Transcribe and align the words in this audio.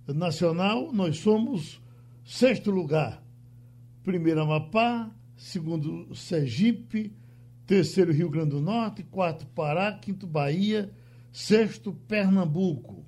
nacional, 0.08 0.94
nós 0.94 1.18
somos 1.18 1.82
sexto 2.24 2.72
lugar. 2.72 3.22
Primeiro 4.02 4.44
Amapá, 4.44 5.12
segundo 5.36 6.16
Sergipe, 6.16 7.12
terceiro 7.68 8.14
Rio 8.14 8.30
Grande 8.30 8.52
do 8.52 8.62
Norte, 8.62 9.04
quarto 9.04 9.46
Pará, 9.48 9.92
quinto 9.92 10.26
Bahia, 10.26 10.90
sexto 11.32 11.92
Pernambuco. 12.08 13.06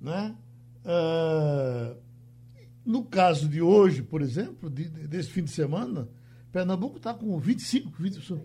Né? 0.00 0.34
Uh, 0.82 1.94
no 2.84 3.04
caso 3.04 3.46
de 3.46 3.60
hoje, 3.60 4.02
por 4.02 4.22
exemplo, 4.22 4.70
de, 4.70 4.84
desse 4.88 5.30
fim 5.30 5.44
de 5.44 5.50
semana, 5.50 6.08
Pernambuco 6.50 6.96
está 6.96 7.12
com 7.12 7.38
25, 7.38 8.02
20, 8.02 8.42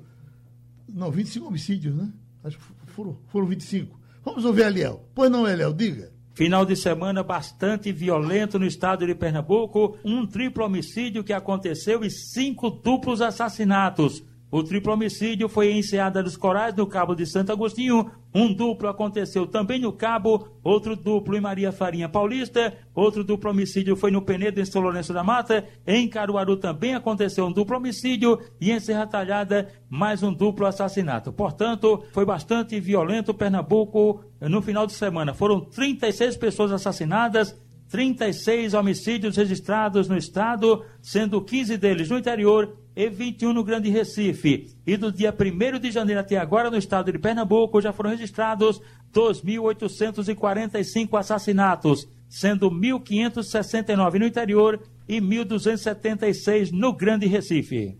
não, 0.90 1.10
25 1.10 1.48
homicídios, 1.48 1.96
né? 1.96 2.12
Acho 2.44 2.58
que 2.58 2.92
foram, 2.92 3.18
foram 3.28 3.48
25. 3.48 4.00
Vamos 4.24 4.44
ouvir 4.46 4.66
Eliel. 4.66 5.08
Pois 5.16 5.32
não, 5.32 5.48
Eliel, 5.48 5.74
diga. 5.74 6.14
Final 6.34 6.66
de 6.66 6.76
semana 6.76 7.24
bastante 7.24 7.92
violento 7.94 8.60
no 8.60 8.66
estado 8.66 9.06
de 9.06 9.16
Pernambuco, 9.16 9.98
um 10.04 10.28
triplo 10.28 10.66
homicídio 10.66 11.24
que 11.24 11.32
aconteceu 11.32 12.04
e 12.04 12.12
cinco 12.12 12.70
duplos 12.70 13.22
assassinatos. 13.22 14.22
O 14.56 14.64
triplo 14.64 14.94
homicídio 14.94 15.50
foi 15.50 15.70
em 15.70 15.80
Enseada 15.80 16.24
dos 16.24 16.38
Corais, 16.38 16.74
no 16.74 16.88
Cabo 16.88 17.14
de 17.14 17.26
Santo 17.26 17.52
Agostinho. 17.52 18.10
Um 18.34 18.54
duplo 18.54 18.88
aconteceu 18.88 19.46
também 19.46 19.82
no 19.82 19.92
Cabo, 19.92 20.48
outro 20.64 20.96
duplo 20.96 21.36
em 21.36 21.42
Maria 21.42 21.74
Farinha 21.74 22.08
Paulista, 22.08 22.74
outro 22.94 23.22
duplo 23.22 23.50
homicídio 23.50 23.98
foi 23.98 24.12
no 24.12 24.22
Penedo, 24.22 24.62
em 24.62 24.66
São 24.66 24.82
Lourenço 24.82 25.12
da 25.12 25.26
Mata. 25.26 25.66
Em 25.86 26.08
Caruaru 26.08 26.56
também 26.56 26.96
aconteceu 26.96 27.46
um 27.46 27.52
duplo 27.52 27.76
homicídio 27.76 28.40
e 28.62 28.72
em 28.72 28.80
Serra 28.80 29.06
Talhada 29.06 29.68
mais 29.90 30.24
um 30.24 30.32
duplo 30.32 30.66
assassinato. 30.66 31.34
Portanto, 31.34 32.06
foi 32.14 32.24
bastante 32.24 32.80
violento 32.80 33.34
Pernambuco 33.34 34.24
no 34.40 34.62
final 34.62 34.88
de 34.88 34.94
semana. 34.94 35.34
Foram 35.34 35.60
36 35.60 36.38
pessoas 36.38 36.72
assassinadas, 36.72 37.60
36 37.96 38.74
homicídios 38.74 39.38
registrados 39.38 40.10
no 40.10 40.18
estado, 40.18 40.84
sendo 41.02 41.42
15 41.42 41.78
deles 41.78 42.10
no 42.10 42.18
interior 42.18 42.78
e 42.94 43.10
21 43.10 43.54
no 43.54 43.64
Grande 43.64 43.90
Recife. 43.90 44.76
E 44.86 44.98
do 44.98 45.14
dia 45.14 45.34
1 45.34 45.80
de 45.80 45.92
janeiro 45.92 46.20
até 46.20 46.36
agora, 46.36 46.70
no 46.70 46.76
estado 46.76 47.10
de 47.10 47.18
Pernambuco, 47.18 47.80
já 47.80 47.94
foram 47.94 48.10
registrados 48.10 48.82
2.845 49.14 51.18
assassinatos, 51.18 52.06
sendo 52.28 52.70
1.569 52.70 54.20
no 54.20 54.26
interior 54.26 54.84
e 55.08 55.22
1.276 55.22 56.72
no 56.72 56.92
Grande 56.92 57.28
Recife. 57.28 57.98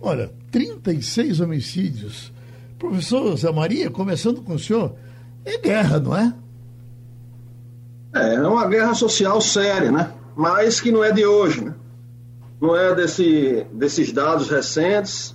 Olha, 0.00 0.32
36 0.50 1.38
homicídios. 1.38 2.32
Professor 2.76 3.36
Zé 3.36 3.52
Maria, 3.52 3.90
começando 3.90 4.42
com 4.42 4.54
o 4.54 4.58
senhor, 4.58 4.96
é 5.44 5.56
guerra, 5.56 6.00
não 6.00 6.16
é? 6.16 6.34
É, 8.14 8.34
é 8.34 8.46
uma 8.46 8.66
guerra 8.66 8.94
social 8.94 9.40
séria, 9.40 9.90
né? 9.90 10.12
Mas 10.36 10.80
que 10.80 10.90
não 10.90 11.04
é 11.04 11.12
de 11.12 11.24
hoje, 11.24 11.64
né? 11.64 11.74
Não 12.60 12.76
é 12.76 12.94
desse, 12.94 13.66
desses 13.72 14.12
dados 14.12 14.50
recentes. 14.50 15.34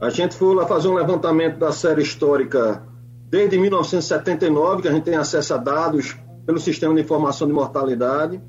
A 0.00 0.10
gente 0.10 0.34
foi 0.34 0.54
lá 0.54 0.66
fazer 0.66 0.88
um 0.88 0.94
levantamento 0.94 1.58
da 1.58 1.72
série 1.72 2.02
histórica 2.02 2.82
desde 3.30 3.58
1979, 3.58 4.82
que 4.82 4.88
a 4.88 4.92
gente 4.92 5.04
tem 5.04 5.16
acesso 5.16 5.54
a 5.54 5.56
dados 5.56 6.16
pelo 6.46 6.58
Sistema 6.58 6.94
de 6.94 7.00
Informação 7.00 7.46
de 7.46 7.52
Mortalidade. 7.52 8.40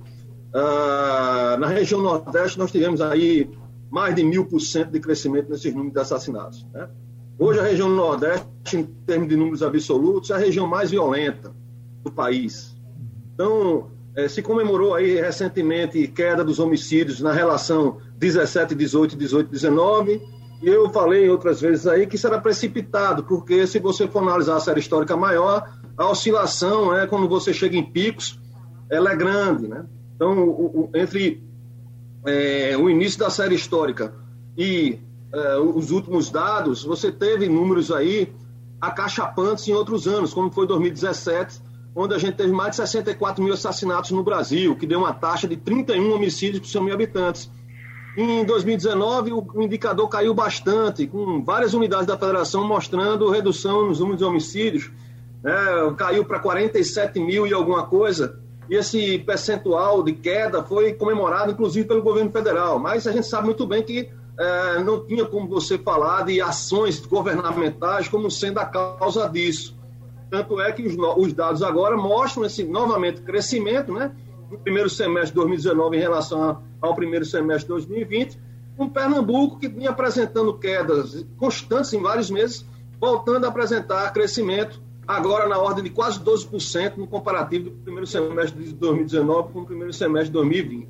Ah, 0.53 1.57
na 1.59 1.68
região 1.68 2.01
Nordeste, 2.01 2.57
nós 2.57 2.72
tivemos 2.72 3.01
aí 3.01 3.50
mais 3.90 4.16
de 4.16 4.24
mil 4.24 4.46
por 4.46 4.59
cento 4.59 4.91
de 4.91 5.00
crescimento 5.00 5.50
nesses 5.50 5.74
números 5.74 5.94
de 5.94 6.00
assassinatos. 6.00 6.66
Né? 6.74 6.88
Hoje, 7.38 7.59
a 7.59 7.63
região 7.63 7.90
Nordeste, 7.90 8.47
em 8.74 8.84
termos 8.84 9.30
de 9.30 9.36
números 9.36 9.63
absolutos, 9.63 10.30
é 10.30 10.36
a 10.36 10.38
região 10.38 10.68
mais 10.68 10.91
violenta 10.91 11.53
do 12.03 12.12
país. 12.12 12.75
Então, 13.40 13.90
é, 14.18 14.28
se 14.28 14.42
comemorou 14.42 14.94
aí 14.94 15.16
recentemente 15.16 16.06
queda 16.10 16.44
dos 16.44 16.60
homicídios 16.60 17.22
na 17.22 17.32
relação 17.32 18.00
17, 18.18 18.76
18, 18.76 19.16
18, 19.16 19.50
19. 19.50 20.22
E 20.62 20.68
eu 20.68 20.90
falei 20.90 21.30
outras 21.30 21.62
vezes 21.62 21.88
aí 21.88 22.06
que 22.06 22.18
isso 22.18 22.28
era 22.28 22.42
precipitado, 22.42 23.24
porque 23.24 23.66
se 23.66 23.80
você 23.80 24.10
for 24.10 24.24
analisar 24.24 24.58
a 24.58 24.60
série 24.60 24.82
histórica 24.82 25.16
maior, 25.16 25.74
a 25.96 26.10
oscilação, 26.10 26.94
é, 26.94 27.08
quando 27.08 27.30
você 27.30 27.54
chega 27.54 27.78
em 27.78 27.84
picos, 27.90 28.38
ela 28.92 29.14
é 29.14 29.16
grande. 29.16 29.70
Né? 29.70 29.86
Então, 30.18 30.38
o, 30.44 30.90
o, 30.92 30.92
entre 30.94 31.42
é, 32.26 32.76
o 32.76 32.90
início 32.90 33.20
da 33.20 33.30
série 33.30 33.56
histórica 33.56 34.14
e 34.58 35.00
é, 35.32 35.56
os 35.60 35.92
últimos 35.92 36.30
dados, 36.30 36.84
você 36.84 37.10
teve 37.10 37.48
números 37.48 37.90
aí 37.90 38.34
acachapantes 38.82 39.66
em 39.66 39.72
outros 39.72 40.10
anos, 40.10 40.34
como 40.34 40.52
foi 40.52 40.68
2017, 40.68 41.69
onde 42.00 42.16
a 42.16 42.18
gente 42.18 42.36
teve 42.36 42.52
mais 42.54 42.72
de 42.72 42.78
64 42.78 43.44
mil 43.44 43.54
assassinatos 43.54 44.12
no 44.12 44.24
Brasil, 44.24 44.74
que 44.74 44.88
deu 44.88 45.00
uma 45.00 45.14
taxa 45.14 45.46
de 45.48 45.58
31 45.58 46.14
homicídios 46.14 46.62
por 46.62 46.68
100 46.68 46.84
mil 46.84 46.94
habitantes. 46.94 47.52
Em 48.18 48.46
2019, 48.46 49.34
o 49.34 49.62
indicador 49.62 50.08
caiu 50.08 50.34
bastante, 50.34 51.06
com 51.06 51.44
várias 51.44 51.74
unidades 51.74 52.08
da 52.08 52.18
federação 52.18 52.66
mostrando 52.66 53.30
redução 53.30 53.86
nos 53.86 54.00
números 54.00 54.20
de 54.20 54.24
homicídios. 54.24 54.90
Né? 55.44 55.54
Caiu 55.98 56.24
para 56.24 56.40
47 56.40 57.20
mil 57.20 57.46
e 57.46 57.54
alguma 57.54 57.86
coisa. 57.86 58.40
E 58.70 58.76
esse 58.76 59.20
percentual 59.20 60.02
de 60.02 60.14
queda 60.14 60.64
foi 60.64 60.94
comemorado, 60.94 61.52
inclusive, 61.52 61.86
pelo 61.86 62.02
governo 62.02 62.31
federal. 62.31 62.80
Mas 62.80 63.08
a 63.08 63.12
gente 63.12 63.28
sabe 63.28 63.46
muito 63.46 63.68
bem 63.68 63.84
que 63.84 64.10
é, 64.40 64.84
não 64.84 65.06
tinha 65.06 65.26
como 65.26 65.50
você 65.50 65.78
falar 65.78 66.24
de 66.24 66.40
ações 66.40 67.06
governamentais 67.06 68.08
como 68.08 68.31
sendo 68.31 68.60
a 68.60 68.66
causa 68.66 69.28
disso. 69.28 69.79
Tanto 70.30 70.60
é 70.62 70.72
que 70.72 70.84
os, 70.84 70.96
os 71.18 71.34
dados 71.34 71.64
agora 71.64 71.98
mostram 71.98 72.46
esse 72.46 72.64
novamente 72.64 73.22
crescimento, 73.22 73.92
né? 73.92 74.12
No 74.50 74.58
primeiro 74.58 74.90
semestre 74.90 75.30
de 75.30 75.36
2019 75.36 75.98
em 75.98 76.00
relação 76.00 76.64
ao 76.82 76.96
primeiro 76.96 77.26
semestre 77.26 77.64
de 77.64 77.70
2020, 77.70 78.40
com 78.78 78.90
Pernambuco 78.90 79.60
que 79.60 79.68
vinha 79.68 79.90
apresentando 79.90 80.58
quedas 80.58 81.26
constantes 81.38 81.94
em 81.94 82.02
vários 82.02 82.30
meses, 82.30 82.66
voltando 83.00 83.46
a 83.46 83.50
apresentar 83.50 84.12
crescimento 84.14 84.82
agora 85.10 85.48
na 85.48 85.58
ordem 85.58 85.84
de 85.84 85.90
quase 85.90 86.20
12% 86.20 86.98
no 86.98 87.08
comparativo 87.08 87.72
do 87.72 87.78
primeiro 87.78 88.06
semestre 88.06 88.64
de 88.64 88.74
2019 88.74 89.52
com 89.52 89.62
o 89.62 89.66
primeiro 89.66 89.92
semestre 89.92 90.28
de 90.28 90.34
2020. 90.34 90.88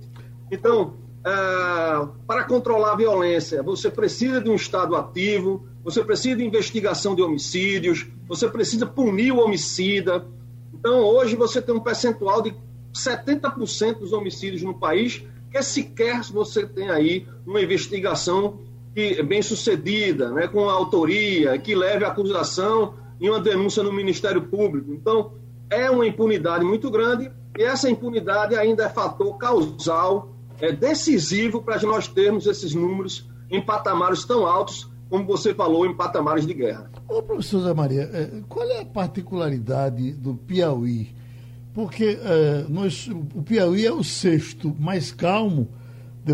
Então, 0.52 0.96
é, 1.26 2.08
para 2.28 2.44
controlar 2.44 2.94
a 2.94 2.96
violência, 2.96 3.64
você 3.64 3.90
precisa 3.90 4.42
de 4.42 4.50
um 4.50 4.56
Estado 4.56 4.96
ativo, 4.96 5.66
você 5.84 6.04
precisa 6.04 6.36
de 6.38 6.46
investigação 6.46 7.16
de 7.16 7.22
homicídios, 7.22 8.08
você 8.28 8.48
precisa 8.50 8.86
punir 8.86 9.32
o 9.32 9.40
homicida. 9.40 10.26
Então, 10.74 11.02
hoje 11.02 11.36
você 11.36 11.62
tem 11.62 11.74
um 11.74 11.80
percentual 11.80 12.42
de 12.42 12.54
70% 12.94 14.00
dos 14.00 14.14
homicídios 14.14 14.62
no 14.62 14.74
país 14.74 15.24
que 15.52 15.62
sequer 15.64 16.22
você 16.26 16.66
tem 16.66 16.90
aí 16.90 17.28
uma 17.46 17.62
investigação 17.62 18.60
que 18.94 19.20
é 19.20 19.24
bem 19.24 19.42
sucedida, 19.42 20.32
né, 20.32 20.48
com 20.48 20.70
autoria, 20.70 21.58
que 21.58 21.74
leve 21.76 22.06
a 22.06 22.10
acusação 22.10 22.96
e 23.20 23.30
uma 23.30 23.40
denúncia 23.40 23.84
no 23.84 23.92
Ministério 23.92 24.42
Público. 24.44 24.92
Então, 24.94 25.34
é 25.70 25.90
uma 25.90 26.06
impunidade 26.06 26.64
muito 26.66 26.90
grande 26.90 27.32
e 27.58 27.64
essa 27.64 27.90
impunidade 27.90 28.56
ainda 28.56 28.84
é 28.86 28.90
fator 28.90 29.38
causal, 29.38 30.36
é 30.60 30.72
decisivo 30.72 31.62
para 31.62 31.80
nós 31.82 32.08
termos 32.08 32.46
esses 32.48 32.74
números 32.74 33.28
em 33.50 33.62
patamares 33.62 34.26
tão 34.26 34.46
altos 34.46 34.90
como 35.10 35.26
você 35.26 35.54
falou, 35.56 35.86
em 35.86 35.96
patamares 35.96 36.46
de 36.46 36.54
guerra. 36.54 36.90
Ô, 37.08 37.22
professor 37.22 37.62
Zé 37.62 37.74
Maria, 37.74 38.04
é, 38.14 38.30
qual 38.48 38.70
é 38.70 38.82
a 38.82 38.86
particularidade 38.86 40.14
do 40.14 40.36
Piauí? 40.36 41.10
Porque 41.74 42.20
é, 42.22 42.66
nós, 42.70 43.08
o 43.08 43.42
Piauí 43.42 43.86
é 43.86 43.92
o 43.92 44.04
sexto 44.04 44.76
mais 44.80 45.12
calmo, 45.12 45.68
de, 46.24 46.34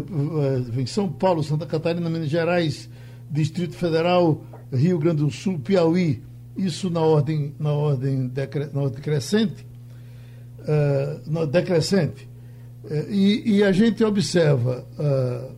é, 0.81 0.85
São 0.85 1.07
Paulo, 1.07 1.41
Santa 1.41 1.65
Catarina, 1.65 2.09
Minas 2.09 2.29
Gerais, 2.29 2.89
Distrito 3.31 3.75
Federal, 3.75 4.43
Rio 4.73 4.99
Grande 4.99 5.23
do 5.23 5.31
Sul, 5.31 5.57
Piauí, 5.59 6.21
isso 6.57 6.89
na 6.89 7.01
ordem, 7.01 7.55
na 7.57 7.71
ordem, 7.71 8.27
decre, 8.27 8.69
na 8.73 8.81
ordem 8.81 9.01
crescente, 9.01 9.65
uh, 10.61 11.45
decrescente. 11.47 12.29
E, 13.09 13.57
e, 13.57 13.63
a 13.63 13.71
gente 13.71 14.03
observa 14.03 14.85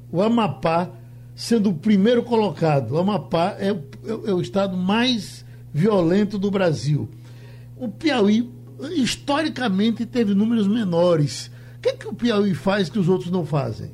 o 0.10 0.22
Amapá 0.22 0.90
sendo 1.38 1.69
o 1.69 1.74
primeiro 1.75 2.24
colocado. 2.24 2.94
O 2.94 2.98
Amapá 2.98 3.56
é, 3.60 3.69
é, 3.69 3.75
é 4.10 4.34
o 4.34 4.42
estado 4.42 4.75
mais 4.75 5.45
violento 5.72 6.39
do 6.39 6.50
Brasil. 6.50 7.07
O 7.78 7.88
Piauí, 7.88 8.51
historicamente, 8.95 10.04
teve 10.04 10.34
números 10.34 10.68
menores. 10.68 11.51
O 11.78 11.81
que, 11.81 11.89
é 11.89 11.94
que 11.94 12.07
o 12.07 12.13
Piauí 12.13 12.56
faz 12.56 12.89
que 12.89 12.98
os 12.98 13.07
outros 13.07 13.30
não 13.30 13.45
fazem? 13.45 13.92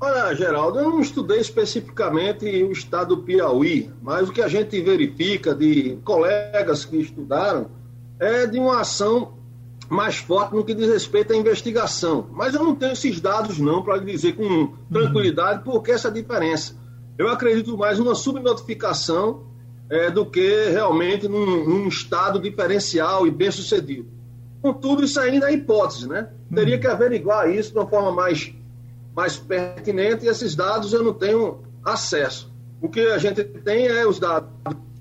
Olha, 0.00 0.34
Geraldo, 0.34 0.78
eu 0.78 0.88
não 0.88 1.02
estudei 1.02 1.38
especificamente 1.38 2.46
o 2.46 2.72
estado 2.72 3.14
do 3.14 3.22
Piauí, 3.22 3.90
mas 4.00 4.30
o 4.30 4.32
que 4.32 4.40
a 4.40 4.48
gente 4.48 4.80
verifica 4.80 5.54
de 5.54 5.98
colegas 6.02 6.86
que 6.86 6.96
estudaram 6.96 7.70
é 8.18 8.46
de 8.46 8.58
uma 8.58 8.80
ação 8.80 9.34
mais 9.90 10.18
forte 10.18 10.54
no 10.54 10.64
que 10.64 10.72
diz 10.72 10.88
respeito 10.88 11.32
à 11.32 11.36
investigação. 11.36 12.28
Mas 12.32 12.54
eu 12.54 12.62
não 12.62 12.76
tenho 12.76 12.92
esses 12.92 13.20
dados 13.20 13.58
não 13.58 13.82
para 13.82 13.98
dizer 13.98 14.36
com 14.36 14.72
tranquilidade 14.90 15.64
por 15.64 15.82
que 15.82 15.90
essa 15.90 16.10
diferença. 16.10 16.76
Eu 17.18 17.28
acredito 17.28 17.76
mais 17.76 17.98
numa 17.98 18.14
subnotificação 18.14 19.46
é, 19.90 20.08
do 20.08 20.24
que 20.24 20.70
realmente 20.70 21.26
num, 21.26 21.68
num, 21.68 21.88
estado 21.88 22.38
diferencial 22.38 23.26
e 23.26 23.32
bem 23.32 23.50
sucedido. 23.50 24.08
Contudo, 24.62 25.02
isso 25.02 25.18
ainda 25.18 25.50
é 25.50 25.54
hipótese, 25.54 26.08
né? 26.08 26.30
Teria 26.54 26.78
que 26.78 26.86
averiguar 26.86 27.50
isso 27.50 27.72
de 27.72 27.78
uma 27.78 27.88
forma 27.88 28.12
mais 28.12 28.54
mais 29.14 29.36
pertinente 29.36 30.24
e 30.24 30.28
esses 30.28 30.54
dados 30.54 30.92
eu 30.92 31.02
não 31.02 31.12
tenho 31.12 31.62
acesso. 31.84 32.50
O 32.80 32.88
que 32.88 33.00
a 33.00 33.18
gente 33.18 33.42
tem 33.42 33.88
é 33.88 34.06
os 34.06 34.20
dados 34.20 34.48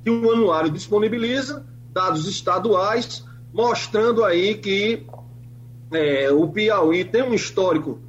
que 0.03 0.09
o 0.09 0.31
anuário 0.31 0.71
disponibiliza, 0.71 1.63
dados 1.93 2.27
estaduais, 2.27 3.23
mostrando 3.53 4.23
aí 4.23 4.55
que 4.55 5.05
é, 5.91 6.31
o 6.31 6.47
Piauí 6.47 7.03
tem 7.03 7.23
um 7.23 7.33
histórico, 7.33 7.99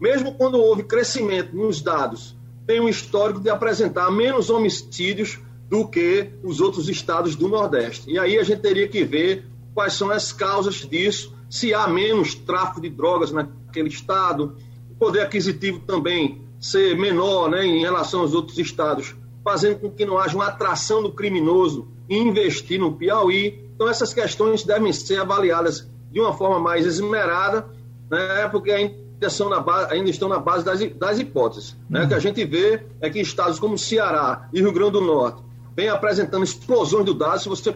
mesmo 0.00 0.34
quando 0.34 0.58
houve 0.58 0.82
crescimento 0.82 1.56
nos 1.56 1.80
dados, 1.80 2.36
tem 2.66 2.80
um 2.80 2.88
histórico 2.88 3.40
de 3.40 3.48
apresentar 3.48 4.10
menos 4.10 4.50
homicídios 4.50 5.38
do 5.68 5.86
que 5.86 6.30
os 6.42 6.60
outros 6.60 6.88
estados 6.88 7.36
do 7.36 7.48
Nordeste. 7.48 8.10
E 8.10 8.18
aí 8.18 8.38
a 8.38 8.42
gente 8.42 8.60
teria 8.60 8.88
que 8.88 9.04
ver 9.04 9.46
quais 9.74 9.94
são 9.94 10.10
as 10.10 10.32
causas 10.32 10.76
disso, 10.76 11.34
se 11.48 11.72
há 11.72 11.86
menos 11.86 12.34
tráfico 12.34 12.80
de 12.80 12.90
drogas 12.90 13.32
naquele 13.32 13.88
estado, 13.88 14.56
poder 14.98 15.20
aquisitivo 15.20 15.80
também 15.80 16.42
ser 16.60 16.96
menor 16.96 17.48
né, 17.48 17.64
em 17.64 17.80
relação 17.80 18.20
aos 18.20 18.34
outros 18.34 18.58
estados, 18.58 19.14
fazendo 19.44 19.78
com 19.78 19.90
que 19.90 20.04
não 20.04 20.18
haja 20.18 20.34
uma 20.34 20.48
atração 20.48 21.02
do 21.02 21.12
criminoso 21.12 21.88
investir 22.08 22.80
no 22.80 22.92
Piauí. 22.92 23.67
Então, 23.78 23.88
essas 23.88 24.12
questões 24.12 24.64
devem 24.64 24.92
ser 24.92 25.20
avaliadas 25.20 25.88
de 26.10 26.18
uma 26.18 26.32
forma 26.32 26.58
mais 26.58 26.84
esmerada, 26.84 27.64
né, 28.10 28.48
porque 28.50 28.72
ainda, 28.72 29.30
são 29.30 29.48
na 29.48 29.60
base, 29.60 29.92
ainda 29.92 30.10
estão 30.10 30.28
na 30.28 30.40
base 30.40 30.64
das, 30.64 30.84
das 30.96 31.20
hipóteses. 31.20 31.76
Né? 31.88 32.02
O 32.02 32.08
que 32.08 32.14
a 32.14 32.18
gente 32.18 32.44
vê 32.44 32.82
é 33.00 33.08
que 33.08 33.20
estados 33.20 33.60
como 33.60 33.78
Ceará 33.78 34.48
e 34.52 34.60
Rio 34.60 34.72
Grande 34.72 34.92
do 34.92 35.00
Norte 35.00 35.40
vêm 35.76 35.88
apresentando 35.88 36.42
explosões 36.42 37.04
do 37.04 37.14
dado. 37.14 37.38
Se 37.38 37.48
você 37.48 37.72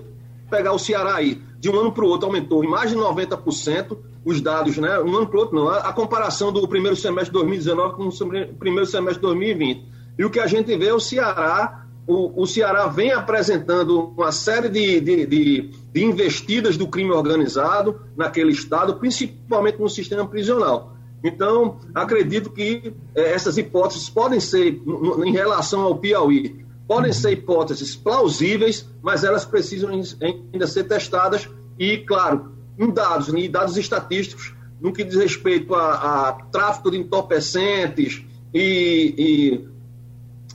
pegar 0.51 0.73
o 0.73 0.79
Ceará 0.79 1.15
aí, 1.15 1.41
de 1.61 1.71
um 1.71 1.79
ano 1.79 1.93
para 1.93 2.05
o 2.05 2.09
outro 2.09 2.27
aumentou 2.27 2.65
em 2.65 2.69
mais 2.69 2.91
de 2.91 2.97
90%, 2.97 3.97
os 4.25 4.41
dados, 4.41 4.77
né? 4.79 4.99
Um 4.99 5.17
ano 5.17 5.29
para 5.29 5.37
o 5.37 5.41
outro, 5.41 5.55
não. 5.55 5.69
A, 5.69 5.93
comparação 5.93 6.53
do 6.53 6.67
primeiro 6.67 6.97
semestre 6.97 7.27
de 7.27 7.35
2019 7.35 7.95
com 7.95 8.09
o 8.09 8.55
primeiro 8.57 8.87
semestre 8.87 9.21
de 9.21 9.23
2020. 9.23 9.87
E 10.19 10.25
o 10.25 10.31
que 10.31 10.41
a 10.41 10.49
gente 10.49 10.77
vê 10.77 10.89
é 10.89 10.95
o 10.95 10.99
Ceará, 10.99 11.82
o, 12.07 12.43
o 12.43 12.47
Ceará 12.47 12.87
vem 12.89 13.13
apresentando 13.13 14.13
uma 14.17 14.33
série 14.33 14.69
de, 14.69 15.01
de, 15.01 15.27
de, 15.27 15.71
de 15.93 16.05
investidas 16.05 16.77
do 16.77 16.89
crime 16.89 17.11
organizado 17.11 18.01
naquele 18.17 18.51
estado, 18.51 18.97
principalmente 18.97 19.79
no 19.79 19.89
sistema 19.89 20.27
prisional. 20.27 20.97
Então, 21.23 21.79
acredito 21.95 22.51
que 22.51 22.93
eh, 23.15 23.33
essas 23.33 23.57
hipóteses 23.57 24.09
podem 24.09 24.41
ser, 24.41 24.83
em 25.25 25.33
relação 25.33 25.83
ao 25.83 25.97
Piauí, 25.97 26.65
podem 26.89 27.13
ser 27.13 27.33
hipóteses 27.33 27.95
plausíveis, 27.95 28.85
mas 29.01 29.23
elas 29.23 29.45
precisam 29.45 29.91
ainda 29.91 30.67
ser 30.67 30.85
testadas 30.85 31.49
e, 31.79 31.99
claro, 31.99 32.53
em 32.77 32.91
dados, 32.91 33.29
em 33.33 33.49
dados 33.49 33.77
estatísticos, 33.77 34.53
no 34.81 34.93
que 34.93 35.05
diz 35.05 35.15
respeito 35.15 35.75
a, 35.77 36.29
a 36.29 36.33
tráfico 36.51 36.91
de 36.91 36.99
entorpecentes 36.99 38.25
e, 38.53 39.15
e 39.17 39.69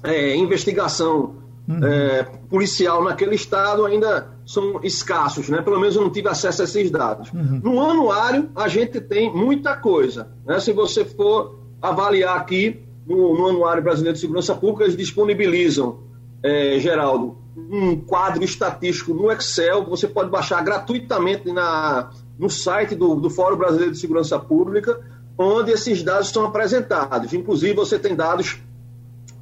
é, 0.04 0.36
investigação 0.36 1.37
uhum. 1.68 1.86
é, 1.86 2.24
policial 2.50 3.04
naquele 3.04 3.36
estado 3.36 3.86
ainda 3.86 4.30
são 4.46 4.80
escassos, 4.84 5.50
né? 5.50 5.62
Pelo 5.62 5.80
menos 5.80 5.96
eu 5.96 6.02
não 6.02 6.10
tive 6.10 6.30
acesso 6.30 6.62
a 6.62 6.66
esses 6.66 6.90
dados. 6.90 7.32
Uhum. 7.34 7.62
No 7.64 7.82
anuário, 7.82 8.50
a 8.56 8.68
gente 8.68 9.02
tem 9.02 9.34
muita 9.34 9.76
coisa. 9.76 10.30
Né? 10.46 10.60
Se 10.60 10.72
você 10.72 11.04
for 11.04 11.60
avaliar 11.82 12.38
aqui 12.38 12.84
no, 13.06 13.38
no 13.38 13.48
Anuário 13.48 13.84
Brasileiro 13.84 14.16
de 14.16 14.22
Segurança 14.22 14.56
Pública, 14.56 14.84
eles 14.84 14.98
disponibilizam, 14.98 16.00
é, 16.44 16.80
Geraldo, 16.80 17.38
um 17.58 18.00
quadro 18.00 18.44
estatístico 18.44 19.14
no 19.14 19.32
Excel 19.32 19.84
você 19.84 20.08
pode 20.08 20.30
baixar 20.30 20.64
gratuitamente 20.64 21.52
na, 21.52 22.12
no 22.38 22.50
site 22.50 22.96
do, 22.96 23.16
do 23.16 23.30
Fórum 23.30 23.58
Brasileiro 23.58 23.92
de 23.92 24.00
Segurança 24.00 24.38
Pública, 24.38 25.00
onde 25.38 25.72
esses 25.72 26.04
dados 26.04 26.30
são 26.30 26.46
apresentados. 26.46 27.34
Inclusive, 27.34 27.74
você 27.74 27.98
tem 27.98 28.16
dados 28.16 28.60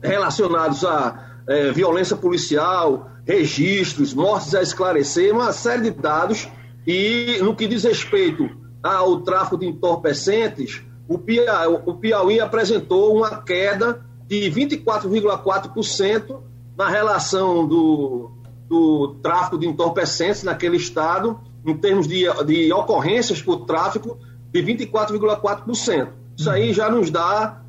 relacionados 0.01 0.83
a 0.83 1.24
é, 1.47 1.71
violência 1.71 2.15
policial, 2.15 3.09
registros, 3.25 4.13
mortes 4.13 4.53
a 4.55 4.61
esclarecer, 4.61 5.33
uma 5.33 5.51
série 5.51 5.83
de 5.83 5.91
dados. 5.91 6.47
E 6.85 7.39
no 7.41 7.55
que 7.55 7.67
diz 7.67 7.83
respeito 7.83 8.49
ao 8.83 9.21
tráfico 9.21 9.57
de 9.57 9.65
entorpecentes, 9.65 10.83
o 11.07 11.17
Piauí, 11.17 11.81
o 11.85 11.93
Piauí 11.95 12.39
apresentou 12.39 13.15
uma 13.17 13.41
queda 13.41 14.05
de 14.27 14.51
24,4% 14.51 16.39
na 16.77 16.89
relação 16.89 17.67
do, 17.67 18.31
do 18.67 19.15
tráfico 19.21 19.57
de 19.57 19.67
entorpecentes 19.67 20.43
naquele 20.43 20.77
estado, 20.77 21.39
em 21.65 21.75
termos 21.75 22.07
de, 22.07 22.25
de 22.45 22.71
ocorrências 22.73 23.41
por 23.41 23.65
tráfico, 23.65 24.17
de 24.51 24.61
24,4%. 24.61 26.09
Isso 26.37 26.49
aí 26.49 26.73
já 26.73 26.89
nos 26.89 27.09
dá, 27.09 27.61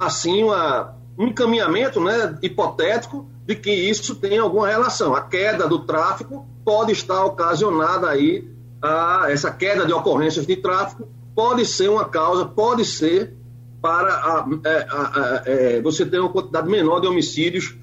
assim, 0.00 0.44
uma, 0.44 0.93
um 0.93 0.93
encaminhamento 1.18 2.00
né, 2.00 2.36
hipotético 2.42 3.28
de 3.46 3.54
que 3.54 3.70
isso 3.70 4.16
tem 4.16 4.38
alguma 4.38 4.68
relação. 4.68 5.14
A 5.14 5.22
queda 5.22 5.68
do 5.68 5.80
tráfico 5.80 6.46
pode 6.64 6.92
estar 6.92 7.24
ocasionada 7.24 8.08
aí, 8.08 8.48
a, 8.82 9.26
essa 9.28 9.50
queda 9.50 9.86
de 9.86 9.92
ocorrências 9.92 10.46
de 10.46 10.56
tráfico 10.56 11.08
pode 11.34 11.66
ser 11.66 11.88
uma 11.90 12.04
causa, 12.04 12.44
pode 12.44 12.84
ser 12.84 13.34
para 13.80 14.14
a, 14.14 14.48
é, 14.64 14.86
a, 14.88 15.42
é, 15.44 15.80
você 15.82 16.06
ter 16.06 16.18
uma 16.18 16.30
quantidade 16.30 16.68
menor 16.68 17.00
de 17.00 17.06
homicídios 17.06 17.76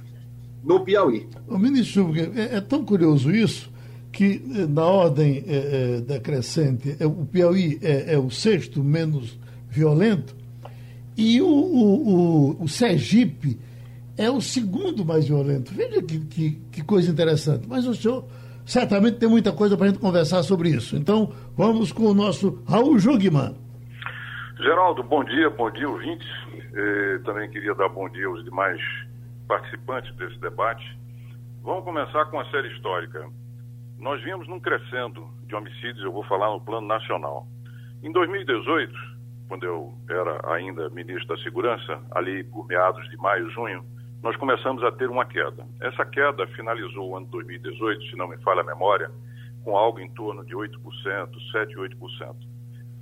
no 0.63 0.83
Piauí. 0.83 1.27
O 1.47 1.57
ministro, 1.57 2.11
é, 2.15 2.57
é 2.57 2.61
tão 2.61 2.83
curioso 2.83 3.31
isso 3.31 3.71
que 4.11 4.43
eh, 4.55 4.67
na 4.67 4.83
ordem 4.83 5.43
é, 5.47 5.97
é, 5.97 6.01
decrescente 6.01 6.97
o 7.03 7.25
Piauí 7.25 7.79
é, 7.81 8.15
é, 8.15 8.19
o 8.19 8.29
sexto 8.29 8.83
menos 8.83 9.39
violento 9.69 10.35
e 11.21 11.41
o, 11.41 11.47
o, 11.47 12.57
o, 12.57 12.63
o, 12.63 12.67
Sergipe 12.67 13.59
é 14.17 14.29
o 14.29 14.41
segundo 14.41 15.05
mais 15.05 15.27
violento. 15.27 15.71
Veja 15.71 16.01
que, 16.01 16.19
que, 16.25 16.51
que 16.71 16.83
coisa 16.83 17.11
interessante. 17.11 17.67
Mas 17.67 17.85
o 17.85 17.93
senhor 17.93 18.25
certamente 18.65 19.19
tem 19.19 19.29
muita 19.29 19.51
coisa 19.51 19.77
para 19.77 19.85
a 19.85 19.89
gente 19.89 19.99
conversar 19.99 20.41
sobre 20.41 20.69
isso. 20.69 20.95
Então 20.95 21.31
vamos 21.55 21.91
com 21.91 22.03
o 22.03 22.13
nosso 22.13 22.63
Raul 22.67 22.97
Jugman. 22.97 23.55
Geraldo, 24.57 25.03
bom 25.03 25.23
dia, 25.23 25.49
bom 25.51 25.69
dia, 25.69 25.87
ouvintes. 25.87 26.27
Eh, 26.73 27.19
também 27.23 27.49
queria 27.51 27.75
dar 27.75 27.89
bom 27.89 28.09
dia 28.09 28.25
aos 28.25 28.43
demais 28.43 28.81
participantes 29.47 30.15
desse 30.15 30.39
debate. 30.39 30.83
Vamos 31.61 31.83
começar 31.83 32.25
com 32.25 32.39
a 32.39 32.49
série 32.49 32.73
histórica. 32.73 33.29
Nós 33.99 34.23
vimos 34.23 34.47
num 34.47 34.59
crescendo 34.59 35.27
de 35.45 35.53
homicídios, 35.53 36.03
eu 36.03 36.11
vou 36.11 36.23
falar 36.23 36.49
no 36.51 36.61
plano 36.61 36.87
nacional. 36.87 37.45
Em 38.01 38.11
2018, 38.11 38.91
quando 39.51 39.65
eu 39.65 39.93
era 40.09 40.53
ainda 40.55 40.89
ministro 40.91 41.35
da 41.35 41.43
Segurança, 41.43 42.01
ali 42.11 42.41
por 42.41 42.65
meados 42.67 43.05
de 43.09 43.17
maio, 43.17 43.49
junho, 43.49 43.83
nós 44.23 44.33
começamos 44.37 44.81
a 44.81 44.93
ter 44.93 45.09
uma 45.09 45.25
queda. 45.25 45.67
Essa 45.81 46.05
queda 46.05 46.47
finalizou 46.55 47.09
o 47.09 47.17
ano 47.17 47.25
2018, 47.25 48.01
se 48.05 48.15
não 48.15 48.29
me 48.29 48.37
falha 48.37 48.61
a 48.61 48.63
memória, 48.63 49.11
com 49.65 49.75
algo 49.75 49.99
em 49.99 50.09
torno 50.11 50.45
de 50.45 50.55
8%, 50.55 50.71
7%, 51.53 51.75
8%, 51.75 52.35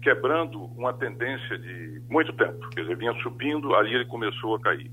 quebrando 0.02 0.60
uma 0.76 0.92
tendência 0.92 1.56
de 1.60 2.02
muito 2.10 2.34
tempo. 2.34 2.68
Quer 2.72 2.82
dizer, 2.82 2.98
vinha 2.98 3.14
subindo, 3.22 3.76
ali 3.76 3.94
ele 3.94 4.06
começou 4.06 4.56
a 4.56 4.60
cair. 4.60 4.90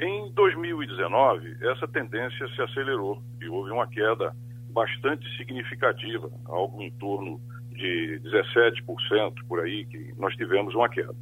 Em 0.00 0.32
2019, 0.32 1.56
essa 1.68 1.86
tendência 1.86 2.48
se 2.48 2.62
acelerou 2.62 3.22
e 3.40 3.48
houve 3.48 3.70
uma 3.70 3.86
queda 3.86 4.34
bastante 4.70 5.24
significativa, 5.36 6.28
algo 6.46 6.82
em 6.82 6.90
torno 6.90 7.40
de 7.80 8.20
17% 8.24 9.34
por 9.48 9.60
aí, 9.60 9.84
que 9.86 10.12
nós 10.18 10.34
tivemos 10.36 10.74
uma 10.74 10.88
queda. 10.88 11.14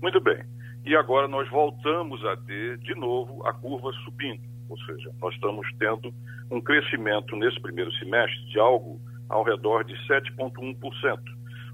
Muito 0.00 0.20
bem. 0.20 0.42
e 0.86 0.96
agora 0.96 1.28
nós 1.28 1.48
voltamos 1.50 2.24
a 2.24 2.36
ter, 2.36 2.78
de 2.78 2.94
novo, 2.94 3.46
a 3.46 3.52
curva 3.52 3.92
subindo. 4.04 4.40
Ou 4.68 4.78
seja, 4.78 5.10
nós 5.20 5.34
estamos 5.34 5.66
tendo 5.78 6.14
um 6.50 6.60
crescimento 6.60 7.36
nesse 7.36 7.60
primeiro 7.60 7.92
semestre 7.94 8.42
de 8.46 8.58
algo 8.58 9.00
ao 9.28 9.42
redor 9.42 9.84
de 9.84 9.94
7,1%. 10.06 11.18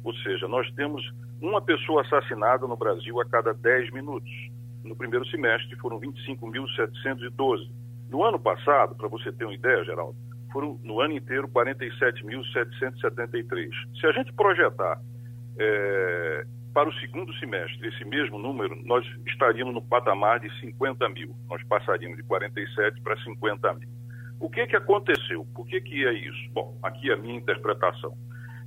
Ou 0.02 0.14
seja, 0.16 0.48
nós 0.48 0.68
temos 0.72 1.04
uma 1.40 1.60
pessoa 1.60 2.02
assassinada 2.02 2.66
no 2.66 2.76
Brasil 2.76 3.20
a 3.20 3.24
cada 3.24 3.52
10 3.52 3.92
minutos. 3.92 4.30
No 4.82 4.96
primeiro 4.96 5.26
semestre 5.28 5.76
foram 5.76 6.00
25.712. 6.00 7.70
No 8.10 8.24
ano 8.24 8.38
passado, 8.38 8.94
para 8.96 9.08
você 9.08 9.32
ter 9.32 9.44
uma 9.44 9.54
ideia, 9.54 9.84
Geraldo, 9.84 10.16
foram 10.54 10.80
no 10.84 11.00
ano 11.00 11.14
inteiro 11.14 11.48
47.773. 11.48 13.70
Se 14.00 14.06
a 14.06 14.12
gente 14.12 14.32
projetar 14.32 15.00
é, 15.58 16.46
para 16.72 16.88
o 16.88 16.94
segundo 16.94 17.34
semestre 17.34 17.88
esse 17.88 18.04
mesmo 18.04 18.38
número, 18.38 18.80
nós 18.84 19.04
estaríamos 19.26 19.74
no 19.74 19.82
patamar 19.82 20.38
de 20.38 20.48
50 20.60 21.08
mil. 21.08 21.34
Nós 21.50 21.60
passaríamos 21.64 22.16
de 22.16 22.22
47 22.22 23.00
para 23.02 23.20
50 23.24 23.74
mil. 23.74 23.88
O 24.38 24.48
que, 24.48 24.64
que 24.68 24.76
aconteceu? 24.76 25.44
Por 25.54 25.66
que, 25.66 25.80
que 25.80 26.06
é 26.06 26.12
isso? 26.12 26.48
Bom, 26.52 26.78
aqui 26.84 27.10
é 27.10 27.14
a 27.14 27.16
minha 27.16 27.36
interpretação. 27.36 28.16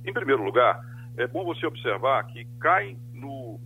Em 0.04 0.12
primeiro 0.12 0.42
lugar, 0.42 0.78
é 1.16 1.26
bom 1.26 1.42
você 1.42 1.64
observar 1.64 2.22
que 2.26 2.46
cai 2.60 2.98
no, 3.14 3.58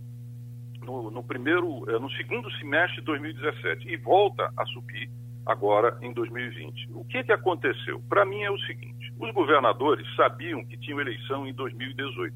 no, 0.81 1.11
no 1.11 1.21
primeiro, 1.23 1.83
é, 1.89 1.99
no 1.99 2.09
segundo 2.11 2.49
semestre 2.53 3.01
de 3.01 3.05
2017 3.05 3.89
e 3.89 3.97
volta 3.97 4.49
a 4.55 4.65
subir 4.67 5.09
agora 5.45 5.97
em 6.01 6.13
2020. 6.13 6.89
O 6.93 7.03
que, 7.05 7.23
que 7.23 7.31
aconteceu? 7.31 8.01
Para 8.09 8.25
mim 8.25 8.41
é 8.43 8.51
o 8.51 8.59
seguinte: 8.59 9.13
os 9.19 9.31
governadores 9.31 10.05
sabiam 10.15 10.63
que 10.65 10.77
tinham 10.77 11.01
eleição 11.01 11.47
em 11.47 11.53
2018. 11.53 12.35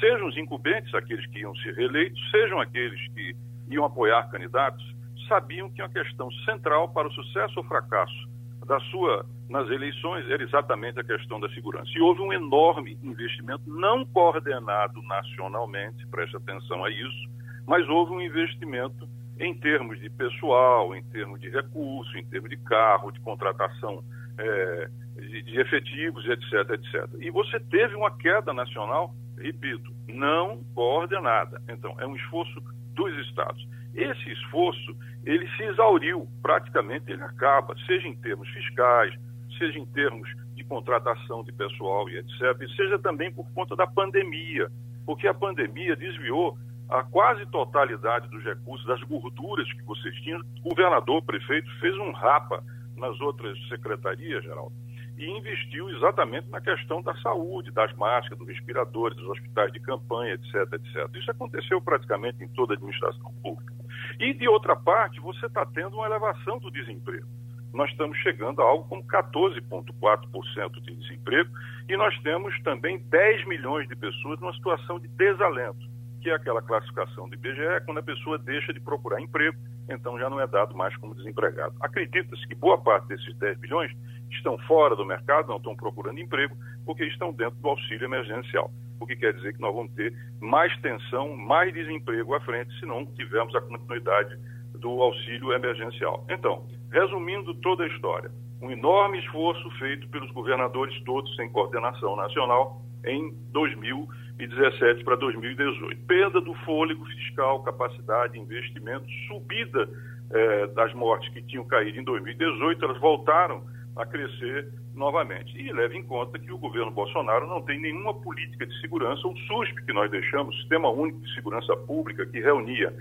Sejam 0.00 0.28
os 0.28 0.36
incumbentes, 0.36 0.94
aqueles 0.94 1.26
que 1.26 1.40
iam 1.40 1.54
ser 1.56 1.74
reeleitos, 1.74 2.20
sejam 2.30 2.60
aqueles 2.60 3.00
que 3.12 3.34
iam 3.70 3.84
apoiar 3.84 4.30
candidatos, 4.30 4.84
sabiam 5.26 5.70
que 5.70 5.82
uma 5.82 5.88
questão 5.88 6.30
central 6.44 6.88
para 6.90 7.08
o 7.08 7.12
sucesso 7.12 7.54
ou 7.58 7.64
fracasso 7.64 8.28
da 8.66 8.78
sua 8.80 9.24
nas 9.48 9.68
eleições 9.70 10.28
era 10.28 10.42
exatamente 10.42 11.00
a 11.00 11.04
questão 11.04 11.40
da 11.40 11.48
segurança. 11.50 11.90
E 11.94 12.00
houve 12.00 12.20
um 12.20 12.32
enorme 12.32 12.98
investimento 13.02 13.62
não 13.66 14.04
coordenado 14.04 15.02
nacionalmente, 15.02 16.06
preste 16.08 16.36
atenção 16.36 16.84
a 16.84 16.90
isso, 16.90 17.30
mas 17.66 17.88
houve 17.88 18.12
um 18.12 18.20
investimento 18.20 19.08
em 19.38 19.54
termos 19.54 20.00
de 20.00 20.10
pessoal, 20.10 20.94
em 20.94 21.02
termos 21.04 21.40
de 21.40 21.48
recurso, 21.48 22.16
em 22.16 22.24
termos 22.24 22.50
de 22.50 22.56
carro, 22.56 23.10
de 23.10 23.20
contratação 23.20 24.02
é, 24.38 24.88
de, 25.16 25.42
de, 25.42 25.60
efetivos, 25.60 26.24
etc, 26.26 26.70
etc. 26.70 27.08
E 27.20 27.30
você 27.30 27.58
teve 27.60 27.94
uma 27.94 28.10
queda 28.16 28.52
nacional, 28.52 29.14
repito, 29.38 29.92
não 30.08 30.62
coordenada. 30.74 31.60
Então, 31.68 31.94
é 31.98 32.06
um 32.06 32.16
esforço 32.16 32.60
dos 32.94 33.12
estados. 33.26 33.66
Esse 33.94 34.30
esforço, 34.30 34.96
ele 35.24 35.48
se 35.56 35.62
exauriu, 35.64 36.28
praticamente 36.42 37.10
ele 37.10 37.22
acaba, 37.22 37.74
seja 37.86 38.06
em 38.06 38.16
termos 38.16 38.48
fiscais, 38.50 39.14
seja 39.58 39.78
em 39.78 39.86
termos 39.86 40.28
de 40.54 40.64
contratação 40.64 41.42
de 41.42 41.52
pessoal 41.52 42.08
e 42.08 42.18
etc, 42.18 42.60
e 42.60 42.76
seja 42.76 42.98
também 42.98 43.32
por 43.32 43.48
conta 43.52 43.74
da 43.74 43.86
pandemia, 43.86 44.70
porque 45.06 45.26
a 45.26 45.34
pandemia 45.34 45.96
desviou 45.96 46.56
a 46.88 47.02
quase 47.02 47.44
totalidade 47.46 48.28
dos 48.28 48.42
recursos, 48.42 48.86
das 48.86 49.02
gorduras 49.02 49.70
que 49.72 49.82
vocês 49.82 50.14
tinham, 50.22 50.40
o 50.40 50.70
governador, 50.70 51.18
o 51.18 51.22
prefeito, 51.22 51.70
fez 51.80 51.94
um 51.98 52.12
rapa 52.12 52.64
nas 52.96 53.20
outras 53.20 53.58
secretarias, 53.68 54.42
Geraldo, 54.42 54.74
e 55.18 55.26
investiu 55.26 55.90
exatamente 55.90 56.48
na 56.48 56.60
questão 56.60 57.02
da 57.02 57.14
saúde, 57.16 57.70
das 57.72 57.92
máscaras, 57.94 58.38
dos 58.38 58.48
respiradores, 58.48 59.16
dos 59.18 59.28
hospitais 59.28 59.72
de 59.72 59.80
campanha, 59.80 60.34
etc, 60.34 60.54
etc. 60.72 61.14
Isso 61.14 61.30
aconteceu 61.30 61.80
praticamente 61.80 62.42
em 62.42 62.48
toda 62.48 62.72
a 62.72 62.76
administração 62.76 63.34
pública. 63.42 63.74
E, 64.18 64.32
de 64.32 64.48
outra 64.48 64.74
parte, 64.74 65.20
você 65.20 65.46
está 65.46 65.66
tendo 65.66 65.96
uma 65.96 66.06
elevação 66.06 66.58
do 66.58 66.70
desemprego. 66.70 67.26
Nós 67.74 67.90
estamos 67.90 68.16
chegando 68.18 68.62
a 68.62 68.64
algo 68.64 68.88
como 68.88 69.04
14,4% 69.04 70.80
de 70.80 70.96
desemprego 70.96 71.50
e 71.88 71.96
nós 71.96 72.18
temos 72.22 72.58
também 72.62 72.98
10 72.98 73.46
milhões 73.46 73.86
de 73.88 73.94
pessoas 73.94 74.40
numa 74.40 74.54
situação 74.54 74.98
de 74.98 75.08
desalento 75.08 75.97
que 76.20 76.30
é 76.30 76.34
aquela 76.34 76.60
classificação 76.62 77.28
do 77.28 77.34
IBGE, 77.34 77.84
quando 77.84 77.98
a 77.98 78.02
pessoa 78.02 78.38
deixa 78.38 78.72
de 78.72 78.80
procurar 78.80 79.20
emprego, 79.20 79.56
então 79.88 80.18
já 80.18 80.28
não 80.28 80.40
é 80.40 80.46
dado 80.46 80.76
mais 80.76 80.96
como 80.96 81.14
desempregado. 81.14 81.74
Acredita-se 81.80 82.46
que 82.46 82.54
boa 82.54 82.78
parte 82.78 83.08
desses 83.08 83.36
10 83.36 83.58
milhões 83.60 83.92
estão 84.30 84.58
fora 84.66 84.94
do 84.94 85.04
mercado, 85.04 85.48
não 85.48 85.56
estão 85.56 85.74
procurando 85.74 86.20
emprego, 86.20 86.56
porque 86.84 87.04
estão 87.04 87.32
dentro 87.32 87.58
do 87.60 87.68
auxílio 87.68 88.04
emergencial. 88.04 88.70
O 89.00 89.06
que 89.06 89.16
quer 89.16 89.32
dizer 89.32 89.54
que 89.54 89.60
nós 89.60 89.74
vamos 89.74 89.92
ter 89.94 90.12
mais 90.40 90.76
tensão, 90.80 91.36
mais 91.36 91.72
desemprego 91.72 92.34
à 92.34 92.40
frente, 92.40 92.76
se 92.78 92.86
não 92.86 93.06
tivermos 93.06 93.54
a 93.54 93.60
continuidade 93.60 94.36
do 94.74 95.02
auxílio 95.02 95.52
emergencial. 95.52 96.26
Então, 96.28 96.66
resumindo 96.90 97.54
toda 97.54 97.84
a 97.84 97.86
história, 97.86 98.30
um 98.60 98.70
enorme 98.70 99.18
esforço 99.20 99.70
feito 99.78 100.08
pelos 100.08 100.30
governadores 100.32 101.00
todos 101.04 101.34
sem 101.36 101.48
coordenação 101.50 102.16
nacional 102.16 102.82
em 103.04 103.32
2000 103.52 104.08
2017 104.38 105.02
para 105.04 105.16
2018. 105.16 106.00
Perda 106.06 106.40
do 106.40 106.54
fôlego 106.64 107.04
fiscal, 107.06 107.62
capacidade, 107.62 108.38
investimento, 108.38 109.06
subida 109.26 109.88
eh, 110.30 110.66
das 110.68 110.94
mortes 110.94 111.28
que 111.32 111.42
tinham 111.42 111.64
caído 111.64 111.98
em 111.98 112.04
2018, 112.04 112.84
elas 112.84 113.00
voltaram 113.00 113.64
a 113.96 114.06
crescer 114.06 114.68
novamente. 114.94 115.58
E 115.60 115.72
leve 115.72 115.98
em 115.98 116.04
conta 116.04 116.38
que 116.38 116.52
o 116.52 116.58
governo 116.58 116.92
Bolsonaro 116.92 117.48
não 117.48 117.62
tem 117.62 117.80
nenhuma 117.80 118.14
política 118.14 118.64
de 118.64 118.80
segurança, 118.80 119.26
o 119.26 119.36
SUSP 119.36 119.84
que 119.84 119.92
nós 119.92 120.08
deixamos, 120.08 120.56
Sistema 120.60 120.88
Único 120.88 121.20
de 121.20 121.34
Segurança 121.34 121.76
Pública, 121.76 122.24
que 122.24 122.38
reunia 122.38 122.94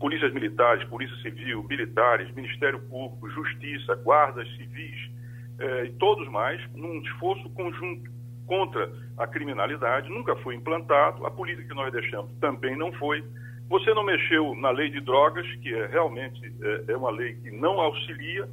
polícias 0.00 0.32
militares, 0.32 0.84
polícia 0.88 1.16
civil, 1.18 1.64
militares, 1.68 2.34
Ministério 2.34 2.80
Público, 2.88 3.28
Justiça, 3.30 3.94
guardas 3.96 4.48
civis 4.56 5.10
eh, 5.58 5.84
e 5.86 5.92
todos 5.92 6.26
mais, 6.28 6.62
num 6.74 6.98
esforço 7.02 7.48
conjunto 7.50 8.17
contra 8.48 8.90
a 9.16 9.26
criminalidade, 9.26 10.08
nunca 10.08 10.34
foi 10.36 10.56
implantado, 10.56 11.24
a 11.24 11.30
política 11.30 11.68
que 11.68 11.74
nós 11.74 11.92
deixamos 11.92 12.32
também 12.40 12.76
não 12.76 12.90
foi. 12.94 13.22
Você 13.68 13.92
não 13.92 14.02
mexeu 14.02 14.54
na 14.56 14.70
lei 14.70 14.90
de 14.90 15.00
drogas, 15.00 15.46
que 15.62 15.72
é 15.72 15.86
realmente 15.86 16.40
é, 16.62 16.92
é 16.92 16.96
uma 16.96 17.10
lei 17.10 17.34
que 17.34 17.50
não 17.50 17.78
auxilia 17.78 18.48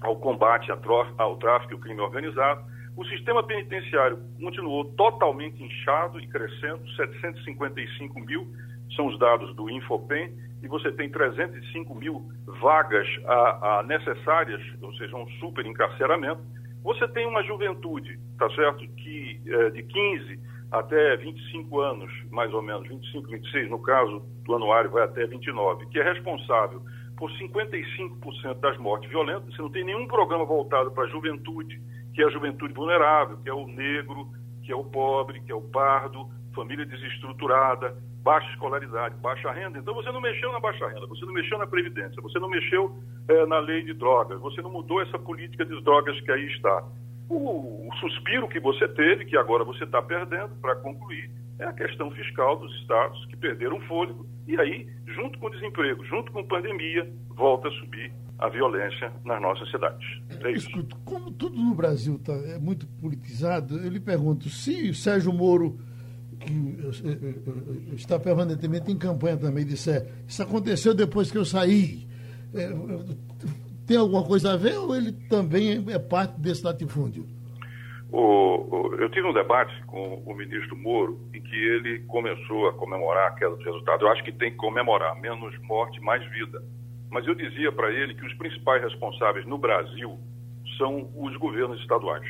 ao 0.00 0.16
combate 0.16 0.70
ao 0.70 1.36
tráfico 1.36 1.72
e 1.72 1.74
ao 1.74 1.80
crime 1.80 2.00
organizado. 2.00 2.64
O 2.96 3.04
sistema 3.06 3.42
penitenciário 3.42 4.18
continuou 4.40 4.84
totalmente 4.92 5.62
inchado 5.62 6.20
e 6.20 6.26
crescendo, 6.26 6.88
755 6.96 8.20
mil 8.20 8.46
são 8.94 9.06
os 9.06 9.18
dados 9.18 9.54
do 9.56 9.70
Infopen, 9.70 10.32
e 10.62 10.68
você 10.68 10.92
tem 10.92 11.10
305 11.10 11.94
mil 11.94 12.30
vagas 12.60 13.06
a, 13.24 13.78
a 13.78 13.82
necessárias, 13.82 14.60
ou 14.80 14.94
seja, 14.94 15.16
um 15.16 15.28
super 15.40 15.66
encarceramento. 15.66 16.40
Você 16.82 17.06
tem 17.08 17.26
uma 17.26 17.42
juventude, 17.44 18.18
tá 18.38 18.50
certo, 18.50 18.86
que 18.96 19.40
é, 19.46 19.70
de 19.70 19.82
15 19.82 20.40
até 20.70 21.16
25 21.16 21.80
anos, 21.80 22.10
mais 22.30 22.52
ou 22.52 22.62
menos, 22.62 22.88
25, 22.88 23.28
26, 23.28 23.70
no 23.70 23.80
caso 23.80 24.20
do 24.44 24.54
anuário 24.54 24.90
vai 24.90 25.04
até 25.04 25.26
29, 25.26 25.86
que 25.86 25.98
é 25.98 26.02
responsável 26.02 26.82
por 27.16 27.30
55% 27.30 28.58
das 28.58 28.76
mortes 28.78 29.08
violentas. 29.08 29.54
Você 29.54 29.62
não 29.62 29.70
tem 29.70 29.84
nenhum 29.84 30.06
programa 30.06 30.44
voltado 30.44 30.90
para 30.90 31.04
a 31.04 31.08
juventude, 31.08 31.80
que 32.14 32.22
é 32.22 32.26
a 32.26 32.30
juventude 32.30 32.74
vulnerável, 32.74 33.36
que 33.36 33.48
é 33.48 33.54
o 33.54 33.66
negro, 33.66 34.28
que 34.64 34.72
é 34.72 34.76
o 34.76 34.84
pobre, 34.84 35.40
que 35.40 35.52
é 35.52 35.54
o 35.54 35.60
pardo, 35.60 36.28
família 36.54 36.86
desestruturada, 36.86 37.96
baixa 38.22 38.48
escolaridade, 38.50 39.14
baixa 39.16 39.50
renda. 39.50 39.78
Então 39.78 39.94
você 39.94 40.10
não 40.10 40.20
mexeu 40.20 40.52
na 40.52 40.60
baixa 40.60 40.86
renda, 40.88 41.06
você 41.06 41.24
não 41.24 41.32
mexeu 41.32 41.58
na 41.58 41.66
Previdência, 41.66 42.22
você 42.22 42.38
não 42.38 42.48
mexeu 42.48 42.96
é, 43.28 43.46
na 43.46 43.58
lei 43.58 43.82
de 43.82 43.92
drogas, 43.94 44.40
você 44.40 44.62
não 44.62 44.70
mudou 44.70 45.02
essa 45.02 45.18
política 45.18 45.64
de 45.64 45.80
drogas 45.82 46.18
que 46.20 46.30
aí 46.30 46.46
está. 46.46 46.84
O, 47.28 47.88
o 47.88 47.96
suspiro 47.96 48.48
que 48.48 48.60
você 48.60 48.86
teve, 48.88 49.24
que 49.24 49.36
agora 49.36 49.64
você 49.64 49.84
está 49.84 50.00
perdendo, 50.02 50.54
para 50.60 50.76
concluir, 50.76 51.30
é 51.58 51.64
a 51.64 51.72
questão 51.72 52.10
fiscal 52.10 52.58
dos 52.58 52.74
estados 52.80 53.24
que 53.26 53.36
perderam 53.36 53.80
fôlego. 53.82 54.26
E 54.46 54.58
aí, 54.58 54.88
junto 55.06 55.38
com 55.38 55.46
o 55.46 55.50
desemprego, 55.50 56.04
junto 56.04 56.30
com 56.32 56.44
pandemia, 56.44 57.10
volta 57.30 57.68
a 57.68 57.72
subir 57.72 58.12
a 58.38 58.48
violência 58.48 59.12
nas 59.24 59.40
nossas 59.40 59.70
cidades. 59.70 60.04
É 60.40 60.50
isso. 60.50 60.68
Escuta, 60.68 60.96
como 61.04 61.30
tudo 61.30 61.56
no 61.56 61.74
Brasil 61.74 62.18
tá, 62.18 62.32
é 62.32 62.58
muito 62.58 62.86
politizado, 63.00 63.78
eu 63.78 63.88
lhe 63.88 64.00
pergunto, 64.00 64.48
se 64.48 64.92
Sérgio 64.94 65.32
Moro 65.32 65.78
está 67.94 68.18
permanentemente 68.18 68.90
em 68.90 68.96
campanha 68.96 69.36
também, 69.36 69.64
disser 69.64 70.06
isso 70.26 70.42
aconteceu 70.42 70.94
depois 70.94 71.30
que 71.30 71.38
eu 71.38 71.44
saí. 71.44 72.06
É, 72.54 72.68
tem 73.86 73.96
alguma 73.96 74.24
coisa 74.24 74.52
a 74.52 74.56
ver 74.56 74.78
ou 74.78 74.94
ele 74.94 75.12
também 75.28 75.84
é 75.88 75.98
parte 75.98 76.40
desse 76.40 76.64
latifúndio? 76.64 77.26
O, 78.10 78.94
eu 78.98 79.08
tive 79.10 79.26
um 79.26 79.32
debate 79.32 79.72
com 79.86 80.22
o 80.26 80.34
ministro 80.34 80.76
Moro 80.76 81.18
em 81.32 81.40
que 81.40 81.56
ele 81.56 82.00
começou 82.00 82.68
a 82.68 82.74
comemorar 82.74 83.28
a 83.28 83.34
queda 83.34 83.56
dos 83.56 83.64
resultados. 83.64 84.02
Eu 84.02 84.08
acho 84.08 84.22
que 84.22 84.32
tem 84.32 84.50
que 84.50 84.58
comemorar, 84.58 85.18
menos 85.18 85.58
morte, 85.62 85.98
mais 86.00 86.22
vida. 86.30 86.62
Mas 87.10 87.26
eu 87.26 87.34
dizia 87.34 87.72
para 87.72 87.90
ele 87.90 88.14
que 88.14 88.24
os 88.24 88.34
principais 88.34 88.82
responsáveis 88.82 89.46
no 89.46 89.58
Brasil 89.58 90.18
são 90.76 91.10
os 91.16 91.36
governos 91.36 91.80
estaduais. 91.80 92.26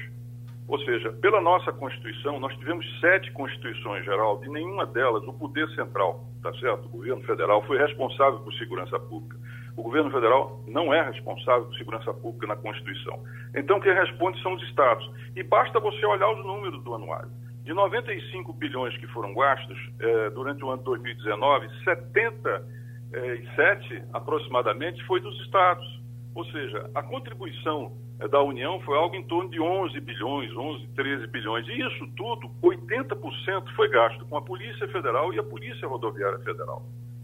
Ou 0.68 0.78
seja, 0.80 1.10
pela 1.20 1.40
nossa 1.40 1.72
Constituição, 1.72 2.38
nós 2.38 2.56
tivemos 2.56 2.86
sete 3.00 3.32
constituições, 3.32 4.04
Geraldo, 4.04 4.44
e 4.44 4.48
nenhuma 4.48 4.86
delas 4.86 5.24
o 5.24 5.32
poder 5.32 5.68
central, 5.74 6.24
tá 6.42 6.52
certo? 6.54 6.86
O 6.86 6.88
governo 6.88 7.22
federal 7.24 7.62
foi 7.66 7.78
responsável 7.78 8.38
por 8.40 8.52
segurança 8.54 8.98
pública. 8.98 9.36
O 9.76 9.82
governo 9.82 10.10
federal 10.10 10.62
não 10.68 10.94
é 10.94 11.02
responsável 11.02 11.64
por 11.64 11.76
segurança 11.76 12.14
pública 12.14 12.46
na 12.46 12.56
Constituição. 12.56 13.22
Então, 13.54 13.80
quem 13.80 13.92
responde 13.92 14.40
são 14.42 14.54
os 14.54 14.62
estados. 14.64 15.06
E 15.34 15.42
basta 15.42 15.80
você 15.80 16.04
olhar 16.06 16.30
os 16.30 16.44
números 16.44 16.82
do 16.84 16.94
anuário. 16.94 17.30
De 17.64 17.72
95 17.72 18.52
bilhões 18.52 18.96
que 18.98 19.06
foram 19.08 19.34
gastos 19.34 19.78
eh, 20.00 20.30
durante 20.30 20.64
o 20.64 20.70
ano 20.70 20.78
de 20.78 20.84
2019, 20.84 21.68
77 21.84 24.02
aproximadamente 24.12 25.04
foi 25.06 25.20
dos 25.20 25.36
estados. 25.42 26.01
Ou 26.34 26.44
seja, 26.46 26.90
a 26.94 27.02
contribuição 27.02 27.92
eh, 28.20 28.28
da 28.28 28.42
União 28.42 28.80
foi 28.80 28.96
algo 28.96 29.14
em 29.14 29.24
torno 29.24 29.50
de 29.50 29.60
11 29.60 30.00
bilhões, 30.00 30.50
11, 30.56 30.86
13 30.94 31.26
bilhões. 31.26 31.66
E 31.68 31.80
isso 31.80 32.06
tudo, 32.16 32.50
80% 32.62 33.74
foi 33.74 33.88
gasto 33.88 34.24
com 34.26 34.36
a 34.36 34.42
Polícia 34.42 34.88
Federal 34.88 35.32
e 35.34 35.38
a 35.38 35.42
Polícia 35.42 35.86
Rodoviária 35.86 36.38
Federal. 36.38 36.82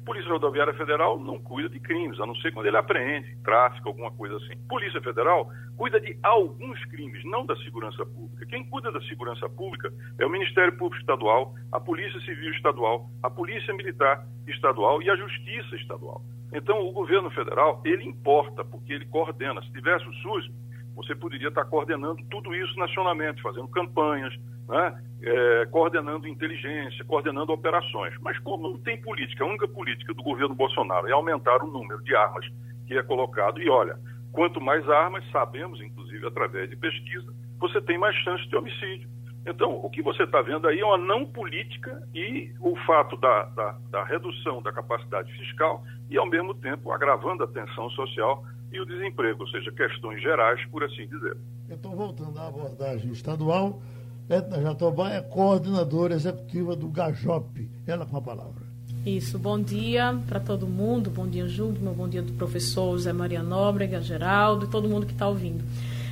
Polícia 0.09 0.33
Rodoviária 0.33 0.73
Federal 0.73 1.21
não 1.21 1.39
cuida 1.39 1.69
de 1.69 1.79
crimes, 1.79 2.19
a 2.19 2.25
não 2.25 2.35
ser 2.37 2.51
quando 2.53 2.67
ele 2.67 2.79
apreende 2.79 3.37
tráfico, 3.45 3.89
alguma 3.89 4.11
coisa 4.11 4.37
assim. 4.37 4.57
Polícia 4.67 5.03
Federal 5.03 5.51
cuida 5.77 6.01
de 6.01 6.19
alguns 6.23 6.83
crimes, 6.87 7.23
não 7.27 7.45
da 7.45 7.55
segurança 7.57 8.07
pública. 8.07 8.47
Quem 8.47 8.65
cuida 8.71 8.91
da 8.91 9.03
segurança 9.03 9.47
pública 9.51 9.93
é 10.19 10.25
o 10.25 10.31
Ministério 10.31 10.75
Público 10.79 10.99
Estadual, 10.99 11.55
a 11.71 11.79
Polícia 11.79 12.19
Civil 12.21 12.51
Estadual, 12.53 13.11
a 13.23 13.29
Polícia 13.29 13.75
Militar 13.75 14.27
Estadual 14.47 15.03
e 15.03 15.11
a 15.11 15.17
Justiça 15.17 15.77
Estadual. 15.77 16.23
Então, 16.53 16.81
o 16.87 16.93
governo 16.93 17.31
federal, 17.31 17.81
ele 17.85 18.05
importa, 18.05 18.65
porque 18.65 18.93
ele 18.93 19.07
coordena. 19.07 19.63
Se 19.63 19.73
tivesse 19.73 20.09
o 20.09 20.15
SUS, 20.15 20.51
você 20.95 21.15
poderia 21.15 21.49
estar 21.49 21.65
coordenando 21.67 22.23
tudo 22.31 22.55
isso 22.55 22.77
nacionalmente, 22.79 23.43
fazendo 23.43 23.69
campanhas, 23.69 24.35
né? 24.69 25.03
é, 25.23 25.67
coordenando 25.67 26.27
inteligência, 26.27 27.05
coordenando 27.05 27.53
operações. 27.53 28.15
Mas 28.21 28.39
como 28.41 28.71
não 28.71 28.79
tem 28.79 29.01
política, 29.01 29.45
a 29.45 29.47
única 29.47 29.69
política 29.69 30.15
do 30.15 30.23
governo 30.23 30.55
Bolsonaro 30.55 31.09
é 31.09 31.13
aumentar 31.13 31.63
o 31.63 31.67
número 31.67 32.03
de 32.03 32.17
armas 32.17 32.47
que 32.87 32.97
é 32.97 33.03
colocado. 33.03 33.61
E 33.61 33.69
olha, 33.69 33.99
quanto 34.33 34.61
mais 34.61 34.89
armas, 34.89 35.25
sabemos, 35.31 35.81
inclusive 35.81 36.27
através 36.27 36.69
de 36.69 36.77
pesquisa, 36.77 37.33
você 37.59 37.81
tem 37.81 37.99
mais 37.99 38.17
chance 38.17 38.47
de 38.49 38.57
homicídio. 38.57 39.09
Então, 39.49 39.81
o 39.83 39.89
que 39.89 40.03
você 40.03 40.25
está 40.25 40.43
vendo 40.43 40.69
aí 40.69 40.79
é 40.79 40.85
uma 40.85 40.99
não 40.99 41.25
política 41.25 42.07
e 42.15 42.53
o 42.61 42.77
fato 42.87 43.17
da, 43.17 43.45
da, 43.45 43.79
da, 43.91 44.05
redução 44.05 44.61
da 44.61 44.71
capacidade 44.71 45.33
fiscal 45.33 45.83
e, 46.11 46.19
ao 46.19 46.29
mesmo 46.29 46.55
tempo, 46.55 46.93
agravando 46.93 47.45
a 47.45 47.47
tensão 47.47 47.89
social 47.91 48.45
e 48.71 48.79
o 48.79 48.85
desemprego, 48.85 49.41
ou 49.41 49.49
seja, 49.49 49.73
questões 49.73 50.21
gerais, 50.21 50.63
por 50.67 50.85
assim 50.85 51.07
dizer. 51.07 51.35
Então, 51.71 51.97
voltando 51.97 52.39
à 52.39 52.49
abordagem 52.49 53.11
estadual, 53.11 53.81
Edna 54.29 54.61
Jatobá 54.61 55.13
é 55.13 55.23
coordenadora 55.23 56.13
executiva 56.13 56.77
do 56.77 56.89
GAJOP. 56.89 57.71
Ela 57.87 58.05
com 58.05 58.19
a 58.19 58.21
palavra. 58.21 58.69
Isso, 59.07 59.39
bom 59.39 59.59
dia 59.59 60.21
para 60.27 60.41
todo 60.41 60.67
mundo, 60.67 61.09
bom 61.09 61.27
dia 61.27 61.49
Júlio, 61.49 61.81
bom 61.95 62.07
dia 62.07 62.21
do 62.21 62.35
professor 62.35 62.93
José 62.93 63.13
Maria 63.13 63.43
Nóbrega, 63.43 64.03
Geraldo 64.03 64.67
e 64.67 64.69
todo 64.69 64.89
mundo 64.89 65.07
que 65.07 65.13
está 65.13 65.27
ouvindo. 65.27 65.65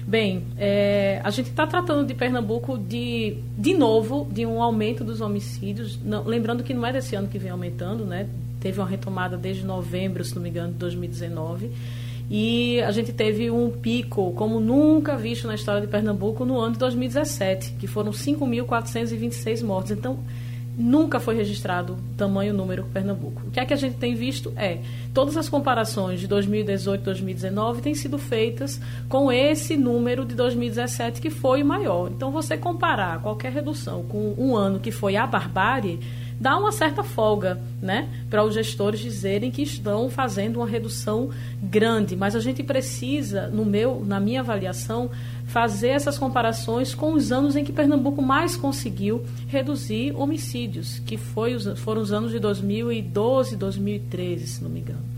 Bem, 0.07 0.45
é, 0.57 1.21
a 1.25 1.31
gente 1.31 1.51
está 1.51 1.67
tratando 1.67 2.07
de 2.07 2.15
Pernambuco 2.15 2.79
de, 2.79 3.39
de 3.59 3.75
novo, 3.75 4.29
de 4.31 4.47
um 4.47 4.63
aumento 4.63 5.03
dos 5.03 5.21
homicídios, 5.21 5.99
não, 6.05 6.23
lembrando 6.23 6.63
que 6.63 6.73
não 6.73 6.87
é 6.87 6.93
desse 6.93 7.17
ano 7.17 7.27
que 7.27 7.39
vem 7.39 7.51
aumentando, 7.51 8.05
né? 8.05 8.29
Teve 8.61 8.79
uma 8.79 8.87
retomada 8.87 9.37
desde 9.37 9.65
novembro, 9.65 10.25
se 10.25 10.35
não 10.35 10.43
me 10.43 10.49
engano, 10.49 10.73
de 10.73 10.79
2019 10.79 11.73
e 12.29 12.81
a 12.83 12.91
gente 12.91 13.13
teve 13.13 13.51
um 13.51 13.71
pico 13.71 14.33
como 14.33 14.59
nunca 14.59 15.17
visto 15.17 15.47
na 15.47 15.55
história 15.55 15.81
de 15.81 15.87
Pernambuco 15.87 16.45
no 16.45 16.59
ano 16.59 16.73
de 16.73 16.79
2017, 16.81 17.75
que 17.79 17.87
foram 17.87 18.11
5.426 18.11 19.63
mortes. 19.63 19.93
Então, 19.93 20.19
nunca 20.77 21.19
foi 21.19 21.35
registrado 21.35 21.97
tamanho 22.17 22.53
número 22.53 22.85
Pernambuco. 22.93 23.43
O 23.47 23.51
que 23.51 23.59
é 23.59 23.65
que 23.65 23.73
a 23.73 23.77
gente 23.77 23.97
tem 23.97 24.15
visto 24.15 24.53
é 24.57 24.81
todas 25.15 25.37
as 25.37 25.49
comparações 25.49 26.21
de 26.21 26.27
2018 26.27 27.01
e 27.01 27.05
2019 27.05 27.83
têm 27.83 27.95
sido 27.95 28.19
feitas 28.19 28.81
com 29.09 29.33
esse 29.33 29.77
número 29.77 30.25
de 30.25 30.35
2017 30.35 31.21
que 31.21 31.31
foi 31.31 31.63
maior. 31.63 32.11
Então 32.11 32.31
você 32.31 32.57
comparar 32.59 33.23
qualquer 33.23 33.53
redução 33.53 34.05
com 34.05 34.35
um 34.37 34.55
ano 34.55 34.79
que 34.79 34.91
foi 34.91 35.17
a 35.17 35.27
barbárie 35.27 35.99
dá 36.41 36.57
uma 36.57 36.73
certa 36.73 37.03
folga, 37.03 37.61
né, 37.81 38.09
para 38.29 38.45
os 38.45 38.55
gestores 38.55 39.01
dizerem 39.01 39.51
que 39.51 39.63
estão 39.63 40.09
fazendo 40.11 40.57
uma 40.57 40.67
redução 40.67 41.31
grande, 41.63 42.17
mas 42.17 42.35
a 42.35 42.41
gente 42.41 42.63
precisa, 42.63 43.49
no 43.49 43.65
meu, 43.65 44.05
na 44.05 44.21
minha 44.21 44.41
avaliação, 44.41 45.11
fazer 45.47 45.89
essas 45.89 46.19
comparações 46.19 46.95
com 46.95 47.13
os 47.13 47.31
anos 47.31 47.57
em 47.57 47.65
que 47.65 47.73
Pernambuco 47.73 48.21
mais 48.21 48.57
conseguiu 48.57 49.25
reduzir 49.47 50.13
homicídios, 50.17 50.99
que 51.01 51.17
foi, 51.17 51.59
foram 51.77 52.03
os 52.03 52.13
anos 52.13 52.33
de 52.33 52.39
2012, 52.39 53.57
2013, 53.57 54.47
se 54.47 54.63
não 54.63 54.71
me 54.71 54.81
engano. 54.81 55.16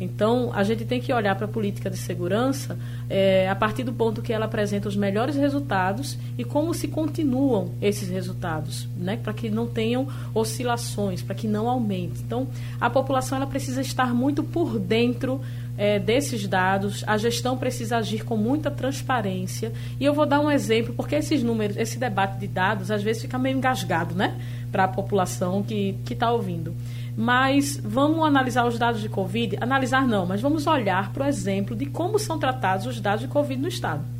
Então, 0.00 0.50
a 0.54 0.62
gente 0.62 0.84
tem 0.84 1.00
que 1.00 1.12
olhar 1.12 1.34
para 1.34 1.46
a 1.46 1.48
política 1.48 1.90
de 1.90 1.96
segurança 1.96 2.78
é, 3.10 3.48
a 3.48 3.54
partir 3.54 3.82
do 3.82 3.92
ponto 3.92 4.22
que 4.22 4.32
ela 4.32 4.44
apresenta 4.44 4.88
os 4.88 4.96
melhores 4.96 5.34
resultados 5.34 6.16
e 6.36 6.44
como 6.44 6.72
se 6.72 6.88
continuam 6.88 7.72
esses 7.82 8.08
resultados, 8.08 8.88
né? 8.96 9.18
para 9.22 9.32
que 9.32 9.50
não 9.50 9.66
tenham 9.66 10.06
oscilações, 10.34 11.22
para 11.22 11.34
que 11.34 11.48
não 11.48 11.68
aumente. 11.68 12.22
Então, 12.24 12.46
a 12.80 12.88
população 12.88 13.36
ela 13.36 13.46
precisa 13.46 13.80
estar 13.80 14.14
muito 14.14 14.44
por 14.44 14.78
dentro 14.78 15.40
é, 15.78 15.98
desses 15.98 16.46
dados, 16.48 17.04
a 17.06 17.16
gestão 17.16 17.56
precisa 17.56 17.98
agir 17.98 18.24
com 18.24 18.36
muita 18.36 18.68
transparência. 18.68 19.72
E 20.00 20.04
eu 20.04 20.12
vou 20.12 20.26
dar 20.26 20.40
um 20.40 20.50
exemplo, 20.50 20.92
porque 20.92 21.14
esses 21.14 21.40
números, 21.40 21.76
esse 21.76 21.98
debate 21.98 22.38
de 22.40 22.48
dados, 22.48 22.90
às 22.90 23.00
vezes 23.00 23.22
fica 23.22 23.38
meio 23.38 23.56
engasgado, 23.56 24.12
né? 24.14 24.36
Para 24.72 24.84
a 24.84 24.88
população 24.88 25.62
que 25.62 25.96
está 26.10 26.32
ouvindo. 26.32 26.74
Mas 27.20 27.80
vamos 27.82 28.24
analisar 28.24 28.64
os 28.64 28.78
dados 28.78 29.00
de 29.00 29.08
Covid? 29.08 29.58
Analisar 29.60 30.06
não, 30.06 30.24
mas 30.24 30.40
vamos 30.40 30.68
olhar 30.68 31.12
para 31.12 31.24
o 31.24 31.28
exemplo 31.28 31.74
de 31.74 31.84
como 31.86 32.16
são 32.16 32.38
tratados 32.38 32.86
os 32.86 33.00
dados 33.00 33.22
de 33.22 33.26
Covid 33.26 33.60
no 33.60 33.66
Estado 33.66 34.17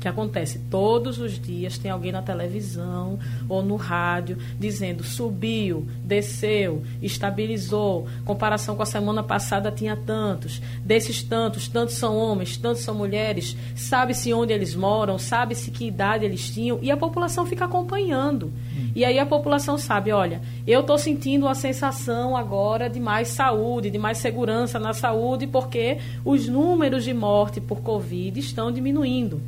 que 0.00 0.08
acontece 0.08 0.58
todos 0.70 1.18
os 1.18 1.38
dias, 1.38 1.76
tem 1.76 1.90
alguém 1.90 2.10
na 2.10 2.22
televisão 2.22 3.18
ou 3.48 3.62
no 3.62 3.76
rádio 3.76 4.38
dizendo 4.58 5.04
subiu, 5.04 5.86
desceu, 6.02 6.82
estabilizou, 7.02 8.08
comparação 8.24 8.74
com 8.74 8.82
a 8.82 8.86
semana 8.86 9.22
passada 9.22 9.70
tinha 9.70 9.94
tantos, 9.94 10.62
desses 10.82 11.22
tantos, 11.22 11.68
tantos 11.68 11.96
são 11.96 12.16
homens, 12.16 12.56
tantos 12.56 12.82
são 12.82 12.94
mulheres, 12.94 13.56
sabe-se 13.76 14.32
onde 14.32 14.54
eles 14.54 14.74
moram, 14.74 15.18
sabe-se 15.18 15.70
que 15.70 15.86
idade 15.86 16.24
eles 16.24 16.48
tinham, 16.48 16.78
e 16.80 16.90
a 16.90 16.96
população 16.96 17.44
fica 17.44 17.66
acompanhando. 17.66 18.46
Hum. 18.46 18.90
E 18.94 19.04
aí 19.04 19.18
a 19.18 19.26
população 19.26 19.76
sabe, 19.76 20.12
olha, 20.12 20.40
eu 20.66 20.80
estou 20.80 20.96
sentindo 20.96 21.44
uma 21.46 21.54
sensação 21.54 22.36
agora 22.36 22.88
de 22.88 22.98
mais 22.98 23.28
saúde, 23.28 23.90
de 23.90 23.98
mais 23.98 24.18
segurança 24.18 24.78
na 24.78 24.94
saúde, 24.94 25.46
porque 25.46 25.98
os 26.24 26.48
números 26.48 27.04
de 27.04 27.12
morte 27.12 27.60
por 27.60 27.82
Covid 27.82 28.40
estão 28.40 28.72
diminuindo. 28.72 29.40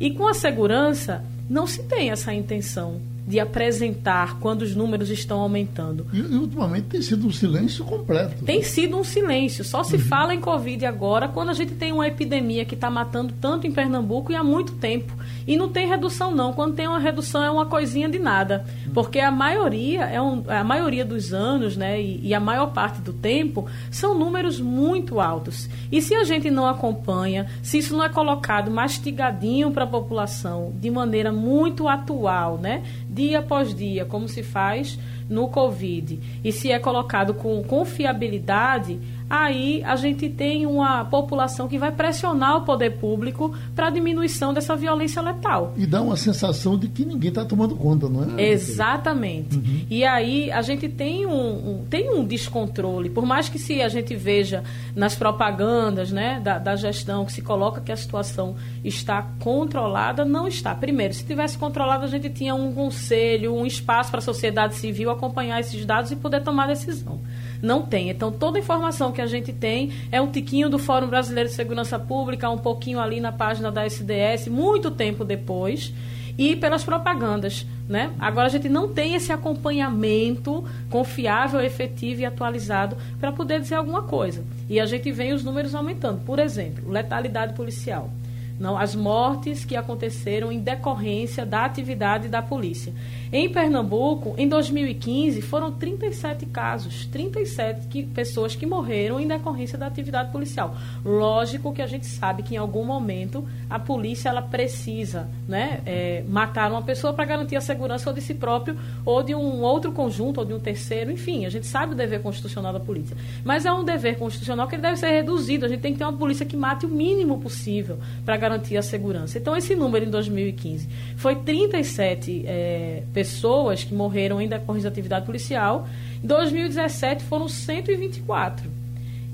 E 0.00 0.10
com 0.10 0.26
a 0.26 0.34
segurança, 0.34 1.24
não 1.48 1.66
se 1.66 1.82
tem 1.84 2.10
essa 2.10 2.32
intenção 2.34 3.00
de 3.26 3.40
apresentar 3.40 4.38
quando 4.38 4.62
os 4.62 4.74
números 4.74 5.10
estão 5.10 5.40
aumentando. 5.40 6.06
E, 6.12 6.18
e 6.18 6.36
ultimamente 6.36 6.84
tem 6.84 7.02
sido 7.02 7.26
um 7.26 7.32
silêncio 7.32 7.84
completo. 7.84 8.44
Tem 8.44 8.62
sido 8.62 8.98
um 8.98 9.04
silêncio. 9.04 9.64
Só 9.64 9.82
se 9.82 9.96
uhum. 9.96 10.02
fala 10.02 10.34
em 10.34 10.40
Covid 10.40 10.84
agora 10.84 11.28
quando 11.28 11.48
a 11.50 11.54
gente 11.54 11.72
tem 11.72 11.92
uma 11.92 12.06
epidemia 12.06 12.64
que 12.64 12.74
está 12.74 12.90
matando 12.90 13.32
tanto 13.40 13.66
em 13.66 13.72
Pernambuco 13.72 14.30
e 14.30 14.36
há 14.36 14.44
muito 14.44 14.72
tempo. 14.72 15.12
E 15.46 15.56
não 15.56 15.68
tem 15.68 15.88
redução, 15.88 16.30
não. 16.34 16.52
Quando 16.52 16.74
tem 16.74 16.86
uma 16.86 16.98
redução 16.98 17.42
é 17.42 17.50
uma 17.50 17.66
coisinha 17.66 18.08
de 18.08 18.18
nada. 18.18 18.64
Porque 18.92 19.18
a 19.18 19.30
maioria, 19.30 20.04
é 20.04 20.20
um, 20.20 20.44
a 20.46 20.62
maioria 20.62 21.04
dos 21.04 21.32
anos, 21.32 21.76
né, 21.76 22.00
e, 22.00 22.20
e 22.28 22.34
a 22.34 22.40
maior 22.40 22.72
parte 22.72 23.00
do 23.00 23.12
tempo, 23.12 23.66
são 23.90 24.16
números 24.16 24.60
muito 24.60 25.20
altos. 25.20 25.68
E 25.90 26.00
se 26.00 26.14
a 26.14 26.24
gente 26.24 26.50
não 26.50 26.66
acompanha, 26.66 27.46
se 27.62 27.78
isso 27.78 27.96
não 27.96 28.04
é 28.04 28.08
colocado 28.08 28.70
mastigadinho 28.70 29.70
para 29.70 29.84
a 29.84 29.86
população, 29.86 30.72
de 30.80 30.90
maneira 30.90 31.32
muito 31.32 31.88
atual, 31.88 32.58
né? 32.58 32.82
Dia 33.14 33.38
após 33.38 33.72
dia, 33.72 34.04
como 34.04 34.28
se 34.28 34.42
faz 34.42 34.98
no 35.28 35.48
Covid, 35.48 36.20
e 36.42 36.52
se 36.52 36.70
é 36.70 36.78
colocado 36.78 37.34
com 37.34 37.62
confiabilidade, 37.62 38.98
aí 39.28 39.82
a 39.84 39.96
gente 39.96 40.28
tem 40.28 40.66
uma 40.66 41.04
população 41.04 41.66
que 41.66 41.78
vai 41.78 41.90
pressionar 41.90 42.58
o 42.58 42.64
poder 42.64 42.90
público 42.98 43.54
para 43.74 43.88
a 43.88 43.90
diminuição 43.90 44.52
dessa 44.52 44.76
violência 44.76 45.20
letal. 45.22 45.72
E 45.76 45.86
dá 45.86 46.00
uma 46.02 46.16
sensação 46.16 46.78
de 46.78 46.88
que 46.88 47.04
ninguém 47.04 47.30
está 47.30 47.44
tomando 47.44 47.74
conta, 47.74 48.08
não 48.08 48.38
é? 48.38 48.50
Exatamente. 48.50 49.56
Uhum. 49.56 49.86
E 49.90 50.04
aí 50.04 50.50
a 50.52 50.62
gente 50.62 50.88
tem 50.88 51.26
um, 51.26 51.32
um, 51.32 51.84
tem 51.88 52.10
um 52.10 52.24
descontrole, 52.24 53.10
por 53.10 53.24
mais 53.24 53.48
que 53.48 53.58
se 53.58 53.80
a 53.80 53.88
gente 53.88 54.14
veja 54.14 54.62
nas 54.94 55.14
propagandas 55.14 56.12
né, 56.12 56.40
da, 56.42 56.58
da 56.58 56.76
gestão 56.76 57.24
que 57.24 57.32
se 57.32 57.42
coloca 57.42 57.80
que 57.80 57.92
a 57.92 57.96
situação 57.96 58.54
está 58.84 59.22
controlada, 59.40 60.24
não 60.24 60.46
está. 60.46 60.74
Primeiro, 60.74 61.14
se 61.14 61.24
tivesse 61.24 61.56
controlado, 61.56 62.04
a 62.04 62.08
gente 62.08 62.28
tinha 62.28 62.54
um 62.54 62.72
conselho, 62.72 63.54
um 63.54 63.66
espaço 63.66 64.10
para 64.10 64.18
a 64.18 64.22
sociedade 64.22 64.74
civil 64.74 65.10
acompanhar 65.14 65.60
esses 65.60 65.84
dados 65.86 66.10
e 66.10 66.16
poder 66.16 66.42
tomar 66.42 66.66
decisão 66.66 67.20
não 67.64 67.82
tem. 67.82 68.10
Então, 68.10 68.30
toda 68.30 68.58
a 68.58 68.60
informação 68.60 69.10
que 69.10 69.20
a 69.20 69.26
gente 69.26 69.52
tem 69.52 69.90
é 70.12 70.20
um 70.20 70.30
tiquinho 70.30 70.68
do 70.68 70.78
Fórum 70.78 71.08
Brasileiro 71.08 71.48
de 71.48 71.54
Segurança 71.54 71.98
Pública, 71.98 72.48
um 72.50 72.58
pouquinho 72.58 73.00
ali 73.00 73.20
na 73.20 73.32
página 73.32 73.72
da 73.72 73.84
SDS, 73.86 74.48
muito 74.48 74.90
tempo 74.90 75.24
depois. 75.24 75.92
e 76.36 76.56
pelas 76.56 76.82
propagandas. 76.82 77.64
Né? 77.88 78.10
Agora 78.18 78.48
a 78.48 78.50
gente 78.50 78.68
não 78.68 78.88
tem 78.88 79.14
esse 79.14 79.30
acompanhamento 79.30 80.64
confiável, 80.90 81.60
efetivo 81.60 82.22
e 82.22 82.24
atualizado 82.24 82.96
para 83.20 83.30
poder 83.30 83.60
dizer 83.60 83.76
alguma 83.76 84.02
coisa. 84.02 84.44
E 84.68 84.80
a 84.80 84.86
gente 84.86 85.12
vê 85.12 85.32
os 85.32 85.44
números 85.44 85.76
aumentando. 85.76 86.24
Por 86.24 86.40
exemplo, 86.40 86.90
letalidade 86.90 87.54
policial 87.54 88.10
não 88.58 88.78
as 88.78 88.94
mortes 88.94 89.64
que 89.64 89.76
aconteceram 89.76 90.52
em 90.52 90.60
decorrência 90.60 91.44
da 91.44 91.64
atividade 91.64 92.28
da 92.28 92.40
polícia. 92.40 92.92
Em 93.32 93.48
Pernambuco, 93.50 94.34
em 94.38 94.48
2015, 94.48 95.42
foram 95.42 95.72
37 95.72 96.46
casos, 96.46 97.06
37 97.06 97.88
que, 97.88 98.04
pessoas 98.04 98.54
que 98.54 98.64
morreram 98.64 99.18
em 99.18 99.26
decorrência 99.26 99.76
da 99.76 99.86
atividade 99.86 100.30
policial. 100.30 100.76
Lógico 101.04 101.72
que 101.72 101.82
a 101.82 101.86
gente 101.86 102.06
sabe 102.06 102.44
que 102.44 102.54
em 102.54 102.58
algum 102.58 102.84
momento 102.84 103.44
a 103.68 103.78
polícia 103.78 104.28
ela 104.28 104.40
precisa 104.42 105.28
né, 105.48 105.80
é, 105.84 106.22
matar 106.28 106.70
uma 106.70 106.82
pessoa 106.82 107.12
para 107.12 107.24
garantir 107.24 107.56
a 107.56 107.60
segurança 107.60 108.08
ou 108.08 108.14
de 108.14 108.20
si 108.20 108.34
próprio 108.34 108.78
ou 109.04 109.22
de 109.22 109.34
um 109.34 109.62
outro 109.62 109.90
conjunto 109.90 110.38
ou 110.38 110.44
de 110.44 110.54
um 110.54 110.60
terceiro, 110.60 111.10
enfim, 111.10 111.44
a 111.44 111.48
gente 111.48 111.66
sabe 111.66 111.92
o 111.92 111.96
dever 111.96 112.22
constitucional 112.22 112.72
da 112.72 112.80
polícia. 112.80 113.16
Mas 113.44 113.66
é 113.66 113.72
um 113.72 113.82
dever 113.82 114.16
constitucional 114.16 114.68
que 114.68 114.76
ele 114.76 114.82
deve 114.82 114.96
ser 114.96 115.10
reduzido. 115.10 115.66
A 115.66 115.68
gente 115.68 115.80
tem 115.80 115.92
que 115.92 115.98
ter 115.98 116.04
uma 116.04 116.12
polícia 116.12 116.46
que 116.46 116.56
mate 116.56 116.86
o 116.86 116.88
mínimo 116.88 117.40
possível 117.40 117.98
para 118.24 118.36
garantir 118.44 118.76
a 118.76 118.82
segurança. 118.82 119.38
Então, 119.38 119.56
esse 119.56 119.74
número 119.74 120.04
em 120.04 120.10
2015 120.10 120.86
foi 121.16 121.34
37 121.36 122.44
é, 122.46 123.02
pessoas 123.12 123.84
que 123.84 123.94
morreram 123.94 124.40
em 124.40 124.46
decorrência 124.46 124.90
da 124.90 124.92
atividade 124.92 125.24
policial. 125.24 125.88
Em 126.22 126.26
2017 126.26 127.24
foram 127.24 127.48
124. 127.48 128.70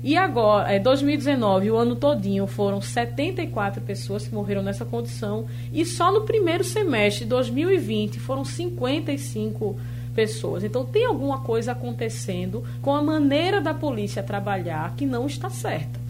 E 0.03 0.17
agora, 0.17 0.71
é 0.71 0.79
2019, 0.79 1.69
o 1.69 1.75
ano 1.75 1.95
todinho, 1.95 2.47
foram 2.47 2.81
74 2.81 3.81
pessoas 3.81 4.27
que 4.27 4.33
morreram 4.33 4.63
nessa 4.63 4.85
condição. 4.85 5.45
E 5.71 5.85
só 5.85 6.11
no 6.11 6.21
primeiro 6.21 6.63
semestre 6.63 7.25
de 7.25 7.29
2020 7.29 8.19
foram 8.19 8.43
55 8.43 9.77
pessoas. 10.15 10.63
Então 10.63 10.85
tem 10.85 11.05
alguma 11.05 11.41
coisa 11.41 11.73
acontecendo 11.73 12.63
com 12.81 12.95
a 12.95 13.01
maneira 13.01 13.61
da 13.61 13.73
polícia 13.73 14.23
trabalhar 14.23 14.95
que 14.95 15.05
não 15.05 15.27
está 15.27 15.49
certa 15.49 16.00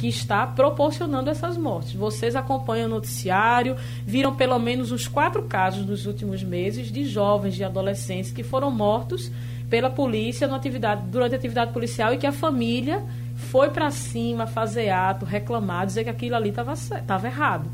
que 0.00 0.08
está 0.08 0.46
proporcionando 0.46 1.28
essas 1.28 1.58
mortes. 1.58 1.92
Vocês 1.92 2.34
acompanham 2.34 2.86
o 2.86 2.88
noticiário, 2.88 3.76
viram 4.06 4.34
pelo 4.34 4.58
menos 4.58 4.90
uns 4.90 5.06
quatro 5.06 5.42
casos 5.42 5.84
nos 5.84 6.06
últimos 6.06 6.42
meses 6.42 6.90
de 6.90 7.04
jovens, 7.04 7.54
de 7.54 7.62
adolescentes 7.62 8.32
que 8.32 8.42
foram 8.42 8.70
mortos 8.70 9.30
pela 9.68 9.90
polícia 9.90 10.52
atividade, 10.54 11.02
durante 11.08 11.34
a 11.34 11.36
atividade 11.36 11.74
policial 11.74 12.14
e 12.14 12.16
que 12.16 12.26
a 12.26 12.32
família 12.32 13.04
foi 13.36 13.68
para 13.68 13.90
cima 13.90 14.46
fazer 14.46 14.88
ato, 14.88 15.26
reclamar, 15.26 15.84
dizer 15.84 16.04
que 16.04 16.10
aquilo 16.10 16.34
ali 16.34 16.48
estava 16.48 17.26
errado. 17.26 17.70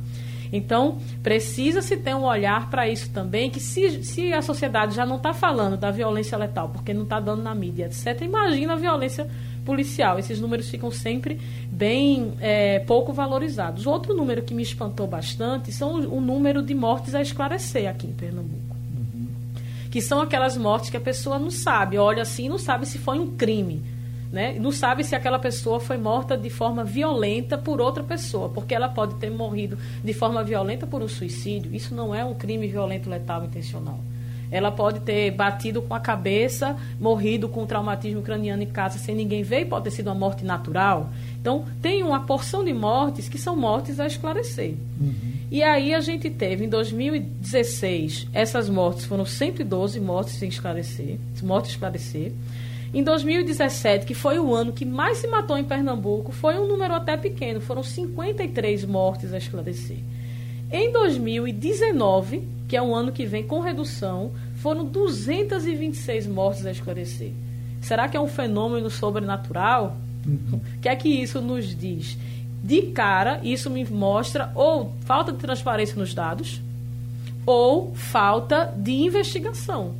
Então, 0.53 0.99
precisa-se 1.23 1.97
ter 1.97 2.15
um 2.17 2.25
olhar 2.25 2.69
para 2.69 2.89
isso 2.89 3.09
também, 3.13 3.51
que 3.51 3.61
se, 3.61 4.03
se 4.03 4.33
a 4.33 4.43
sociedade 4.43 4.97
já 4.97 5.07
não 5.07 5.17
está 5.17 5.33
falando 5.33 5.77
da 5.77 5.93
violência 5.93 6.37
letal, 6.37 6.71
porque 6.71 6.93
não 6.93 7.05
está 7.05 7.21
dando 7.21 7.45
na 7.45 7.55
mídia, 7.55 7.87
etc., 7.87 8.21
imagina 8.23 8.73
a 8.73 8.77
violência 8.77 9.29
policial. 9.67 10.19
Esses 10.19 10.41
números 10.41 10.71
ficam 10.71 10.91
sempre 10.91 11.39
bem 11.71 12.33
é, 12.41 12.79
pouco 12.79 13.13
valorizados. 13.13 13.87
Outro 13.87 14.15
número 14.15 14.43
que 14.43 14.55
me 14.55 14.63
espantou 14.63 15.07
bastante 15.07 15.73
são 15.73 16.01
o, 16.01 16.17
o 16.17 16.21
número 16.21 16.63
de 16.63 16.75
mortes 16.75 17.15
a 17.15 17.21
esclarecer 17.21 17.91
aqui 17.91 18.07
em 18.07 18.13
Pernambuco. 18.13 18.77
Uhum. 18.97 19.27
Que 19.91 20.01
são 20.01 20.23
aquelas 20.23 20.57
mortes 20.57 20.89
que 20.89 20.97
a 20.97 21.01
pessoa 21.01 21.39
não 21.39 21.51
sabe, 21.51 21.99
olha 21.99 22.23
assim, 22.23 22.49
não 22.49 22.59
sabe 22.59 22.87
se 22.87 22.97
foi 22.97 23.19
um 23.19 23.37
crime. 23.37 23.83
Né? 24.33 24.59
Não 24.59 24.73
sabe 24.73 25.05
se 25.05 25.15
aquela 25.15 25.39
pessoa 25.39 25.79
foi 25.79 25.97
morta 25.97 26.37
de 26.37 26.51
forma 26.51 26.85
violenta 26.85 27.57
por 27.57 27.81
outra 27.81 28.03
pessoa, 28.03 28.49
porque 28.49 28.75
ela 28.75 28.89
pode 28.89 29.15
ter 29.17 29.31
morrido 29.31 29.79
de 30.03 30.13
forma 30.13 30.43
violenta 30.43 30.87
por 30.87 31.03
um 31.03 31.09
suicídio. 31.09 31.75
Isso 31.75 31.95
não 31.95 32.15
é 32.15 32.25
um 32.25 32.35
crime 32.35 32.67
violento 32.67 33.09
letal 33.09 33.45
intencional. 33.45 34.01
Ela 34.51 34.71
pode 34.71 35.01
ter 35.01 35.31
batido 35.31 35.83
com 35.83 35.95
a 35.95 36.01
cabeça, 36.01 36.77
morrido 37.01 37.49
com 37.49 37.67
traumatismo 37.67 38.23
craniano 38.23 38.63
em 38.63 38.67
casa 38.67 38.99
sem 38.99 39.15
ninguém 39.15 39.43
ver, 39.43 39.63
e 39.63 39.65
pode 39.65 39.85
ter 39.85 39.91
sido 39.91 40.09
uma 40.09 40.15
morte 40.15 40.45
natural. 40.45 41.11
Então, 41.41 41.65
tem 41.81 42.03
uma 42.03 42.21
porção 42.21 42.65
de 42.65 42.73
mortes 42.73 43.29
que 43.29 43.39
são 43.39 43.57
mortes 43.57 44.01
a 44.01 44.07
esclarecer. 44.07 44.75
Uhum. 45.01 45.37
E 45.51 45.63
aí 45.63 45.95
a 45.95 46.01
gente 46.01 46.29
teve, 46.29 46.65
em 46.65 46.69
2016, 46.69 48.29
essas 48.33 48.69
mortes 48.69 49.05
foram 49.05 49.25
112 49.25 50.01
mortes 50.01 50.35
sem 50.35 50.49
esclarecer, 50.49 51.19
mortes 51.43 51.71
a 51.71 51.75
esclarecer. 51.75 52.33
Em 52.93 53.03
2017, 53.03 54.07
que 54.07 54.15
foi 54.15 54.39
o 54.39 54.55
ano 54.55 54.73
que 54.73 54.85
mais 54.85 55.19
se 55.19 55.27
matou 55.27 55.59
em 55.59 55.65
Pernambuco, 55.65 56.33
foi 56.33 56.59
um 56.59 56.67
número 56.67 56.95
até 56.95 57.17
pequeno, 57.17 57.61
foram 57.61 57.83
53 57.83 58.85
mortes 58.85 59.33
a 59.33 59.39
esclarecer. 59.39 59.99
Em 60.79 60.93
2019, 60.93 62.47
que 62.69 62.77
é 62.77 62.83
um 62.83 62.95
ano 62.95 63.11
que 63.11 63.25
vem 63.25 63.43
com 63.43 63.61
redução, 63.61 64.33
foram 64.57 64.85
226 64.85 66.27
mortes 66.27 66.67
a 66.67 66.71
esclarecer. 66.71 67.33
Será 67.81 68.07
que 68.07 68.15
é 68.15 68.21
um 68.21 68.29
fenômeno 68.29 68.91
sobrenatural? 68.91 69.97
Uhum. 70.27 70.61
O 70.77 70.81
que 70.83 70.91
é 70.91 70.95
que 70.95 71.09
isso 71.09 71.41
nos 71.41 71.75
diz? 71.75 72.19
De 72.63 72.83
cara, 72.83 73.41
isso 73.43 73.71
me 73.71 73.87
mostra 73.87 74.53
ou 74.55 74.93
falta 75.07 75.33
de 75.33 75.39
transparência 75.39 75.97
nos 75.97 76.13
dados 76.13 76.61
ou 77.47 77.95
falta 77.95 78.71
de 78.77 78.93
investigação 78.93 79.95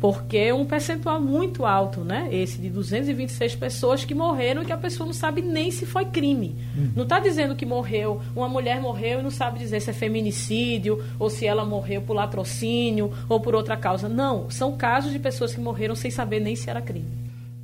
porque 0.00 0.36
é 0.36 0.54
um 0.54 0.64
percentual 0.64 1.20
muito 1.20 1.64
alto, 1.64 2.04
né? 2.04 2.28
Esse 2.32 2.58
de 2.58 2.70
226 2.70 3.56
pessoas 3.56 4.04
que 4.04 4.14
morreram 4.14 4.62
e 4.62 4.64
que 4.64 4.72
a 4.72 4.76
pessoa 4.76 5.06
não 5.06 5.12
sabe 5.12 5.42
nem 5.42 5.70
se 5.70 5.84
foi 5.84 6.04
crime. 6.04 6.54
Uhum. 6.76 6.92
Não 6.96 7.02
está 7.02 7.18
dizendo 7.18 7.56
que 7.56 7.66
morreu, 7.66 8.20
uma 8.34 8.48
mulher 8.48 8.80
morreu 8.80 9.18
e 9.18 9.22
não 9.22 9.30
sabe 9.30 9.58
dizer 9.58 9.80
se 9.80 9.90
é 9.90 9.92
feminicídio 9.92 11.04
ou 11.18 11.28
se 11.28 11.46
ela 11.46 11.64
morreu 11.64 12.02
por 12.02 12.14
latrocínio 12.14 13.12
ou 13.28 13.40
por 13.40 13.54
outra 13.54 13.76
causa. 13.76 14.08
Não, 14.08 14.48
são 14.50 14.76
casos 14.76 15.12
de 15.12 15.18
pessoas 15.18 15.52
que 15.52 15.60
morreram 15.60 15.96
sem 15.96 16.10
saber 16.10 16.38
nem 16.40 16.54
se 16.54 16.70
era 16.70 16.80
crime. 16.80 17.08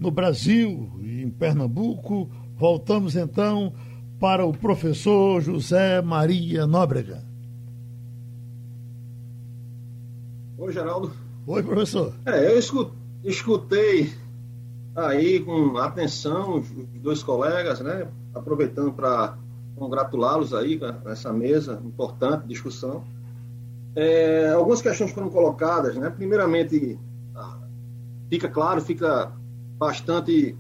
No 0.01 0.11
Brasil 0.11 0.91
e 1.01 1.23
em 1.23 1.31
Pernambuco, 1.31 2.29
voltamos 2.57 3.15
então 3.15 3.73
para 4.19 4.45
o 4.45 4.53
professor 4.53 5.41
José 5.41 6.03
Maria 6.03 6.67
Nóbrega. 6.67 7.23
Oi, 10.59 10.73
Geraldo. 10.73 11.24
Oi, 11.47 11.63
professor. 11.63 12.15
É, 12.25 12.51
eu 12.51 12.59
escutei 13.23 14.11
aí 14.97 15.41
com 15.41 15.77
atenção 15.77 16.61
os 16.61 16.71
dois 17.03 17.23
colegas, 17.23 17.81
né? 17.81 18.09
Aproveitando 18.35 18.95
para 18.95 19.37
congratulá-los 19.77 20.55
aí 20.55 20.79
com 20.79 20.87
essa 21.11 21.35
mesa 21.35 21.83
importante, 21.85 22.47
discussão. 22.47 23.05
É, 23.95 24.53
algumas 24.53 24.81
questões 24.81 25.11
foram 25.11 25.29
colocadas, 25.29 25.97
né? 25.97 26.09
Primeiramente, 26.09 26.99
fica 28.31 28.49
claro, 28.49 28.81
fica 28.81 29.31
bastante 29.77 30.57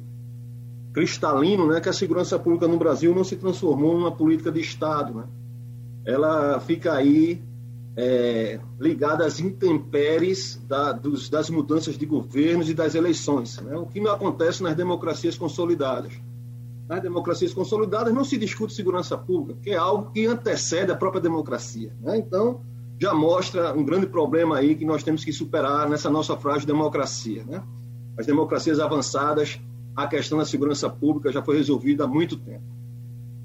cristalino, 0.93 1.67
né, 1.67 1.81
que 1.81 1.89
a 1.89 1.93
segurança 1.95 2.39
pública 2.39 2.69
no 2.69 2.77
Brasil 2.77 3.13
não 3.15 3.25
se 3.25 3.37
transformou 3.37 3.95
numa 3.95 4.13
política 4.13 4.53
de 4.53 4.61
Estado, 4.61 5.15
né? 5.15 5.25
Ela 6.05 6.61
fica 6.61 6.93
aí 6.93 7.43
é, 7.97 8.59
ligada 8.81 9.25
às 9.25 9.39
intempéries 9.39 10.61
da, 10.67 10.93
dos, 10.93 11.29
das 11.29 11.49
mudanças 11.49 11.97
de 11.97 12.05
governos 12.05 12.69
e 12.69 12.75
das 12.75 12.95
eleições. 12.95 13.59
Né? 13.61 13.77
O 13.77 13.87
que 13.87 14.01
não 14.01 14.13
acontece 14.13 14.63
nas 14.63 14.75
democracias 14.75 15.37
consolidadas. 15.37 16.13
Nas 16.89 17.01
democracias 17.01 17.55
consolidadas 17.55 18.13
não 18.13 18.25
se 18.25 18.37
discute 18.37 18.75
segurança 18.75 19.17
pública, 19.17 19.61
que 19.63 19.71
é 19.71 19.77
algo 19.77 20.11
que 20.11 20.27
antecede 20.27 20.91
a 20.91 20.97
própria 20.97 21.21
democracia. 21.23 21.95
Né? 22.01 22.19
Então, 22.19 22.61
já 23.01 23.15
mostra 23.15 23.73
um 23.73 23.85
grande 23.85 24.07
problema 24.07 24.57
aí 24.57 24.75
que 24.75 24.85
nós 24.85 25.03
temos 25.03 25.25
que 25.25 25.33
superar 25.33 25.89
nessa 25.89 26.11
nossa 26.11 26.37
frágil 26.37 26.67
democracia. 26.67 27.45
Né? 27.45 27.63
As 28.19 28.27
democracias 28.27 28.81
avançadas, 28.81 29.61
a 29.97 30.07
questão 30.07 30.39
da 30.39 30.45
segurança 30.45 30.91
pública 30.91 31.33
já 31.33 31.43
foi 31.43 31.57
resolvida 31.57 32.05
há 32.05 32.09
muito 32.09 32.37
tempo. 32.37 32.65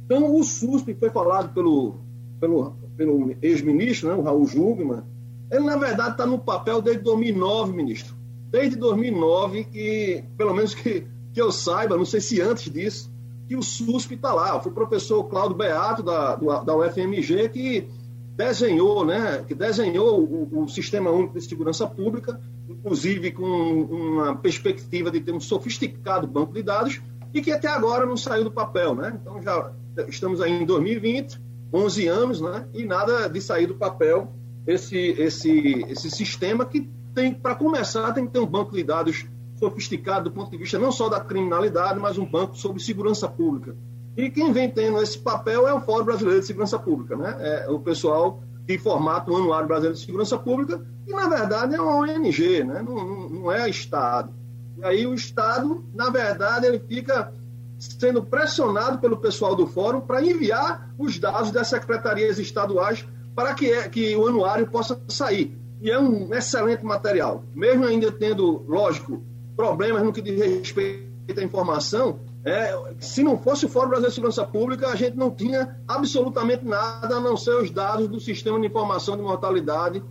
Então, 0.05 0.35
o 0.35 0.43
SUS, 0.43 0.81
que 0.81 0.95
foi 0.95 1.11
falado 1.11 1.53
pelo, 1.53 1.97
pelo 2.39 2.75
pelo 2.99 3.33
ex-ministro, 3.41 4.09
né, 4.09 4.13
o 4.15 4.21
Raul 4.21 4.45
Jungmann, 4.45 5.03
ele, 5.49 5.63
na 5.63 5.77
verdade, 5.77 6.11
está 6.11 6.25
no 6.25 6.37
papel 6.37 6.81
desde 6.81 7.01
2009, 7.01 7.71
ministro. 7.71 8.13
Desde 8.51 8.75
2009, 8.75 9.63
que, 9.63 10.21
pelo 10.37 10.53
menos 10.53 10.75
que, 10.75 11.07
que 11.33 11.41
eu 11.41 11.49
saiba, 11.49 11.95
não 11.95 12.03
sei 12.03 12.19
se 12.19 12.41
antes 12.41 12.69
disso, 12.69 13.09
que 13.47 13.55
o 13.55 13.63
SUSP 13.63 14.15
está 14.15 14.33
lá. 14.33 14.59
Foi 14.59 14.69
o 14.69 14.75
professor 14.75 15.23
Cláudio 15.23 15.55
Beato, 15.55 16.03
da, 16.03 16.35
da 16.35 16.75
UFMG, 16.75 17.47
que 17.49 17.87
desenhou, 18.35 19.05
né, 19.05 19.45
que 19.47 19.55
desenhou 19.55 20.21
o, 20.21 20.63
o, 20.63 20.67
Sistema 20.67 21.09
Único 21.09 21.39
de 21.39 21.45
Segurança 21.45 21.87
Pública, 21.87 22.37
inclusive 22.67 23.31
com 23.31 23.45
uma 23.45 24.35
perspectiva 24.35 25.09
de 25.09 25.21
ter 25.21 25.31
um 25.31 25.39
sofisticado 25.39 26.27
banco 26.27 26.53
de 26.53 26.63
dados, 26.63 27.01
e 27.33 27.41
que 27.41 27.51
até 27.51 27.69
agora 27.69 28.05
não 28.05 28.17
saiu 28.17 28.43
do 28.43 28.51
papel. 28.51 28.93
Né? 28.93 29.17
Então, 29.21 29.41
já 29.41 29.71
estamos 30.09 30.41
aí 30.41 30.51
em 30.51 30.65
2020, 30.65 31.48
11 31.73 32.07
anos, 32.07 32.41
né? 32.41 32.67
E 32.73 32.85
nada 32.85 33.27
de 33.27 33.41
sair 33.41 33.67
do 33.67 33.75
papel 33.75 34.33
esse, 34.65 34.97
esse, 34.97 35.85
esse 35.89 36.11
sistema 36.11 36.65
que 36.65 36.89
tem, 37.13 37.33
para 37.33 37.55
começar, 37.55 38.13
tem 38.13 38.25
que 38.25 38.33
ter 38.33 38.39
um 38.39 38.45
banco 38.45 38.73
de 38.75 38.83
dados 38.83 39.25
sofisticado 39.57 40.29
do 40.29 40.35
ponto 40.35 40.51
de 40.51 40.57
vista 40.57 40.79
não 40.79 40.91
só 40.91 41.09
da 41.09 41.19
criminalidade, 41.19 41.99
mas 41.99 42.17
um 42.17 42.25
banco 42.25 42.55
sobre 42.55 42.81
segurança 42.81 43.27
pública. 43.27 43.75
E 44.15 44.29
quem 44.29 44.51
vem 44.51 44.69
tendo 44.69 45.01
esse 45.01 45.17
papel 45.17 45.67
é 45.67 45.73
o 45.73 45.81
Fórum 45.81 46.05
Brasileiro 46.05 46.39
de 46.39 46.45
Segurança 46.45 46.77
Pública, 46.77 47.15
né? 47.15 47.35
É 47.39 47.69
o 47.69 47.79
pessoal 47.79 48.41
de 48.65 48.77
formato 48.77 49.35
Anuário 49.35 49.67
Brasileiro 49.67 49.97
de 49.97 50.05
Segurança 50.05 50.37
Pública, 50.37 50.85
que 51.05 51.11
na 51.11 51.27
verdade 51.27 51.75
é 51.75 51.81
uma 51.81 51.95
ONG, 51.95 52.63
né? 52.63 52.83
não, 52.85 53.29
não 53.29 53.51
é 53.51 53.67
Estado. 53.69 54.31
E 54.77 54.85
aí 54.85 55.07
o 55.07 55.13
Estado, 55.13 55.83
na 55.93 56.09
verdade, 56.09 56.67
ele 56.67 56.79
fica 56.79 57.33
sendo 57.79 58.21
pressionado 58.21 58.99
pelo 58.99 59.17
pessoal 59.17 59.55
do 59.55 59.65
fórum 59.65 60.01
para 60.01 60.21
enviar 60.21 60.93
os 60.97 61.17
dados 61.17 61.49
das 61.51 61.67
secretarias 61.67 62.37
estaduais 62.37 63.05
para 63.33 63.53
que, 63.53 63.71
é, 63.71 63.87
que 63.87 64.15
o 64.15 64.27
anuário 64.27 64.69
possa 64.69 64.99
sair. 65.07 65.57
E 65.81 65.89
é 65.89 65.97
um 65.97 66.33
excelente 66.33 66.83
material. 66.83 67.43
Mesmo 67.55 67.85
ainda 67.85 68.11
tendo, 68.11 68.65
lógico, 68.67 69.23
problemas 69.55 70.03
no 70.03 70.11
que 70.11 70.21
diz 70.21 70.37
respeito 70.37 71.39
à 71.39 71.43
informação, 71.43 72.19
é, 72.43 72.73
se 72.99 73.23
não 73.23 73.37
fosse 73.37 73.65
o 73.65 73.69
Fórum 73.69 73.89
Brasileiro 73.89 74.11
de 74.11 74.15
Segurança 74.15 74.45
Pública, 74.45 74.87
a 74.87 74.95
gente 74.95 75.15
não 75.15 75.31
tinha 75.31 75.77
absolutamente 75.87 76.65
nada 76.65 77.15
a 77.15 77.19
não 77.19 77.37
ser 77.37 77.55
os 77.61 77.71
dados 77.71 78.07
do 78.09 78.19
Sistema 78.19 78.59
de 78.59 78.67
Informação 78.67 79.15
de 79.15 79.23
Mortalidade 79.23 80.03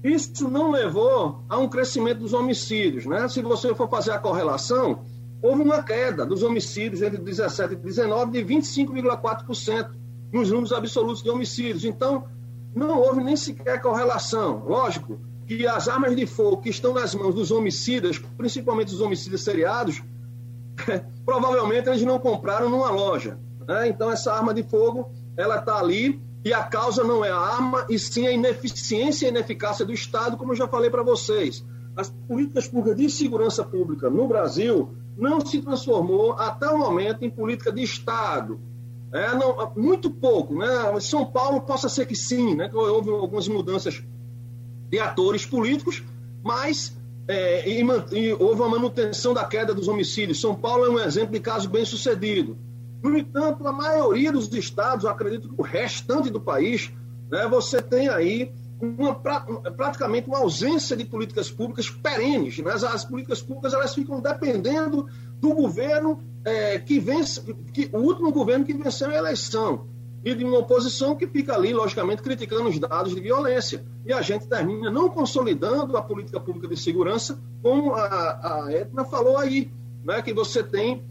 Isso 0.04 0.48
não 0.48 0.70
levou 0.70 1.44
a 1.50 1.58
um 1.58 1.68
crescimento 1.68 2.20
dos 2.20 2.34
homicídios. 2.34 3.08
Né? 3.08 3.28
Se 3.28 3.42
você 3.42 3.74
for 3.74 3.90
fazer 3.90 4.12
a 4.12 4.20
correlação, 4.20 5.04
houve 5.42 5.64
uma 5.64 5.82
queda 5.82 6.24
dos 6.24 6.44
homicídios 6.44 7.02
entre 7.02 7.18
17 7.18 7.74
e 7.74 7.76
19 7.76 8.32
de 8.32 8.46
25,4% 8.46 9.90
nos 10.32 10.52
números 10.52 10.72
absolutos 10.72 11.24
de 11.24 11.30
homicídios. 11.32 11.84
Então, 11.84 12.28
não 12.76 13.00
houve 13.00 13.24
nem 13.24 13.36
sequer 13.36 13.82
correlação. 13.82 14.64
Lógico 14.68 15.20
que 15.48 15.66
as 15.66 15.88
armas 15.88 16.16
de 16.16 16.28
fogo 16.28 16.58
que 16.58 16.70
estão 16.70 16.94
nas 16.94 17.16
mãos 17.16 17.34
dos 17.34 17.50
homicidas, 17.50 18.20
principalmente 18.38 18.94
os 18.94 19.02
homicidas 19.02 19.42
seriados, 19.42 20.04
provavelmente 21.26 21.90
eles 21.90 22.04
não 22.04 22.20
compraram 22.20 22.70
numa 22.70 22.92
loja. 22.92 23.40
Né? 23.68 23.88
Então 23.88 24.12
essa 24.12 24.32
arma 24.34 24.54
de 24.54 24.62
fogo 24.62 25.12
ela 25.38 25.58
está 25.58 25.78
ali 25.78 26.22
e 26.44 26.54
a 26.54 26.64
causa 26.64 27.04
não 27.04 27.26
é 27.26 27.32
a 27.32 27.38
arma 27.38 27.86
e 27.90 27.98
sim 27.98 28.28
a 28.28 28.32
ineficiência 28.32 29.26
e 29.26 29.30
ineficácia 29.30 29.86
do 29.86 29.92
Estado, 29.92 30.38
como 30.38 30.52
eu 30.52 30.56
já 30.56 30.68
falei 30.68 30.90
para 30.90 31.02
vocês. 31.02 31.66
As 31.96 32.10
políticas 32.10 32.68
públicas 32.68 32.98
de 32.98 33.10
segurança 33.10 33.64
pública 33.64 34.10
no 34.10 34.28
Brasil 34.28 34.90
não 35.18 35.44
se 35.44 35.62
transformou 35.62 36.34
até 36.34 36.68
o 36.68 36.78
momento 36.78 37.24
em 37.24 37.30
política 37.30 37.72
de 37.72 37.82
Estado. 37.82 38.60
É, 39.12 39.34
não, 39.34 39.72
muito 39.76 40.12
pouco, 40.12 40.56
né? 40.56 40.68
São 41.00 41.26
Paulo 41.26 41.62
possa 41.62 41.88
ser 41.88 42.06
que 42.06 42.16
sim, 42.16 42.54
né? 42.54 42.70
Houve 42.74 43.10
algumas 43.10 43.48
mudanças 43.48 44.04
de 44.90 45.00
atores 45.00 45.46
políticos, 45.46 46.04
mas 46.44 46.96
é, 47.28 47.68
e, 47.68 47.82
e 47.82 48.34
houve 48.34 48.62
a 48.62 48.68
manutenção 48.68 49.34
da 49.34 49.46
queda 49.46 49.74
dos 49.74 49.88
homicídios. 49.88 50.40
São 50.40 50.54
Paulo 50.54 50.86
é 50.86 50.90
um 50.90 51.00
exemplo 51.00 51.34
de 51.34 51.40
caso 51.40 51.70
bem 51.70 51.86
sucedido. 51.86 52.58
No 53.06 53.16
entanto, 53.16 53.68
a 53.68 53.72
maioria 53.72 54.32
dos 54.32 54.52
estados, 54.52 55.06
acredito 55.06 55.48
que 55.48 55.54
o 55.56 55.62
restante 55.62 56.32
do 56.32 56.42
país, 56.42 56.92
né, 57.30 57.48
você 57.48 57.80
tem 57.80 58.10
aí 58.10 58.52
uma, 58.82 59.14
praticamente 59.14 60.28
uma 60.28 60.40
ausência 60.40 60.98
de 60.98 61.06
políticas 61.06 61.52
públicas 61.52 61.88
perenes. 61.88 62.58
Né? 62.58 62.72
As, 62.72 62.84
as 62.84 63.06
políticas 63.06 63.44
públicas 63.44 63.76
elas 63.76 63.94
ficam 63.94 64.20
dependendo 64.20 65.08
do 65.40 65.54
governo 65.54 66.20
é, 66.44 66.80
que 66.80 67.00
vence, 67.00 67.42
que, 67.72 67.92
o 67.94 68.00
último 68.00 68.32
governo 68.32 68.66
que 68.66 68.74
venceu 68.74 69.12
a 69.12 69.16
eleição, 69.16 69.86
e 70.24 70.34
de 70.34 70.44
uma 70.44 70.58
oposição 70.58 71.16
que 71.16 71.28
fica 71.28 71.54
ali, 71.54 71.72
logicamente, 71.72 72.24
criticando 72.24 72.68
os 72.70 72.80
dados 72.80 73.14
de 73.14 73.22
violência. 73.22 73.86
E 74.04 74.12
a 74.12 74.24
gente 74.24 74.48
termina 74.48 74.90
não 74.90 75.08
consolidando 75.10 75.96
a 75.96 76.02
política 76.02 76.40
pública 76.40 76.68
de 76.68 76.76
segurança, 76.76 77.40
como 77.62 77.94
a, 77.94 78.64
a 78.66 78.74
Edna 78.74 79.06
falou 79.06 79.38
aí, 79.38 79.72
né, 80.04 80.24
que 80.24 80.34
você 80.34 80.64
tem 80.64 81.04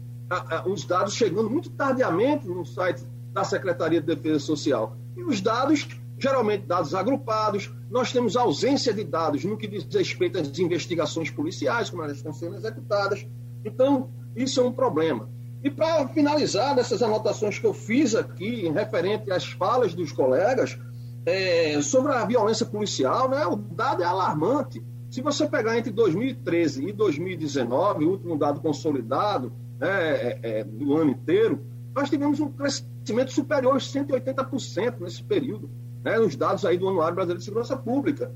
os 0.65 0.85
dados 0.85 1.13
chegando 1.13 1.49
muito 1.49 1.69
tardiamente 1.71 2.47
no 2.47 2.65
site 2.65 3.05
da 3.31 3.43
Secretaria 3.43 4.01
de 4.01 4.07
Defesa 4.07 4.39
Social. 4.39 4.97
E 5.15 5.23
os 5.23 5.41
dados, 5.41 5.87
geralmente 6.17 6.65
dados 6.65 6.95
agrupados, 6.95 7.71
nós 7.89 8.11
temos 8.11 8.35
ausência 8.35 8.93
de 8.93 9.03
dados 9.03 9.43
no 9.43 9.57
que 9.57 9.67
diz 9.67 9.85
respeito 9.85 10.39
às 10.39 10.57
investigações 10.57 11.29
policiais, 11.29 11.89
como 11.89 12.03
elas 12.03 12.17
estão 12.17 12.33
sendo 12.33 12.55
executadas. 12.55 13.25
Então, 13.63 14.09
isso 14.35 14.59
é 14.59 14.63
um 14.63 14.71
problema. 14.71 15.29
E 15.63 15.69
para 15.69 16.07
finalizar 16.09 16.75
dessas 16.75 17.01
anotações 17.01 17.57
que 17.57 17.65
eu 17.65 17.73
fiz 17.73 18.15
aqui, 18.15 18.69
referente 18.69 19.31
às 19.31 19.45
falas 19.45 19.93
dos 19.93 20.11
colegas, 20.11 20.77
é, 21.25 21.81
sobre 21.81 22.13
a 22.13 22.23
violência 22.23 22.65
policial, 22.65 23.29
né, 23.29 23.45
o 23.47 23.55
dado 23.55 24.03
é 24.03 24.05
alarmante. 24.05 24.83
Se 25.09 25.21
você 25.21 25.47
pegar 25.47 25.77
entre 25.77 25.91
2013 25.91 26.87
e 26.87 26.93
2019, 26.93 28.05
o 28.05 28.11
último 28.11 28.37
dado 28.37 28.61
consolidado 28.61 29.51
é, 29.81 30.39
é, 30.41 30.63
do 30.63 30.95
ano 30.95 31.11
inteiro, 31.11 31.65
nós 31.93 32.09
tivemos 32.09 32.39
um 32.39 32.51
crescimento 32.51 33.31
superior 33.31 33.73
aos 33.73 33.91
180% 33.91 34.99
nesse 34.99 35.23
período, 35.23 35.69
né, 36.03 36.17
nos 36.17 36.35
dados 36.35 36.65
aí 36.65 36.77
do 36.77 36.87
Anuário 36.87 37.15
Brasileiro 37.15 37.39
de 37.39 37.45
Segurança 37.45 37.75
Pública. 37.77 38.31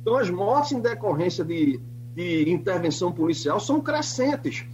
Então, 0.00 0.16
as 0.16 0.28
mortes 0.28 0.72
em 0.72 0.80
decorrência 0.80 1.44
de, 1.44 1.80
de 2.14 2.50
intervenção 2.50 3.12
policial 3.12 3.58
são 3.58 3.80
crescentes. 3.80 4.66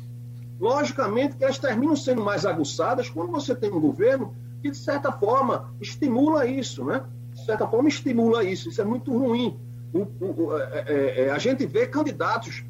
Logicamente 0.59 1.37
que 1.37 1.45
elas 1.45 1.59
terminam 1.59 1.97
sendo 1.97 2.23
mais 2.23 2.45
aguçadas 2.45 3.09
quando 3.09 3.31
você 3.31 3.55
tem 3.55 3.73
um 3.73 3.81
governo 3.81 4.35
que, 4.61 4.71
de 4.71 4.77
certa 4.77 5.11
forma, 5.11 5.73
estimula 5.81 6.47
isso, 6.47 6.85
né? 6.85 7.03
De 7.33 7.45
certa 7.45 7.67
forma, 7.67 7.89
estimula 7.89 8.45
isso. 8.45 8.69
Isso 8.69 8.81
é 8.81 8.85
muito 8.85 9.17
ruim. 9.17 9.59
O, 9.93 10.07
o, 10.21 10.59
é, 10.59 10.85
é, 10.87 11.21
é, 11.23 11.31
a 11.31 11.39
gente 11.39 11.65
vê 11.67 11.87
candidatos 11.87 12.65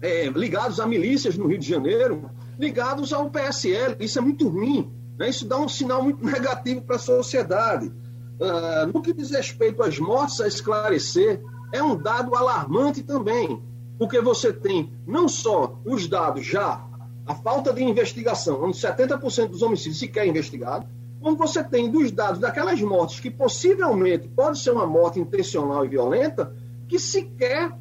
é, 0.00 0.26
ligados 0.30 0.80
a 0.80 0.86
milícias 0.86 1.38
no 1.38 1.46
Rio 1.46 1.58
de 1.58 1.68
Janeiro, 1.68 2.28
ligados 2.58 3.12
ao 3.12 3.30
PSL. 3.30 3.96
Isso 4.00 4.18
é 4.18 4.22
muito 4.22 4.48
ruim. 4.48 4.92
Né? 5.18 5.28
Isso 5.28 5.46
dá 5.46 5.58
um 5.58 5.68
sinal 5.68 6.02
muito 6.02 6.24
negativo 6.24 6.82
para 6.82 6.96
a 6.96 6.98
sociedade. 6.98 7.88
Uh, 7.88 8.86
no 8.92 9.02
que 9.02 9.12
diz 9.12 9.30
respeito 9.30 9.82
às 9.82 9.98
mortes 9.98 10.40
a 10.40 10.48
esclarecer, 10.48 11.42
é 11.72 11.82
um 11.82 11.96
dado 11.96 12.34
alarmante 12.34 13.02
também, 13.02 13.62
porque 13.98 14.20
você 14.20 14.52
tem 14.52 14.92
não 15.06 15.28
só 15.28 15.78
os 15.84 16.08
dados 16.08 16.44
já 16.44 16.84
a 17.24 17.34
falta 17.34 17.72
de 17.72 17.82
investigação, 17.82 18.64
onde 18.64 18.76
70% 18.76 19.48
dos 19.48 19.62
homicídios 19.62 19.98
sequer 19.98 20.26
é 20.26 20.28
investigado, 20.28 20.86
quando 21.20 21.38
você 21.38 21.62
tem 21.62 21.88
dos 21.88 22.10
dados 22.10 22.40
daquelas 22.40 22.80
mortes 22.82 23.20
que 23.20 23.30
possivelmente 23.30 24.26
pode 24.28 24.58
ser 24.58 24.72
uma 24.72 24.86
morte 24.86 25.20
intencional 25.20 25.84
e 25.84 25.88
violenta, 25.88 26.52
que 26.88 26.98
sequer 26.98 27.72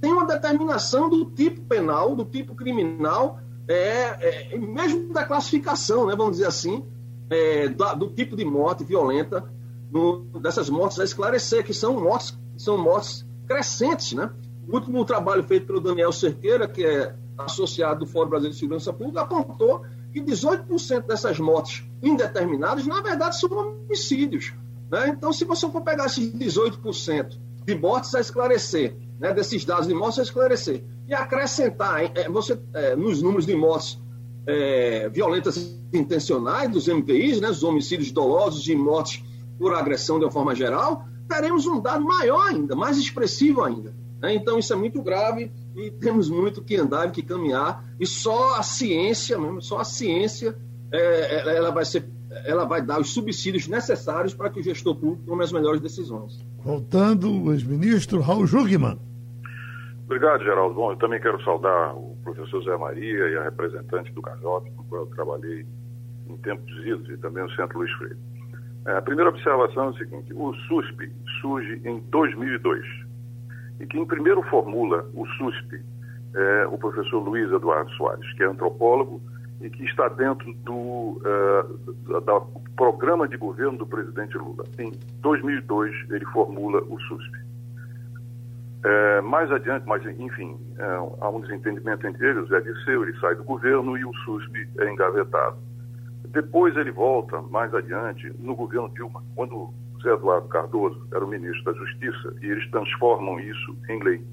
tem 0.00 0.12
uma 0.12 0.24
determinação 0.24 1.10
do 1.10 1.26
tipo 1.26 1.60
penal, 1.62 2.16
do 2.16 2.24
tipo 2.24 2.54
criminal, 2.54 3.38
é, 3.68 4.52
é 4.52 4.58
mesmo 4.58 5.12
da 5.12 5.24
classificação, 5.24 6.06
né, 6.06 6.14
vamos 6.16 6.32
dizer 6.32 6.46
assim, 6.46 6.84
é, 7.30 7.68
do, 7.68 8.08
tipo 8.08 8.36
de 8.36 8.44
morte 8.44 8.84
violenta, 8.84 9.44
no, 9.90 10.20
dessas 10.40 10.68
mortes 10.68 10.98
a 10.98 11.04
esclarecer, 11.04 11.64
que 11.64 11.74
são 11.74 12.00
mortes, 12.00 12.36
são 12.56 12.78
mortes 12.78 13.24
crescentes. 13.46 14.12
Né? 14.12 14.30
O 14.68 14.74
último 14.74 15.04
trabalho 15.04 15.42
feito 15.42 15.66
pelo 15.66 15.80
Daniel 15.80 16.12
Cerqueira, 16.12 16.68
que 16.68 16.84
é 16.84 17.14
associado 17.38 18.00
do 18.00 18.06
Fórum 18.06 18.30
Brasileiro 18.30 18.54
de 18.54 18.60
Segurança 18.60 18.92
Pública, 18.92 19.22
apontou 19.22 19.84
que 20.12 20.20
18% 20.20 21.06
dessas 21.06 21.38
mortes 21.38 21.84
indeterminadas, 22.02 22.86
na 22.86 23.00
verdade, 23.00 23.38
são 23.38 23.50
homicídios. 23.50 24.52
Né? 24.90 25.08
Então, 25.08 25.32
se 25.32 25.44
você 25.44 25.68
for 25.68 25.82
pegar 25.82 26.06
esses 26.06 26.32
18% 26.32 27.38
de 27.64 27.74
mortes 27.74 28.14
a 28.14 28.20
esclarecer, 28.20 28.96
né, 29.18 29.34
desses 29.34 29.64
dados 29.64 29.88
de 29.88 29.94
mortes 29.94 30.18
a 30.18 30.22
esclarecer, 30.22 30.84
e 31.08 31.14
acrescentar 31.14 32.10
é, 32.14 32.28
você, 32.28 32.58
é, 32.74 32.96
nos 32.96 33.22
números 33.22 33.46
de 33.46 33.54
mortes 33.54 33.98
é, 34.46 35.08
violentas 35.08 35.78
intencionais 35.92 36.70
dos 36.70 36.88
MPIs, 36.88 37.40
né, 37.40 37.48
dos 37.48 37.62
homicídios 37.62 38.10
dolosos 38.10 38.66
e 38.68 38.74
mortes 38.74 39.24
por 39.58 39.74
agressão 39.74 40.18
de 40.18 40.24
uma 40.24 40.30
forma 40.30 40.54
geral, 40.54 41.04
teremos 41.28 41.66
um 41.66 41.80
dado 41.80 42.04
maior 42.04 42.48
ainda, 42.48 42.76
mais 42.76 42.98
expressivo 42.98 43.62
ainda. 43.62 43.94
Né? 44.20 44.34
Então, 44.34 44.58
isso 44.58 44.72
é 44.72 44.76
muito 44.76 45.02
grave 45.02 45.50
e 45.74 45.90
temos 45.90 46.28
muito 46.28 46.62
que 46.62 46.76
andar 46.76 47.08
e 47.08 47.10
que 47.10 47.22
caminhar. 47.22 47.84
E 47.98 48.06
só 48.06 48.56
a 48.58 48.62
ciência, 48.62 49.38
mesmo, 49.38 49.60
só 49.60 49.80
a 49.80 49.84
ciência, 49.84 50.56
é, 50.92 51.56
ela 51.56 51.70
vai 51.70 51.84
ser 51.84 52.08
ela 52.44 52.64
vai 52.64 52.82
dar 52.82 53.00
os 53.00 53.14
subsídios 53.14 53.66
necessários 53.66 54.34
para 54.34 54.50
que 54.50 54.60
o 54.60 54.62
gestor 54.62 54.94
público 54.94 55.22
tome 55.24 55.42
as 55.42 55.52
melhores 55.52 55.80
decisões. 55.80 56.44
Voltando, 56.62 57.52
ex-ministro 57.52 58.20
Raul 58.20 58.46
Jugman. 58.46 58.98
Obrigado, 60.06 60.42
Geraldo. 60.44 60.74
Bom, 60.74 60.92
eu 60.92 60.96
também 60.96 61.20
quero 61.20 61.42
saudar 61.42 61.94
o 61.94 62.16
professor 62.22 62.62
Zé 62.62 62.76
Maria 62.76 63.28
e 63.28 63.36
a 63.36 63.42
representante 63.42 64.12
do 64.12 64.22
CAJOP, 64.22 64.70
com 64.70 64.84
qual 64.84 65.02
eu 65.02 65.06
trabalhei 65.08 65.66
em 66.28 66.36
tempos 66.38 66.72
idos, 66.86 67.08
e 67.10 67.16
também 67.18 67.44
o 67.44 67.50
Centro 67.50 67.78
Luiz 67.78 67.92
Freire. 67.94 68.16
É, 68.86 68.96
a 68.96 69.02
primeira 69.02 69.30
observação 69.30 69.86
é 69.86 69.88
o 69.88 69.96
seguinte: 69.96 70.32
o 70.32 70.54
SUSP 70.54 71.12
surge 71.40 71.80
em 71.84 71.98
2002 72.10 72.86
e 73.80 73.86
quem 73.86 74.06
primeiro 74.06 74.42
formula 74.44 75.04
o 75.12 75.26
SUSP 75.26 75.82
é 76.34 76.66
o 76.66 76.78
professor 76.78 77.18
Luiz 77.18 77.50
Eduardo 77.50 77.90
Soares, 77.92 78.32
que 78.34 78.42
é 78.42 78.46
antropólogo 78.46 79.20
e 79.60 79.70
que 79.70 79.84
está 79.84 80.08
dentro 80.08 80.52
do, 80.64 81.20
uh, 81.22 82.20
da, 82.20 82.40
programa 82.76 83.26
de 83.26 83.36
governo 83.36 83.78
do 83.78 83.86
presidente 83.86 84.36
Lula. 84.36 84.64
Em 84.78 84.92
2002, 85.20 86.10
ele 86.10 86.24
formula 86.26 86.80
o 86.82 87.00
SUSP. 87.00 87.45
É, 88.86 89.20
mais 89.20 89.50
adiante, 89.50 89.84
mas 89.84 90.00
enfim, 90.06 90.56
é, 90.78 90.84
há 91.20 91.28
um 91.28 91.40
desentendimento 91.40 92.06
entre 92.06 92.24
eles, 92.24 92.44
o 92.44 92.46
Zé 92.46 92.58
ele 92.92 93.18
sai 93.18 93.34
do 93.34 93.42
governo 93.42 93.98
e 93.98 94.04
o 94.04 94.14
SUSP 94.18 94.68
é 94.78 94.88
engavetado. 94.88 95.56
Depois 96.28 96.76
ele 96.76 96.92
volta, 96.92 97.42
mais 97.42 97.74
adiante, 97.74 98.32
no 98.38 98.54
governo 98.54 98.88
Dilma, 98.90 99.24
quando 99.34 99.74
Zé 100.00 100.12
Eduardo 100.12 100.46
Cardoso 100.46 101.04
era 101.12 101.24
o 101.24 101.26
ministro 101.26 101.64
da 101.64 101.72
Justiça, 101.80 102.32
e 102.40 102.46
eles 102.46 102.70
transformam 102.70 103.40
isso 103.40 103.76
em 103.88 104.00
lei. 104.04 104.24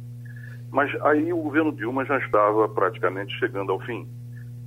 Mas 0.70 0.94
aí 1.02 1.34
o 1.34 1.38
governo 1.38 1.72
Dilma 1.72 2.06
já 2.06 2.20
estava 2.20 2.70
praticamente 2.70 3.34
chegando 3.40 3.72
ao 3.72 3.80
fim. 3.80 4.08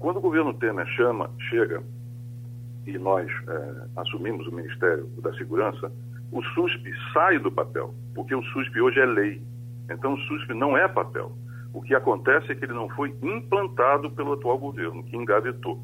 Quando 0.00 0.16
o 0.16 0.20
governo 0.20 0.52
Temer 0.54 0.86
chama, 0.96 1.30
chega, 1.48 1.80
e 2.88 2.98
nós 2.98 3.30
é, 3.30 4.00
assumimos 4.00 4.48
o 4.48 4.52
Ministério 4.52 5.06
da 5.22 5.32
Segurança, 5.34 5.92
o 6.32 6.42
SUSP 6.42 6.92
sai 7.12 7.38
do 7.38 7.52
papel, 7.52 7.94
porque 8.16 8.34
o 8.34 8.42
SUSP 8.42 8.80
hoje 8.80 8.98
é 8.98 9.06
lei. 9.06 9.40
Então 9.90 10.14
o 10.14 10.18
SUSP 10.18 10.54
não 10.54 10.76
é 10.76 10.86
papel. 10.88 11.32
O 11.72 11.82
que 11.82 11.94
acontece 11.94 12.50
é 12.50 12.54
que 12.54 12.64
ele 12.64 12.72
não 12.72 12.88
foi 12.90 13.14
implantado 13.22 14.10
pelo 14.10 14.32
atual 14.32 14.58
governo, 14.58 15.02
que 15.04 15.16
engavetou. 15.16 15.80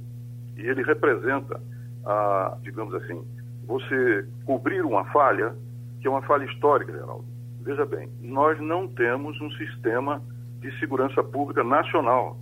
E 0.56 0.62
ele 0.62 0.82
representa, 0.82 1.60
a, 2.04 2.56
digamos 2.62 2.94
assim, 2.94 3.22
você 3.66 4.26
cobrir 4.44 4.82
uma 4.82 5.04
falha, 5.12 5.54
que 6.00 6.06
é 6.06 6.10
uma 6.10 6.22
falha 6.22 6.44
histórica, 6.44 6.92
Geraldo. 6.92 7.24
Veja 7.60 7.84
bem, 7.84 8.08
nós 8.20 8.58
não 8.60 8.88
temos 8.88 9.40
um 9.40 9.50
sistema 9.52 10.22
de 10.60 10.76
segurança 10.78 11.22
pública 11.22 11.62
nacional. 11.62 12.36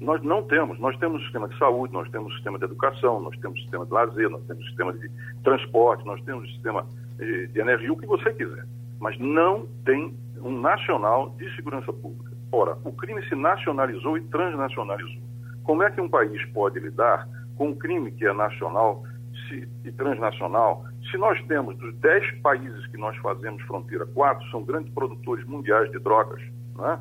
Nós 0.00 0.22
não 0.22 0.42
temos. 0.42 0.78
Nós 0.80 0.96
temos 0.98 1.22
sistema 1.22 1.46
de 1.48 1.58
saúde, 1.58 1.92
nós 1.92 2.10
temos 2.10 2.32
sistema 2.34 2.58
de 2.58 2.64
educação, 2.64 3.20
nós 3.20 3.38
temos 3.38 3.60
sistema 3.60 3.84
de 3.84 3.92
lazer, 3.92 4.30
nós 4.30 4.42
temos 4.46 4.64
sistema 4.66 4.92
de 4.94 5.10
transporte, 5.44 6.04
nós 6.06 6.20
temos 6.22 6.50
sistema 6.52 6.86
de 7.18 7.60
energia, 7.60 7.92
o 7.92 7.96
que 7.96 8.06
você 8.06 8.32
quiser. 8.32 8.64
Mas 8.98 9.18
não 9.18 9.66
tem 9.84 10.14
um 10.42 10.60
nacional 10.60 11.30
de 11.38 11.54
segurança 11.56 11.92
pública. 11.92 12.30
Ora, 12.52 12.76
o 12.84 12.92
crime 12.92 13.22
se 13.28 13.34
nacionalizou 13.34 14.18
e 14.18 14.22
transnacionalizou. 14.22 15.22
Como 15.62 15.82
é 15.82 15.90
que 15.90 16.00
um 16.00 16.08
país 16.08 16.44
pode 16.52 16.80
lidar 16.80 17.28
com 17.56 17.68
um 17.68 17.74
crime 17.74 18.10
que 18.12 18.26
é 18.26 18.32
nacional 18.32 19.04
se, 19.48 19.68
e 19.84 19.92
transnacional 19.92 20.84
se 21.10 21.16
nós 21.16 21.40
temos 21.46 21.76
dos 21.78 21.94
10 21.96 22.40
países 22.40 22.86
que 22.88 22.96
nós 22.96 23.16
fazemos 23.18 23.62
fronteira, 23.62 24.06
quatro 24.06 24.48
são 24.50 24.62
grandes 24.64 24.92
produtores 24.92 25.44
mundiais 25.46 25.90
de 25.90 25.98
drogas, 25.98 26.40
não 26.76 26.90
é? 26.90 26.98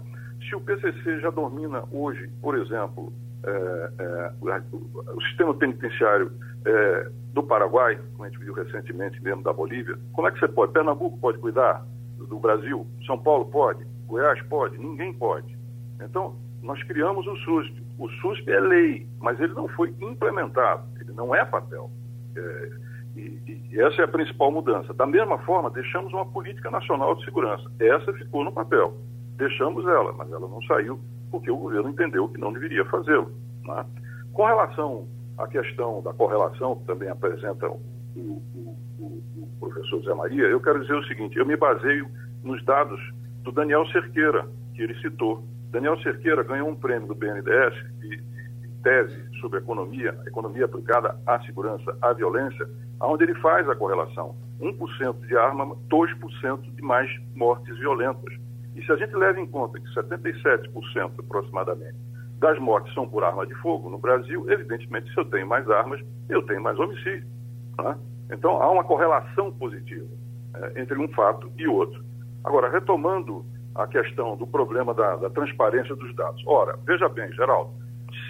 Se 0.47 0.55
o 0.55 0.61
PCC 0.61 1.19
já 1.19 1.29
domina 1.29 1.83
hoje, 1.91 2.29
por 2.41 2.57
exemplo, 2.57 3.13
é, 3.43 3.91
é, 3.99 4.31
o 5.13 5.21
sistema 5.21 5.53
penitenciário 5.53 6.31
é, 6.65 7.09
do 7.33 7.43
Paraguai, 7.43 7.99
como 8.11 8.23
a 8.23 8.29
gente 8.29 8.39
viu 8.39 8.53
recentemente 8.53 9.21
mesmo 9.21 9.43
da 9.43 9.53
Bolívia, 9.53 9.97
como 10.13 10.27
é 10.27 10.31
que 10.31 10.39
você 10.39 10.47
pode? 10.47 10.71
Pernambuco 10.71 11.19
pode 11.19 11.37
cuidar 11.39 11.85
do 12.25 12.39
Brasil? 12.39 12.85
São 13.05 13.17
Paulo 13.17 13.45
pode? 13.45 13.85
Goiás 14.07 14.41
pode? 14.43 14.77
Ninguém 14.77 15.13
pode. 15.13 15.57
Então, 16.01 16.35
nós 16.61 16.81
criamos 16.83 17.25
o 17.27 17.35
SUSP. 17.37 17.83
O 17.97 18.09
SUSP 18.09 18.51
é 18.51 18.59
lei, 18.59 19.07
mas 19.19 19.39
ele 19.39 19.53
não 19.53 19.67
foi 19.67 19.93
implementado, 20.01 20.83
ele 20.99 21.11
não 21.13 21.35
é 21.35 21.43
papel. 21.45 21.91
É, 22.35 22.71
e, 23.15 23.61
e 23.71 23.81
essa 23.81 24.01
é 24.01 24.05
a 24.05 24.07
principal 24.07 24.51
mudança. 24.51 24.93
Da 24.93 25.05
mesma 25.05 25.37
forma, 25.39 25.69
deixamos 25.69 26.13
uma 26.13 26.25
política 26.25 26.71
nacional 26.71 27.15
de 27.15 27.25
segurança. 27.25 27.69
Essa 27.79 28.13
ficou 28.13 28.43
no 28.43 28.51
papel 28.51 28.95
deixamos 29.39 29.87
ela, 29.87 30.11
mas 30.13 30.29
ela 30.31 30.47
não 30.47 30.61
saiu 30.63 30.99
porque 31.31 31.49
o 31.49 31.57
governo 31.57 31.89
entendeu 31.89 32.27
que 32.27 32.39
não 32.39 32.53
deveria 32.53 32.85
fazê-lo. 32.85 33.31
Né? 33.63 33.85
Com 34.33 34.45
relação 34.45 35.07
à 35.37 35.47
questão 35.47 36.01
da 36.03 36.13
correlação, 36.13 36.75
que 36.75 36.85
também 36.85 37.09
apresenta 37.09 37.67
o, 37.69 37.79
o, 38.17 38.77
professor 39.59 40.01
Zé 40.03 40.13
Maria, 40.13 40.43
eu 40.43 40.59
quero 40.59 40.81
dizer 40.81 40.95
o 40.95 41.03
seguinte: 41.05 41.37
eu 41.37 41.45
me 41.45 41.55
baseio 41.55 42.07
nos 42.43 42.63
dados 42.65 42.99
do 43.43 43.51
Daniel 43.51 43.85
Cerqueira, 43.87 44.47
que 44.75 44.81
ele 44.81 44.95
citou. 45.01 45.43
Daniel 45.71 45.99
Cerqueira 46.01 46.43
ganhou 46.43 46.69
um 46.69 46.75
prêmio 46.75 47.07
do 47.07 47.15
BNDES 47.15 47.73
de, 47.99 48.23
tese 48.81 49.39
sobre 49.39 49.59
economia, 49.59 50.17
economia 50.25 50.65
aplicada 50.65 51.19
à 51.25 51.39
segurança, 51.41 51.97
à 52.01 52.13
violência, 52.13 52.67
onde 53.01 53.23
ele 53.23 53.35
faz 53.35 53.67
a 53.69 53.75
correlação. 53.75 54.35
1% 54.59 55.27
de 55.27 55.37
arma, 55.37 55.75
2% 55.89 56.75
de 56.75 56.81
mais 56.81 57.09
mortes 57.35 57.77
violentas. 57.77 58.33
E 58.75 58.83
se 58.83 58.91
a 58.91 58.95
gente 58.95 59.15
leva 59.15 59.39
em 59.39 59.47
conta 59.47 59.79
que 59.79 59.87
77% 59.93 61.11
aproximadamente 61.19 61.97
das 62.39 62.57
mortes 62.59 62.93
são 62.93 63.07
por 63.07 63.23
arma 63.23 63.45
de 63.45 63.53
fogo 63.55 63.89
no 63.89 63.97
Brasil, 63.97 64.49
evidentemente, 64.49 65.11
se 65.13 65.19
eu 65.19 65.25
tenho 65.25 65.47
mais 65.47 65.69
armas, 65.69 66.01
eu 66.29 66.41
tenho 66.43 66.61
mais 66.61 66.79
homicídio. 66.79 67.27
Né? 67.77 67.97
Então, 68.31 68.61
há 68.61 68.69
uma 68.71 68.83
correlação 68.83 69.51
positiva 69.51 70.07
é, 70.55 70.81
entre 70.81 70.97
um 70.97 71.07
fato 71.09 71.51
e 71.57 71.67
outro. 71.67 72.03
Agora, 72.43 72.69
retomando 72.69 73.45
a 73.75 73.87
questão 73.87 74.35
do 74.35 74.45
problema 74.45 74.93
da, 74.93 75.15
da 75.15 75.29
transparência 75.29 75.95
dos 75.95 76.13
dados. 76.15 76.41
Ora, 76.45 76.77
veja 76.85 77.07
bem, 77.07 77.31
Geraldo, 77.33 77.71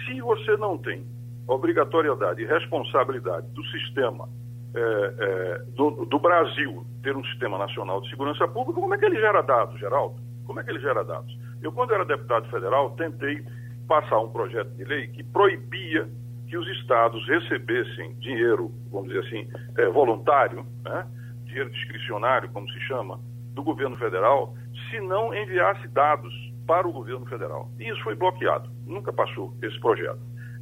se 0.06 0.20
você 0.20 0.56
não 0.56 0.78
tem 0.78 1.04
obrigatoriedade 1.48 2.42
e 2.42 2.46
responsabilidade 2.46 3.46
do 3.48 3.64
sistema 3.66 4.28
é, 4.74 4.80
é, 4.80 5.58
do, 5.74 6.06
do, 6.06 6.18
Brasil 6.20 6.86
ter 7.02 7.16
um 7.16 7.24
sistema 7.24 7.58
nacional 7.58 8.00
de 8.00 8.10
segurança 8.10 8.46
pública, 8.46 8.80
como 8.80 8.94
é 8.94 8.98
que 8.98 9.04
ele 9.04 9.18
gera 9.18 9.42
dados, 9.42 9.78
Geraldo? 9.80 10.14
Como 10.46 10.60
é 10.60 10.62
que 10.62 10.70
ele 10.70 10.78
gera 10.78 11.02
dados? 11.02 11.36
Eu, 11.60 11.72
quando 11.72 11.92
era 11.92 12.04
deputado 12.04 12.48
federal, 12.50 12.90
tentei 12.90 13.44
passar 13.88 14.20
um 14.20 14.30
projeto 14.30 14.70
de 14.76 14.84
lei 14.84 15.08
que 15.08 15.24
proibia 15.24 16.08
que 16.50 16.58
os 16.58 16.66
estados 16.80 17.24
recebessem 17.28 18.12
dinheiro, 18.18 18.72
vamos 18.90 19.08
dizer 19.08 19.24
assim, 19.24 19.48
é, 19.78 19.88
voluntário, 19.88 20.66
né? 20.82 21.06
dinheiro 21.44 21.70
discricionário, 21.70 22.50
como 22.50 22.68
se 22.70 22.80
chama, 22.80 23.20
do 23.54 23.62
governo 23.62 23.96
federal, 23.96 24.52
se 24.90 25.00
não 25.00 25.32
enviasse 25.32 25.86
dados 25.88 26.34
para 26.66 26.88
o 26.88 26.92
governo 26.92 27.24
federal. 27.26 27.70
E 27.78 27.88
isso 27.88 28.02
foi 28.02 28.16
bloqueado. 28.16 28.68
Nunca 28.84 29.12
passou 29.12 29.56
esse 29.62 29.78
projeto. 29.78 30.18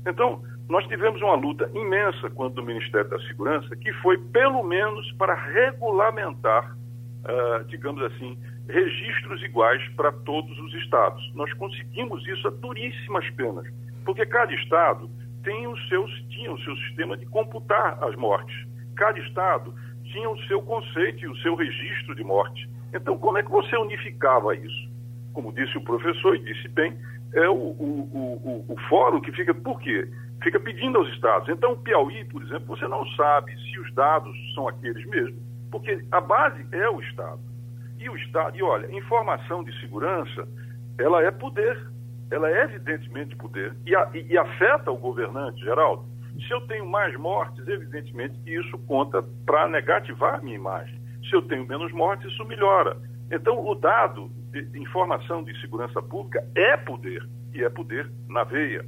Então, 0.07 0.42
nós 0.68 0.87
tivemos 0.88 1.22
uma 1.22 1.35
luta 1.35 1.70
imensa 1.74 2.29
quanto 2.31 2.57
do 2.57 2.62
Ministério 2.62 3.09
da 3.09 3.18
Segurança, 3.20 3.74
que 3.74 3.90
foi 3.94 4.18
pelo 4.18 4.62
menos 4.62 5.11
para 5.12 5.35
regulamentar, 5.35 6.77
uh, 6.77 7.64
digamos 7.64 8.03
assim, 8.03 8.38
registros 8.68 9.42
iguais 9.42 9.83
para 9.96 10.12
todos 10.12 10.59
os 10.59 10.74
estados. 10.74 11.35
Nós 11.35 11.51
conseguimos 11.55 12.27
isso 12.27 12.46
a 12.46 12.51
duríssimas 12.51 13.29
penas, 13.31 13.66
porque 14.05 14.27
cada 14.27 14.53
estado 14.53 15.11
tem 15.42 15.66
o 15.66 15.77
seu, 15.88 16.07
tinha 16.31 16.53
o 16.53 16.61
seu 16.61 16.77
sistema 16.77 17.16
de 17.16 17.27
computar 17.27 18.03
as 18.03 18.14
mortes. 18.16 18.66
Cada 18.96 19.18
estado 19.18 19.74
tinha 20.05 20.29
o 20.29 20.38
seu 20.44 20.62
conceito 20.62 21.25
e 21.25 21.29
o 21.29 21.37
seu 21.38 21.54
registro 21.54 22.15
de 22.15 22.25
morte. 22.25 22.69
Então, 22.92 23.19
como 23.19 23.38
é 23.38 23.42
que 23.42 23.50
você 23.50 23.77
unificava 23.77 24.54
isso? 24.54 24.88
Como 25.33 25.52
disse 25.52 25.77
o 25.77 25.85
professor 25.85 26.35
e 26.37 26.40
disse 26.40 26.69
bem, 26.69 26.96
é 27.35 27.48
o, 27.48 27.54
o, 27.54 28.65
o, 28.69 28.73
o 28.73 28.77
fórum 28.88 29.21
que 29.21 29.31
fica, 29.33 29.54
por 29.54 29.79
quê? 29.81 30.08
Fica 30.42 30.58
pedindo 30.58 30.98
aos 30.98 31.08
estados. 31.10 31.48
Então, 31.48 31.73
o 31.73 31.77
Piauí, 31.77 32.25
por 32.25 32.42
exemplo, 32.42 32.77
você 32.77 32.88
não 32.88 33.06
sabe 33.10 33.54
se 33.56 33.79
os 33.79 33.92
dados 33.94 34.35
são 34.54 34.67
aqueles 34.67 35.04
mesmos, 35.06 35.40
porque 35.71 36.02
a 36.10 36.21
base 36.21 36.67
é 36.73 36.88
o 36.88 37.00
estado. 37.00 37.40
E 37.98 38.08
o 38.08 38.17
Estado, 38.17 38.56
e 38.56 38.62
olha, 38.62 38.90
informação 38.96 39.65
de 39.65 39.77
segurança, 39.81 40.48
ela 40.98 41.23
é 41.23 41.31
poder, 41.31 41.77
ela 42.31 42.50
é 42.50 42.64
evidentemente 42.64 43.37
poder, 43.37 43.74
e, 43.87 43.94
a, 43.94 44.10
e, 44.14 44.33
e 44.33 44.38
afeta 44.38 44.90
o 44.90 44.96
governante, 44.96 45.60
Geraldo. 45.60 46.04
Se 46.46 46.52
eu 46.52 46.60
tenho 46.62 46.87
mais 46.87 47.16
mortes, 47.16 47.66
evidentemente 47.66 48.38
que 48.44 48.54
isso 48.54 48.79
conta 48.87 49.22
para 49.44 49.68
negativar 49.68 50.42
minha 50.42 50.56
imagem. 50.56 51.00
Se 51.29 51.35
eu 51.35 51.42
tenho 51.42 51.66
menos 51.66 51.90
mortes, 51.92 52.31
isso 52.31 52.44
melhora. 52.44 52.96
Então, 53.31 53.66
o 53.66 53.74
dado 53.74 54.31
informação 54.74 55.42
de 55.42 55.58
segurança 55.60 56.00
pública 56.00 56.46
é 56.54 56.76
poder, 56.76 57.26
e 57.52 57.62
é 57.62 57.68
poder 57.68 58.10
na 58.29 58.44
veia. 58.44 58.85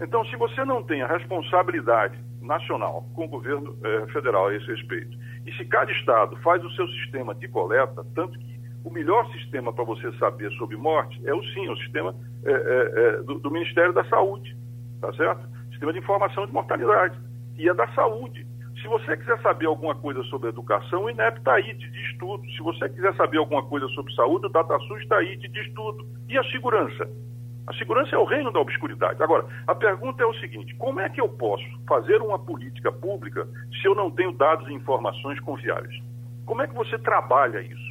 Então, 0.00 0.24
se 0.26 0.36
você 0.36 0.64
não 0.64 0.82
tem 0.82 1.02
a 1.02 1.06
responsabilidade 1.06 2.18
nacional 2.40 3.04
com 3.14 3.24
o 3.24 3.28
governo 3.28 3.76
eh, 3.84 4.06
federal 4.12 4.48
a 4.48 4.54
esse 4.54 4.66
respeito, 4.66 5.16
e 5.44 5.52
se 5.54 5.64
cada 5.64 5.90
estado 5.92 6.36
faz 6.38 6.64
o 6.64 6.70
seu 6.70 6.86
sistema 6.88 7.34
de 7.34 7.48
coleta, 7.48 8.04
tanto 8.14 8.38
que 8.38 8.47
o 8.84 8.90
melhor 8.90 9.30
sistema 9.32 9.72
para 9.72 9.84
você 9.84 10.10
saber 10.18 10.50
sobre 10.52 10.76
morte 10.76 11.20
é 11.26 11.34
o 11.34 11.42
sim, 11.52 11.66
é 11.66 11.70
o 11.70 11.76
sistema 11.76 12.14
é, 12.44 12.52
é, 12.52 13.22
do, 13.22 13.38
do, 13.38 13.50
Ministério 13.50 13.92
da 13.92 14.04
Saúde, 14.04 14.56
tá 15.00 15.12
certo? 15.14 15.46
Sistema 15.70 15.92
de 15.92 15.98
informação 15.98 16.46
de 16.46 16.52
mortalidade. 16.52 17.18
E 17.56 17.68
é 17.68 17.74
da 17.74 17.88
saúde. 17.88 18.46
Se 18.80 18.86
você 18.86 19.16
quiser 19.16 19.40
saber 19.42 19.66
alguma 19.66 19.94
coisa 19.94 20.22
sobre 20.24 20.48
educação, 20.48 21.04
o 21.04 21.10
INEP 21.10 21.38
está 21.38 21.54
aí, 21.54 21.74
te 21.74 21.90
diz 21.90 22.16
tudo. 22.18 22.48
Se 22.52 22.62
você 22.62 22.88
quiser 22.88 23.14
saber 23.16 23.38
alguma 23.38 23.64
coisa 23.64 23.88
sobre 23.88 24.14
saúde, 24.14 24.46
o 24.46 24.48
DataSUS 24.48 25.02
está 25.02 25.16
aí, 25.16 25.36
te 25.38 25.48
diz 25.48 25.72
tudo. 25.74 26.06
E 26.28 26.38
a 26.38 26.44
segurança? 26.44 27.08
A 27.66 27.74
segurança 27.74 28.14
é 28.14 28.18
o 28.18 28.24
reino 28.24 28.50
da 28.50 28.60
obscuridade. 28.60 29.22
Agora, 29.22 29.46
a 29.66 29.74
pergunta 29.74 30.22
é 30.22 30.26
o 30.26 30.34
seguinte: 30.34 30.74
como 30.76 31.00
é 31.00 31.08
que 31.08 31.20
eu 31.20 31.28
posso 31.28 31.64
fazer 31.86 32.22
uma 32.22 32.38
política 32.38 32.90
pública 32.90 33.46
se 33.80 33.86
eu 33.86 33.94
não 33.94 34.10
tenho 34.10 34.32
dados 34.32 34.66
e 34.68 34.72
informações 34.72 35.38
confiáveis? 35.40 35.94
Como 36.46 36.62
é 36.62 36.66
que 36.66 36.74
você 36.74 36.98
trabalha 36.98 37.60
isso? 37.60 37.87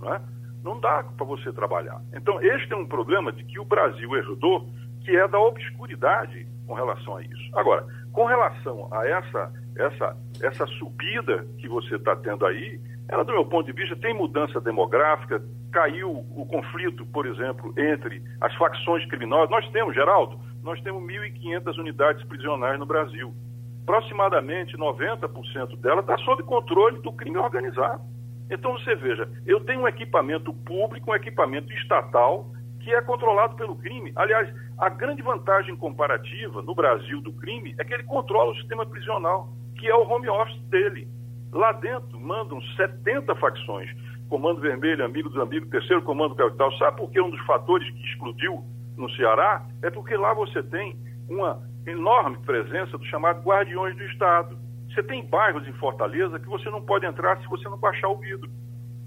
Não, 0.00 0.14
é? 0.14 0.20
não 0.62 0.80
dá 0.80 1.02
para 1.02 1.26
você 1.26 1.52
trabalhar. 1.52 2.00
Então, 2.14 2.40
este 2.42 2.72
é 2.72 2.76
um 2.76 2.86
problema 2.86 3.32
de 3.32 3.44
que 3.44 3.58
o 3.58 3.64
Brasil 3.64 4.14
herdou, 4.16 4.68
que 5.02 5.16
é 5.16 5.26
da 5.26 5.38
obscuridade 5.38 6.46
com 6.66 6.74
relação 6.74 7.16
a 7.16 7.22
isso. 7.22 7.50
Agora, 7.54 7.86
com 8.12 8.24
relação 8.24 8.88
a 8.92 9.06
essa, 9.06 9.52
essa, 9.76 10.16
essa 10.42 10.66
subida 10.66 11.46
que 11.58 11.68
você 11.68 11.96
está 11.96 12.14
tendo 12.16 12.46
aí, 12.46 12.80
ela, 13.08 13.24
do 13.24 13.32
meu 13.32 13.44
ponto 13.44 13.66
de 13.66 13.72
vista, 13.72 13.96
tem 13.96 14.14
mudança 14.14 14.60
demográfica, 14.60 15.42
caiu 15.72 16.10
o 16.10 16.46
conflito, 16.46 17.04
por 17.06 17.26
exemplo, 17.26 17.74
entre 17.76 18.22
as 18.40 18.54
facções 18.54 19.04
criminosas. 19.06 19.50
Nós 19.50 19.68
temos, 19.70 19.94
Geraldo, 19.94 20.38
nós 20.62 20.80
temos 20.82 21.02
1.500 21.02 21.78
unidades 21.78 22.24
prisionais 22.26 22.78
no 22.78 22.86
Brasil. 22.86 23.34
Aproximadamente 23.82 24.76
90% 24.76 25.76
dela 25.80 26.00
está 26.00 26.16
sob 26.18 26.42
controle 26.44 27.00
do 27.00 27.12
crime 27.12 27.36
organizado. 27.36 28.02
Então 28.50 28.72
você 28.72 28.94
veja, 28.96 29.28
eu 29.46 29.60
tenho 29.60 29.82
um 29.82 29.88
equipamento 29.88 30.52
público, 30.52 31.10
um 31.10 31.14
equipamento 31.14 31.72
estatal 31.72 32.50
que 32.80 32.92
é 32.92 33.00
controlado 33.02 33.54
pelo 33.56 33.76
crime. 33.76 34.12
Aliás, 34.16 34.52
a 34.78 34.88
grande 34.88 35.22
vantagem 35.22 35.76
comparativa 35.76 36.62
no 36.62 36.74
Brasil 36.74 37.20
do 37.20 37.32
crime 37.34 37.74
é 37.78 37.84
que 37.84 37.94
ele 37.94 38.02
controla 38.04 38.52
o 38.52 38.56
sistema 38.56 38.84
prisional, 38.86 39.48
que 39.78 39.86
é 39.86 39.94
o 39.94 40.08
home 40.08 40.28
office 40.28 40.60
dele. 40.64 41.06
Lá 41.52 41.72
dentro 41.72 42.18
mandam 42.18 42.60
70 42.76 43.34
facções. 43.36 43.90
Comando 44.28 44.60
Vermelho, 44.60 45.04
Amigo 45.04 45.28
dos 45.28 45.40
Amigos, 45.40 45.68
Terceiro 45.70 46.02
Comando 46.02 46.34
Capital. 46.34 46.72
Sabe 46.78 46.96
por 46.96 47.10
que 47.10 47.20
um 47.20 47.30
dos 47.30 47.40
fatores 47.44 47.88
que 47.90 48.04
explodiu 48.06 48.64
no 48.96 49.10
Ceará? 49.10 49.66
É 49.82 49.90
porque 49.90 50.16
lá 50.16 50.32
você 50.32 50.62
tem 50.62 50.96
uma 51.28 51.60
enorme 51.86 52.38
presença 52.38 52.96
dos 52.96 53.06
chamados 53.08 53.44
guardiões 53.44 53.96
do 53.96 54.04
Estado. 54.04 54.56
Você 55.00 55.06
tem 55.06 55.24
bairros 55.24 55.66
em 55.66 55.72
Fortaleza 55.72 56.38
que 56.38 56.46
você 56.46 56.68
não 56.68 56.82
pode 56.82 57.06
entrar 57.06 57.40
se 57.40 57.48
você 57.48 57.66
não 57.70 57.78
baixar 57.78 58.08
o 58.08 58.18
vidro. 58.18 58.50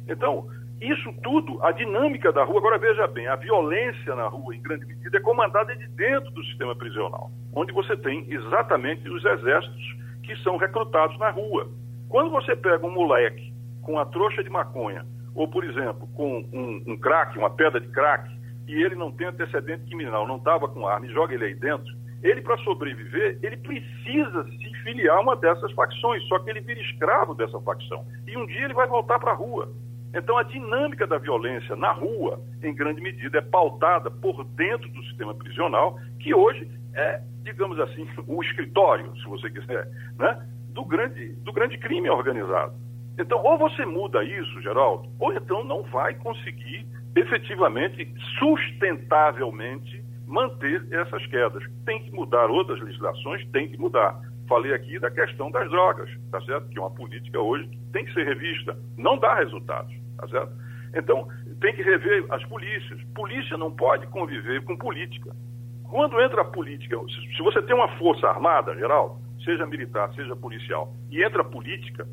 Então, 0.07 0.47
isso 0.81 1.13
tudo, 1.21 1.63
a 1.63 1.71
dinâmica 1.71 2.33
da 2.33 2.43
rua, 2.43 2.57
agora 2.57 2.79
veja 2.79 3.05
bem, 3.05 3.27
a 3.27 3.35
violência 3.35 4.15
na 4.15 4.27
rua, 4.27 4.55
em 4.55 4.61
grande 4.61 4.87
medida, 4.87 5.15
é 5.15 5.21
comandada 5.21 5.75
de 5.75 5.87
dentro 5.89 6.31
do 6.31 6.43
sistema 6.45 6.75
prisional, 6.75 7.29
onde 7.53 7.71
você 7.71 7.95
tem 7.95 8.25
exatamente 8.27 9.07
os 9.07 9.23
exércitos 9.23 9.97
que 10.23 10.35
são 10.37 10.57
recrutados 10.57 11.15
na 11.19 11.29
rua. 11.29 11.69
Quando 12.09 12.31
você 12.31 12.55
pega 12.55 12.87
um 12.87 12.91
moleque 12.91 13.53
com 13.83 13.99
a 13.99 14.05
trouxa 14.05 14.43
de 14.43 14.49
maconha, 14.49 15.05
ou, 15.35 15.47
por 15.47 15.63
exemplo, 15.63 16.07
com 16.15 16.39
um, 16.51 16.83
um 16.87 16.97
crack, 16.97 17.37
uma 17.37 17.51
pedra 17.51 17.79
de 17.79 17.89
crack, 17.89 18.27
e 18.67 18.81
ele 18.81 18.95
não 18.95 19.11
tem 19.11 19.27
antecedente 19.27 19.85
criminal, 19.85 20.27
não 20.27 20.37
estava 20.37 20.67
com 20.67 20.87
arma 20.87 21.05
e 21.05 21.13
joga 21.13 21.35
ele 21.35 21.45
aí 21.45 21.53
dentro, 21.53 21.93
ele, 22.23 22.41
para 22.41 22.57
sobreviver, 22.59 23.37
ele 23.43 23.57
precisa 23.57 24.43
se 24.45 24.73
filiar 24.83 25.17
a 25.17 25.21
uma 25.21 25.35
dessas 25.35 25.71
facções, 25.73 26.23
só 26.27 26.39
que 26.39 26.49
ele 26.49 26.61
vira 26.61 26.79
escravo 26.79 27.35
dessa 27.35 27.59
facção. 27.61 28.05
E 28.27 28.37
um 28.37 28.45
dia 28.45 28.65
ele 28.65 28.73
vai 28.73 28.87
voltar 28.87 29.19
para 29.19 29.31
a 29.31 29.35
rua. 29.35 29.71
Então, 30.15 30.37
a 30.37 30.43
dinâmica 30.43 31.05
da 31.05 31.17
violência 31.17 31.75
na 31.75 31.91
rua, 31.91 32.39
em 32.61 32.73
grande 32.73 33.01
medida, 33.01 33.39
é 33.39 33.41
pautada 33.41 34.09
por 34.09 34.43
dentro 34.43 34.87
do 34.89 35.03
sistema 35.05 35.33
prisional, 35.33 35.99
que 36.19 36.33
hoje 36.33 36.69
é, 36.93 37.21
digamos 37.41 37.79
assim, 37.79 38.07
o 38.27 38.41
escritório, 38.43 39.15
se 39.17 39.27
você 39.27 39.49
quiser, 39.49 39.87
né, 40.17 40.47
do, 40.69 40.85
grande, 40.85 41.33
do 41.43 41.51
grande 41.51 41.77
crime 41.77 42.09
organizado. 42.09 42.73
Então, 43.17 43.43
ou 43.43 43.57
você 43.57 43.85
muda 43.85 44.23
isso, 44.23 44.61
Geraldo, 44.61 45.07
ou 45.19 45.33
então 45.33 45.63
não 45.63 45.83
vai 45.83 46.15
conseguir 46.15 46.87
efetivamente, 47.15 48.11
sustentavelmente, 48.39 50.02
manter 50.33 50.83
essas 50.91 51.25
quedas. 51.27 51.63
Tem 51.85 52.03
que 52.03 52.11
mudar 52.11 52.49
outras 52.49 52.81
legislações, 52.81 53.47
tem 53.51 53.69
que 53.69 53.77
mudar. 53.77 54.19
Falei 54.49 54.73
aqui 54.73 54.97
da 54.99 55.11
questão 55.11 55.51
das 55.51 55.69
drogas, 55.69 56.09
tá 56.31 56.41
certo? 56.41 56.67
Que 56.69 56.79
é 56.79 56.81
uma 56.81 56.91
política 56.91 57.39
hoje 57.39 57.67
que 57.67 57.77
tem 57.93 58.03
que 58.03 58.13
ser 58.13 58.25
revista. 58.25 58.75
Não 58.97 59.17
dá 59.17 59.35
resultados, 59.35 59.93
tá 60.17 60.27
certo? 60.27 60.51
Então, 60.95 61.27
tem 61.61 61.73
que 61.75 61.83
rever 61.83 62.25
as 62.29 62.43
polícias. 62.45 62.99
Polícia 63.15 63.57
não 63.57 63.71
pode 63.71 64.07
conviver 64.07 64.63
com 64.63 64.75
política. 64.75 65.31
Quando 65.83 66.19
entra 66.19 66.41
a 66.41 66.45
política, 66.45 66.97
se 67.37 67.43
você 67.43 67.61
tem 67.61 67.75
uma 67.75 67.87
força 67.99 68.27
armada, 68.27 68.73
geral, 68.73 69.19
seja 69.45 69.67
militar, 69.67 70.11
seja 70.15 70.35
policial, 70.35 70.91
e 71.11 71.23
entra 71.23 71.41
a 71.41 71.45
política, 71.45 72.07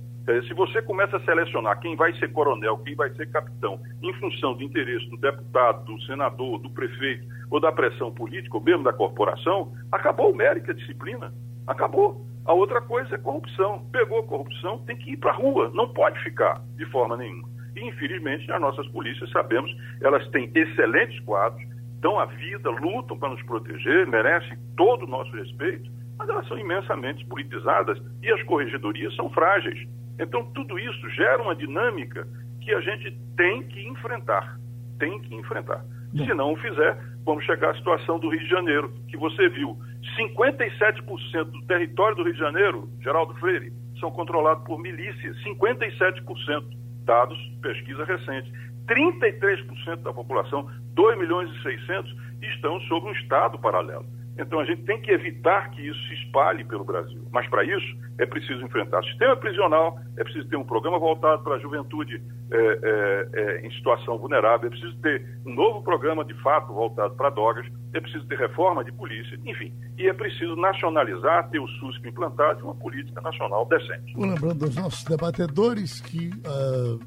se 0.46 0.54
você 0.54 0.80
começa 0.82 1.16
a 1.16 1.24
selecionar 1.24 1.80
quem 1.80 1.96
vai 1.96 2.12
ser 2.18 2.30
coronel, 2.32 2.78
quem 2.78 2.94
vai 2.94 3.10
ser 3.14 3.28
capitão, 3.30 3.80
em 4.02 4.12
função 4.14 4.54
do 4.54 4.62
interesse 4.62 5.08
do 5.08 5.16
deputado, 5.16 5.84
do 5.84 6.00
senador, 6.02 6.58
do 6.60 6.70
prefeito, 6.70 7.26
ou 7.50 7.60
da 7.60 7.72
pressão 7.72 8.12
política, 8.12 8.56
ou 8.56 8.62
mesmo 8.62 8.84
da 8.84 8.92
corporação, 8.92 9.72
acabou 9.90 10.32
o 10.32 10.36
mérito, 10.36 10.70
a 10.70 10.74
disciplina. 10.74 11.32
Acabou. 11.66 12.24
A 12.44 12.52
outra 12.52 12.80
coisa 12.80 13.14
é 13.14 13.18
corrupção. 13.18 13.84
Pegou 13.92 14.22
corrupção, 14.22 14.78
tem 14.86 14.96
que 14.96 15.12
ir 15.12 15.16
para 15.16 15.32
a 15.32 15.34
rua, 15.34 15.70
não 15.74 15.88
pode 15.92 16.22
ficar 16.22 16.62
de 16.76 16.86
forma 16.86 17.16
nenhuma. 17.16 17.48
E, 17.76 17.86
infelizmente, 17.86 18.50
as 18.50 18.60
nossas 18.60 18.86
polícias, 18.88 19.30
sabemos, 19.30 19.70
elas 20.00 20.26
têm 20.28 20.50
excelentes 20.54 21.20
quadros, 21.20 21.62
dão 22.00 22.18
a 22.18 22.24
vida, 22.24 22.70
lutam 22.70 23.18
para 23.18 23.30
nos 23.30 23.42
proteger, 23.42 24.06
merecem 24.06 24.56
todo 24.76 25.04
o 25.04 25.08
nosso 25.08 25.30
respeito, 25.32 25.90
mas 26.18 26.28
elas 26.28 26.46
são 26.48 26.58
imensamente 26.58 27.24
politizadas 27.26 28.00
e 28.22 28.32
as 28.32 28.42
corregedorias 28.44 29.14
são 29.16 29.30
frágeis. 29.30 29.88
Então, 30.18 30.44
tudo 30.52 30.78
isso 30.78 31.08
gera 31.10 31.42
uma 31.42 31.54
dinâmica 31.54 32.26
que 32.60 32.74
a 32.74 32.80
gente 32.80 33.18
tem 33.36 33.62
que 33.62 33.88
enfrentar. 33.88 34.58
Tem 34.98 35.18
que 35.20 35.34
enfrentar. 35.34 35.84
Se 36.16 36.34
não 36.34 36.52
o 36.52 36.56
fizer, 36.56 36.98
vamos 37.24 37.44
chegar 37.44 37.70
à 37.70 37.74
situação 37.74 38.18
do 38.18 38.28
Rio 38.28 38.40
de 38.40 38.48
Janeiro, 38.48 38.92
que 39.08 39.16
você 39.16 39.48
viu. 39.48 39.78
57% 40.18 41.44
do 41.44 41.62
território 41.66 42.16
do 42.16 42.24
Rio 42.24 42.32
de 42.32 42.38
Janeiro, 42.38 42.88
Geraldo 43.00 43.34
Freire, 43.34 43.72
são 44.00 44.10
controlados 44.10 44.64
por 44.64 44.78
milícias. 44.78 45.36
57%. 45.44 46.80
Dados, 47.04 47.38
pesquisa 47.62 48.04
recente. 48.04 48.52
33% 48.86 50.02
da 50.02 50.12
população, 50.12 50.68
2 50.94 51.18
milhões 51.18 51.50
e 51.50 51.62
600, 51.62 52.16
estão 52.42 52.80
sob 52.82 53.06
um 53.06 53.12
Estado 53.12 53.58
paralelo. 53.58 54.04
Então 54.38 54.60
a 54.60 54.64
gente 54.64 54.82
tem 54.82 55.00
que 55.00 55.10
evitar 55.10 55.70
que 55.70 55.86
isso 55.86 56.00
se 56.08 56.14
espalhe 56.14 56.64
pelo 56.64 56.84
Brasil. 56.84 57.22
Mas 57.30 57.48
para 57.48 57.64
isso 57.64 57.96
é 58.18 58.26
preciso 58.26 58.64
enfrentar 58.64 59.00
o 59.00 59.04
sistema 59.04 59.36
prisional, 59.36 59.98
é 60.16 60.22
preciso 60.22 60.48
ter 60.48 60.56
um 60.56 60.64
programa 60.64 60.98
voltado 60.98 61.42
para 61.42 61.56
a 61.56 61.58
juventude 61.58 62.22
é, 62.50 62.56
é, 62.56 63.28
é, 63.32 63.66
em 63.66 63.70
situação 63.72 64.18
vulnerável, 64.18 64.66
é 64.66 64.70
preciso 64.70 64.96
ter 64.98 65.24
um 65.46 65.54
novo 65.54 65.82
programa 65.82 66.24
de 66.24 66.34
fato 66.42 66.72
voltado 66.72 67.14
para 67.14 67.30
drogas, 67.30 67.66
é 67.92 68.00
preciso 68.00 68.26
ter 68.26 68.38
reforma 68.38 68.84
de 68.84 68.92
polícia, 68.92 69.38
enfim. 69.44 69.72
E 69.98 70.06
é 70.08 70.12
preciso 70.12 70.56
nacionalizar, 70.56 71.48
ter 71.50 71.58
o 71.58 71.66
SUS 71.66 72.00
implantado 72.04 72.60
e 72.60 72.62
uma 72.62 72.74
política 72.74 73.20
nacional 73.20 73.66
decente. 73.66 74.14
Lembrando 74.16 74.64
aos 74.64 74.76
nossos 74.76 75.04
debatedores 75.04 76.00
que 76.00 76.28
uh, 76.28 76.98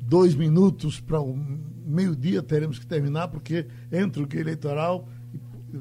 dois 0.00 0.34
minutos 0.34 1.00
para 1.00 1.20
o 1.20 1.36
meio-dia 1.84 2.42
teremos 2.42 2.78
que 2.78 2.86
terminar, 2.86 3.28
porque 3.28 3.66
entra 3.90 4.22
o 4.22 4.26
que 4.26 4.38
eleitoral 4.38 5.06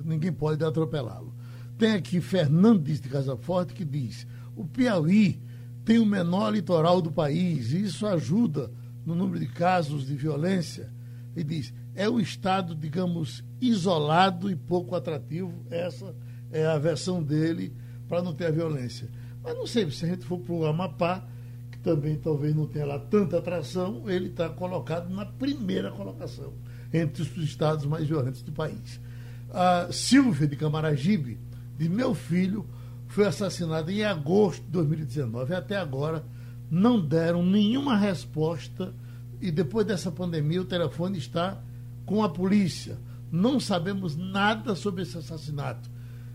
ninguém 0.04 0.32
pode 0.32 0.64
atropelá-lo. 0.64 1.34
Tem 1.78 1.94
aqui 1.94 2.22
Fernandes 2.22 3.02
de 3.02 3.10
Casaforte 3.10 3.74
que 3.74 3.84
diz: 3.84 4.28
o 4.56 4.66
Piauí 4.66 5.42
tem 5.84 5.98
o 5.98 6.06
menor 6.06 6.52
litoral 6.52 7.02
do 7.02 7.12
país 7.12 7.72
e 7.72 7.84
isso 7.84 8.06
ajuda 8.06 8.72
no 9.06 9.16
número 9.16 9.40
de 9.40 9.48
casos 9.48 10.06
de 10.06 10.16
violência. 10.16 10.92
E 11.36 11.44
diz: 11.44 11.74
é 11.96 12.10
um 12.10 12.20
estado, 12.20 12.76
digamos, 12.76 13.44
isolado 13.60 14.50
e 14.50 14.56
pouco 14.56 14.96
atrativo. 14.96 15.54
Essa 15.70 16.16
é 16.52 16.66
a 16.66 16.78
versão 16.78 17.24
dele 17.24 17.74
para 18.08 18.22
não 18.22 18.34
ter 18.34 18.46
a 18.46 18.52
violência. 18.52 19.10
Mas 19.44 19.56
não 19.56 19.66
sei, 19.66 19.90
se 19.90 20.06
a 20.06 20.10
gente 20.10 20.24
for 20.24 20.40
para 20.40 20.54
o 20.54 20.66
Amapá, 20.66 21.26
que 21.72 21.80
também 21.80 22.16
talvez 22.16 22.54
não 22.54 22.68
tenha 22.68 22.86
lá 22.86 23.00
tanta 23.00 23.40
atração, 23.40 24.08
ele 24.08 24.28
está 24.28 24.50
colocado 24.50 25.10
na 25.10 25.26
primeira 25.26 25.90
colocação 25.92 26.54
entre 26.94 27.24
os 27.24 27.36
estados 27.38 27.86
mais 27.86 28.08
violentos 28.08 28.44
do 28.44 28.52
país 28.52 29.00
a 29.52 29.92
Silvia 29.92 30.48
de 30.48 30.56
Camaragibe, 30.56 31.40
de 31.78 31.90
meu 31.90 32.14
filho, 32.14 32.66
foi 33.08 33.26
assassinada 33.26 33.92
em 33.92 34.04
agosto 34.04 34.64
de 34.64 34.70
2019. 34.70 35.54
Até 35.54 35.78
agora 35.78 36.24
não 36.70 37.00
deram 37.00 37.46
nenhuma 37.46 37.98
resposta 37.98 38.94
e 39.42 39.52
depois 39.52 39.86
dessa 39.86 40.12
pandemia 40.12 40.62
o 40.62 40.66
telefone 40.66 41.18
está 41.18 41.62
com 42.06 42.24
a 42.24 42.30
polícia. 42.30 42.98
Não 43.30 43.60
sabemos 43.60 44.16
nada 44.16 44.76
sobre 44.76 45.04
esse 45.04 45.18
assassinato. 45.18 45.90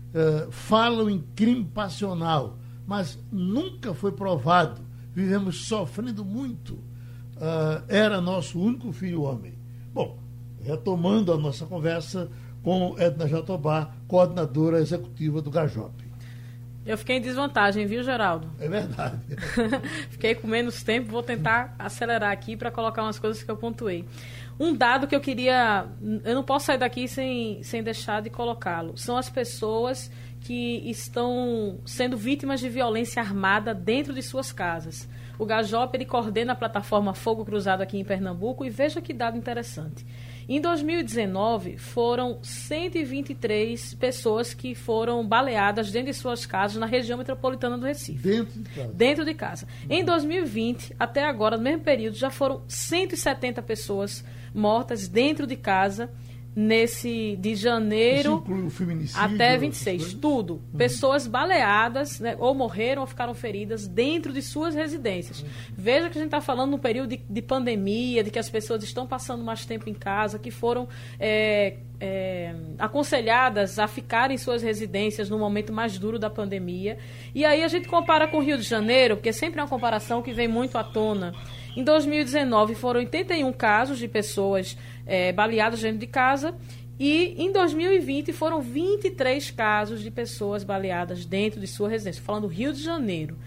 Uh, 0.09 0.51
falam 0.51 1.09
em 1.09 1.23
crime 1.35 1.65
passional, 1.65 2.57
mas 2.85 3.17
nunca 3.31 3.93
foi 3.93 4.11
provado. 4.11 4.81
Vivemos 5.13 5.65
sofrendo 5.67 6.23
muito. 6.23 6.73
Uh, 6.73 7.83
era 7.87 8.21
nosso 8.21 8.59
único 8.59 8.91
filho 8.91 9.23
homem. 9.23 9.53
Bom, 9.93 10.19
retomando 10.61 11.31
a 11.31 11.37
nossa 11.37 11.65
conversa 11.65 12.29
com 12.67 12.95
Edna 12.99 13.25
Jatobá, 13.29 13.91
coordenadora 14.09 14.81
executiva 14.81 15.41
do 15.41 15.49
Gajop. 15.49 15.93
Eu 16.85 16.97
fiquei 16.97 17.15
em 17.15 17.21
desvantagem, 17.21 17.85
viu, 17.85 18.03
Geraldo? 18.03 18.49
É 18.59 18.67
verdade. 18.67 19.21
fiquei 20.11 20.35
com 20.35 20.47
menos 20.47 20.83
tempo, 20.83 21.09
vou 21.09 21.23
tentar 21.23 21.73
acelerar 21.79 22.29
aqui 22.29 22.57
para 22.57 22.69
colocar 22.69 23.03
umas 23.03 23.17
coisas 23.17 23.41
que 23.41 23.49
eu 23.49 23.55
pontuei. 23.55 24.03
Um 24.59 24.75
dado 24.75 25.07
que 25.07 25.15
eu 25.15 25.21
queria. 25.21 25.87
Eu 26.25 26.35
não 26.35 26.43
posso 26.43 26.65
sair 26.65 26.77
daqui 26.77 27.07
sem, 27.07 27.63
sem 27.63 27.81
deixar 27.81 28.21
de 28.21 28.29
colocá-lo. 28.29 28.97
São 28.97 29.15
as 29.15 29.29
pessoas 29.29 30.11
que 30.41 30.89
estão 30.89 31.79
sendo 31.85 32.17
vítimas 32.17 32.59
de 32.59 32.67
violência 32.67 33.21
armada 33.21 33.73
dentro 33.73 34.13
de 34.13 34.21
suas 34.21 34.51
casas. 34.51 35.07
O 35.39 35.45
Gajop 35.45 35.95
ele 35.95 36.05
coordena 36.05 36.51
a 36.51 36.55
plataforma 36.55 37.13
Fogo 37.13 37.45
Cruzado 37.45 37.81
aqui 37.81 37.97
em 37.97 38.03
Pernambuco 38.03 38.65
e 38.65 38.69
veja 38.69 38.99
que 38.99 39.13
dado 39.13 39.37
interessante. 39.37 40.05
Em 40.49 40.61
2019, 40.61 41.77
foram 41.77 42.39
123 42.41 43.93
pessoas 43.95 44.53
que 44.53 44.73
foram 44.73 45.27
baleadas 45.27 45.91
dentro 45.91 46.11
de 46.11 46.17
suas 46.17 46.45
casas 46.45 46.77
na 46.77 46.85
região 46.85 47.17
metropolitana 47.17 47.77
do 47.77 47.85
Recife. 47.85 48.25
Dentro 48.25 48.61
de 48.61 48.69
casa. 48.69 48.93
Dentro 48.93 49.25
de 49.25 49.33
casa. 49.33 49.67
Em 49.89 50.05
2020, 50.05 50.95
até 50.97 51.25
agora, 51.25 51.57
no 51.57 51.63
mesmo 51.63 51.83
período, 51.83 52.15
já 52.15 52.29
foram 52.29 52.61
170 52.65 53.61
pessoas 53.61 54.23
mortas 54.53 55.09
dentro 55.09 55.45
de 55.45 55.57
casa 55.57 56.09
nesse 56.57 57.35
de 57.39 57.53
janeiro 57.53 58.43
até 59.13 59.55
26, 59.55 60.15
tudo. 60.15 60.55
Uhum. 60.55 60.77
Pessoas 60.79 61.27
baleadas, 61.27 62.19
né, 62.19 62.35
ou 62.39 62.55
morreram 62.55 63.03
ou 63.03 63.07
ficaram 63.07 63.35
feridas 63.35 63.87
dentro 63.87 64.33
de 64.33 64.41
suas 64.41 64.73
residências. 64.73 65.43
Uhum. 65.43 65.47
Veja 65.77 66.09
que 66.09 66.17
a 66.17 66.21
gente 66.21 66.29
está 66.29 66.41
falando 66.41 66.71
no 66.71 66.79
período 66.79 67.09
de, 67.09 67.17
de, 67.29 67.41
pandemia, 67.43 68.23
de 68.23 68.31
que 68.31 68.39
as 68.39 68.49
pessoas 68.49 68.81
estão 68.81 69.05
passando 69.05 69.43
mais 69.43 69.67
tempo 69.67 69.87
em 69.87 69.93
casa, 69.93 70.39
que 70.39 70.49
foram 70.49 70.89
é, 71.19 71.75
é, 71.99 72.55
aconselhadas 72.79 73.77
a 73.77 73.87
ficar 73.87 74.31
em 74.31 74.37
suas 74.39 74.63
residências 74.63 75.29
no 75.29 75.37
momento 75.37 75.71
mais 75.71 75.99
duro 75.99 76.17
da 76.17 76.27
pandemia. 76.29 76.97
E 77.35 77.45
aí 77.45 77.63
a 77.63 77.67
gente 77.67 77.87
compara 77.87 78.27
com 78.27 78.37
o 78.37 78.41
Rio 78.41 78.57
de 78.57 78.63
Janeiro, 78.63 79.17
porque 79.17 79.31
sempre 79.31 79.59
é 79.59 79.63
uma 79.63 79.69
comparação 79.69 80.23
que 80.23 80.33
vem 80.33 80.47
muito 80.47 80.75
à 80.75 80.83
tona. 80.83 81.35
Em 81.75 81.83
2019 81.83 82.73
foram 82.73 83.01
81 83.01 83.53
casos 83.53 83.99
de 83.99 84.07
pessoas 84.07 84.75
é, 85.07 85.31
baleadas 85.31 85.81
dentro 85.81 85.99
de 85.99 86.07
casa 86.07 86.55
e 86.99 87.35
em 87.37 87.51
2020 87.51 88.33
foram 88.33 88.61
23 88.61 89.51
casos 89.51 90.01
de 90.01 90.09
pessoas 90.09 90.63
baleadas 90.63 91.25
dentro 91.25 91.59
de 91.59 91.67
sua 91.67 91.89
residência, 91.89 92.21
falando 92.23 92.43
do 92.43 92.53
Rio 92.53 92.73
de 92.73 92.83
Janeiro. 92.83 93.37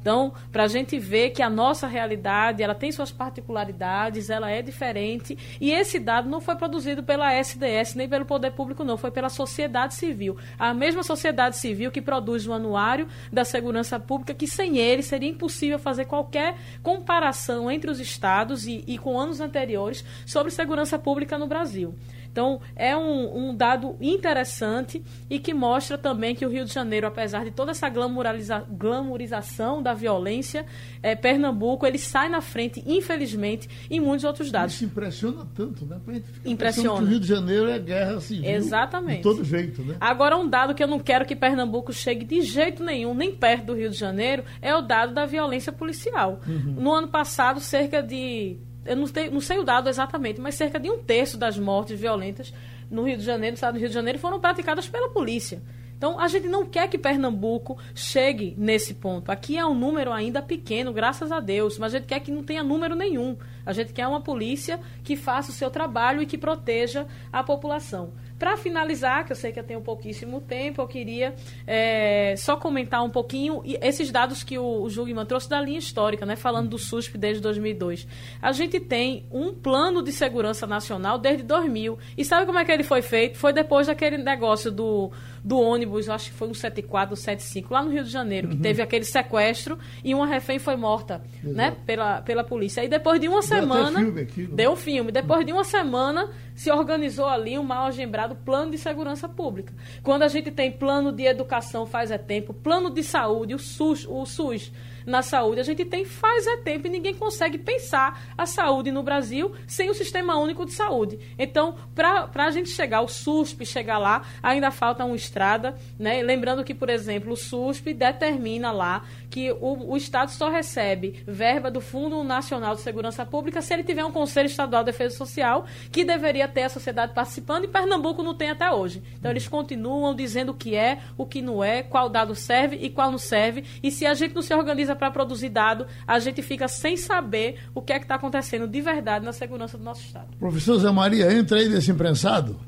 Então, 0.00 0.32
para 0.50 0.64
a 0.64 0.68
gente 0.68 0.98
ver 0.98 1.30
que 1.30 1.42
a 1.42 1.50
nossa 1.50 1.86
realidade, 1.86 2.62
ela 2.62 2.74
tem 2.74 2.90
suas 2.90 3.12
particularidades, 3.12 4.30
ela 4.30 4.50
é 4.50 4.62
diferente, 4.62 5.36
e 5.60 5.70
esse 5.70 5.98
dado 5.98 6.28
não 6.28 6.40
foi 6.40 6.56
produzido 6.56 7.02
pela 7.02 7.32
SDS 7.34 7.94
nem 7.94 8.08
pelo 8.08 8.24
poder 8.24 8.52
público, 8.52 8.82
não, 8.82 8.96
foi 8.96 9.10
pela 9.10 9.28
sociedade 9.28 9.94
civil. 9.94 10.36
A 10.58 10.72
mesma 10.72 11.02
sociedade 11.02 11.56
civil 11.56 11.90
que 11.90 12.00
produz 12.00 12.46
o 12.46 12.52
anuário 12.52 13.06
da 13.32 13.44
segurança 13.44 14.00
pública, 14.00 14.32
que 14.32 14.46
sem 14.46 14.78
ele 14.78 15.02
seria 15.02 15.28
impossível 15.28 15.78
fazer 15.78 16.06
qualquer 16.06 16.56
comparação 16.82 17.70
entre 17.70 17.90
os 17.90 18.00
estados 18.00 18.66
e, 18.66 18.82
e 18.86 18.96
com 18.96 19.18
anos 19.18 19.40
anteriores 19.40 20.04
sobre 20.24 20.50
segurança 20.50 20.98
pública 20.98 21.36
no 21.36 21.46
Brasil. 21.46 21.94
Então, 22.30 22.60
é 22.76 22.96
um, 22.96 23.48
um, 23.50 23.54
dado 23.54 23.96
interessante 24.00 25.02
e 25.28 25.38
que 25.38 25.52
mostra 25.52 25.98
também 25.98 26.34
que 26.34 26.46
o 26.46 26.48
Rio 26.48 26.64
de 26.64 26.72
Janeiro, 26.72 27.06
apesar 27.06 27.44
de 27.44 27.50
toda 27.50 27.72
essa 27.72 27.88
glamoriza, 27.88 28.64
glamorização 28.70 29.82
da 29.82 29.92
violência, 29.92 30.64
é, 31.02 31.16
Pernambuco, 31.16 31.86
ele 31.86 31.98
sai 31.98 32.28
na 32.28 32.40
frente, 32.40 32.82
infelizmente, 32.86 33.68
em 33.90 33.98
muitos 33.98 34.24
outros 34.24 34.50
dados. 34.50 34.74
Isso 34.74 34.84
impressiona 34.84 35.46
tanto, 35.54 35.84
né? 35.84 36.00
Impressiona. 36.44 36.98
Que 36.98 37.04
o 37.04 37.06
Rio 37.06 37.20
de 37.20 37.26
Janeiro 37.26 37.68
é 37.68 37.78
guerra 37.78 38.20
civil. 38.20 38.48
Exatamente. 38.48 39.18
De 39.18 39.22
todo 39.22 39.44
jeito, 39.44 39.82
né? 39.82 39.96
Agora, 40.00 40.36
um 40.36 40.48
dado 40.48 40.74
que 40.74 40.82
eu 40.82 40.88
não 40.88 41.00
quero 41.00 41.24
que 41.24 41.34
Pernambuco 41.34 41.92
chegue 41.92 42.24
de 42.24 42.42
jeito 42.42 42.84
nenhum, 42.84 43.12
nem 43.12 43.34
perto 43.34 43.66
do 43.66 43.74
Rio 43.74 43.90
de 43.90 43.96
Janeiro, 43.96 44.44
é 44.62 44.74
o 44.74 44.80
dado 44.80 45.12
da 45.12 45.26
violência 45.26 45.72
policial. 45.72 46.40
Uhum. 46.46 46.74
No 46.78 46.92
ano 46.92 47.08
passado, 47.08 47.58
cerca 47.60 48.02
de 48.02 48.58
eu 48.84 48.96
não, 48.96 49.06
tenho, 49.06 49.32
não 49.32 49.40
sei 49.40 49.58
o 49.58 49.64
dado 49.64 49.88
exatamente, 49.88 50.40
mas 50.40 50.54
cerca 50.54 50.78
de 50.78 50.90
um 50.90 50.98
terço 50.98 51.36
das 51.36 51.58
mortes 51.58 51.98
violentas 51.98 52.52
no 52.90 53.04
Rio 53.04 53.16
de 53.16 53.24
Janeiro, 53.24 53.52
no 53.52 53.54
estado 53.54 53.74
do 53.74 53.80
Rio 53.80 53.88
de 53.88 53.94
Janeiro, 53.94 54.18
foram 54.18 54.40
praticadas 54.40 54.88
pela 54.88 55.08
polícia. 55.08 55.62
Então, 56.00 56.18
a 56.18 56.28
gente 56.28 56.48
não 56.48 56.64
quer 56.64 56.88
que 56.88 56.96
Pernambuco 56.96 57.76
chegue 57.94 58.54
nesse 58.56 58.94
ponto. 58.94 59.30
Aqui 59.30 59.58
é 59.58 59.66
um 59.66 59.74
número 59.74 60.10
ainda 60.10 60.40
pequeno, 60.40 60.94
graças 60.94 61.30
a 61.30 61.40
Deus, 61.40 61.78
mas 61.78 61.94
a 61.94 61.98
gente 61.98 62.08
quer 62.08 62.20
que 62.20 62.30
não 62.30 62.42
tenha 62.42 62.64
número 62.64 62.94
nenhum. 62.94 63.36
A 63.66 63.74
gente 63.74 63.92
quer 63.92 64.06
uma 64.06 64.22
polícia 64.22 64.80
que 65.04 65.14
faça 65.14 65.50
o 65.50 65.54
seu 65.54 65.70
trabalho 65.70 66.22
e 66.22 66.26
que 66.26 66.38
proteja 66.38 67.06
a 67.30 67.44
população. 67.44 68.14
Para 68.40 68.56
finalizar, 68.56 69.26
que 69.26 69.32
eu 69.32 69.36
sei 69.36 69.52
que 69.52 69.60
eu 69.60 69.62
tenho 69.62 69.82
pouquíssimo 69.82 70.40
tempo, 70.40 70.80
eu 70.80 70.88
queria 70.88 71.34
é, 71.66 72.34
só 72.38 72.56
comentar 72.56 73.04
um 73.04 73.10
pouquinho 73.10 73.60
esses 73.82 74.10
dados 74.10 74.42
que 74.42 74.58
o, 74.58 74.80
o 74.80 74.88
Jugman 74.88 75.26
trouxe 75.26 75.46
da 75.46 75.60
linha 75.60 75.78
histórica, 75.78 76.24
né, 76.24 76.36
falando 76.36 76.70
do 76.70 76.78
SUSP 76.78 77.18
desde 77.18 77.42
2002. 77.42 78.08
A 78.40 78.50
gente 78.52 78.80
tem 78.80 79.26
um 79.30 79.52
plano 79.52 80.02
de 80.02 80.10
segurança 80.10 80.66
nacional 80.66 81.18
desde 81.18 81.42
2000. 81.42 81.98
E 82.16 82.24
sabe 82.24 82.46
como 82.46 82.58
é 82.58 82.64
que 82.64 82.72
ele 82.72 82.82
foi 82.82 83.02
feito? 83.02 83.36
Foi 83.36 83.52
depois 83.52 83.88
daquele 83.88 84.16
negócio 84.16 84.72
do, 84.72 85.12
do 85.44 85.60
ônibus, 85.60 86.08
acho 86.08 86.30
que 86.30 86.36
foi 86.36 86.48
um 86.48 86.54
74, 86.54 87.14
75, 87.14 87.74
lá 87.74 87.82
no 87.82 87.90
Rio 87.90 88.04
de 88.04 88.10
Janeiro, 88.10 88.48
que 88.48 88.54
uhum. 88.54 88.62
teve 88.62 88.80
aquele 88.80 89.04
sequestro 89.04 89.78
e 90.02 90.14
uma 90.14 90.26
refém 90.26 90.58
foi 90.58 90.76
morta 90.76 91.22
né, 91.42 91.76
pela, 91.84 92.22
pela 92.22 92.42
polícia. 92.42 92.82
E 92.82 92.88
depois 92.88 93.20
de 93.20 93.28
uma 93.28 93.42
semana. 93.42 93.98
Filme 93.98 94.20
aqui, 94.22 94.46
deu 94.46 94.72
um 94.72 94.76
filme. 94.76 95.12
Depois 95.12 95.44
de 95.44 95.52
uma 95.52 95.64
semana 95.64 96.30
se 96.60 96.70
organizou 96.70 97.26
ali 97.26 97.58
um 97.58 97.62
mal 97.62 97.86
agembrado 97.86 98.36
plano 98.36 98.72
de 98.72 98.76
segurança 98.76 99.26
pública. 99.26 99.72
Quando 100.02 100.24
a 100.24 100.28
gente 100.28 100.50
tem 100.50 100.70
plano 100.70 101.10
de 101.10 101.24
educação 101.24 101.86
faz 101.86 102.10
é 102.10 102.18
tempo, 102.18 102.52
plano 102.52 102.90
de 102.90 103.02
saúde, 103.02 103.54
o 103.54 103.58
SUS, 103.58 104.06
o 104.06 104.26
SUS 104.26 104.70
na 105.06 105.22
saúde. 105.22 105.60
A 105.60 105.64
gente 105.64 105.86
tem 105.86 106.04
faz 106.04 106.46
é 106.46 106.58
tempo 106.58 106.86
e 106.86 106.90
ninguém 106.90 107.14
consegue 107.14 107.56
pensar 107.56 108.22
a 108.36 108.44
saúde 108.44 108.90
no 108.90 109.02
Brasil 109.02 109.52
sem 109.66 109.88
o 109.88 109.94
Sistema 109.94 110.36
Único 110.36 110.66
de 110.66 110.72
Saúde. 110.72 111.18
Então, 111.38 111.76
para 111.94 112.28
a 112.34 112.50
gente 112.50 112.68
chegar, 112.68 113.00
o 113.00 113.08
SUSP 113.08 113.64
chegar 113.64 113.96
lá, 113.96 114.22
ainda 114.42 114.70
falta 114.70 115.04
uma 115.04 115.16
estrada. 115.16 115.76
Né? 115.98 116.22
Lembrando 116.22 116.62
que, 116.62 116.74
por 116.74 116.90
exemplo, 116.90 117.32
o 117.32 117.36
SUSP 117.36 117.94
determina 117.94 118.70
lá 118.70 119.04
que 119.30 119.52
o, 119.52 119.92
o 119.92 119.96
Estado 119.96 120.30
só 120.32 120.50
recebe 120.50 121.22
verba 121.26 121.70
do 121.70 121.80
Fundo 121.80 122.22
Nacional 122.24 122.74
de 122.74 122.80
Segurança 122.80 123.24
Pública 123.24 123.62
se 123.62 123.72
ele 123.72 123.84
tiver 123.84 124.04
um 124.04 124.10
Conselho 124.10 124.46
Estadual 124.46 124.82
de 124.82 124.90
Defesa 124.90 125.16
Social, 125.16 125.64
que 125.92 126.04
deveria 126.04 126.48
ter 126.48 126.64
a 126.64 126.68
sociedade 126.68 127.14
participando, 127.14 127.64
e 127.64 127.68
Pernambuco 127.68 128.22
não 128.22 128.34
tem 128.34 128.50
até 128.50 128.70
hoje. 128.70 129.02
Então, 129.18 129.30
eles 129.30 129.46
continuam 129.46 130.14
dizendo 130.14 130.50
o 130.50 130.54
que 130.54 130.74
é, 130.74 131.00
o 131.16 131.24
que 131.24 131.40
não 131.40 131.62
é, 131.62 131.82
qual 131.82 132.08
dado 132.08 132.34
serve 132.34 132.76
e 132.76 132.90
qual 132.90 133.10
não 133.10 133.18
serve. 133.18 133.64
E 133.82 133.90
se 133.90 134.04
a 134.04 134.14
gente 134.14 134.34
não 134.34 134.42
se 134.42 134.52
organiza 134.52 134.96
para 134.96 135.10
produzir 135.10 135.48
dado, 135.48 135.86
a 136.06 136.18
gente 136.18 136.42
fica 136.42 136.66
sem 136.66 136.96
saber 136.96 137.60
o 137.74 137.80
que 137.80 137.92
é 137.92 137.98
que 137.98 138.04
está 138.04 138.16
acontecendo 138.16 138.66
de 138.66 138.80
verdade 138.80 139.24
na 139.24 139.32
segurança 139.32 139.78
do 139.78 139.84
nosso 139.84 140.02
Estado. 140.02 140.28
Professor 140.38 140.78
Zé 140.78 140.90
Maria, 140.90 141.32
entra 141.32 141.58
aí 141.58 141.68
nesse 141.68 141.90
imprensado. 141.90 142.58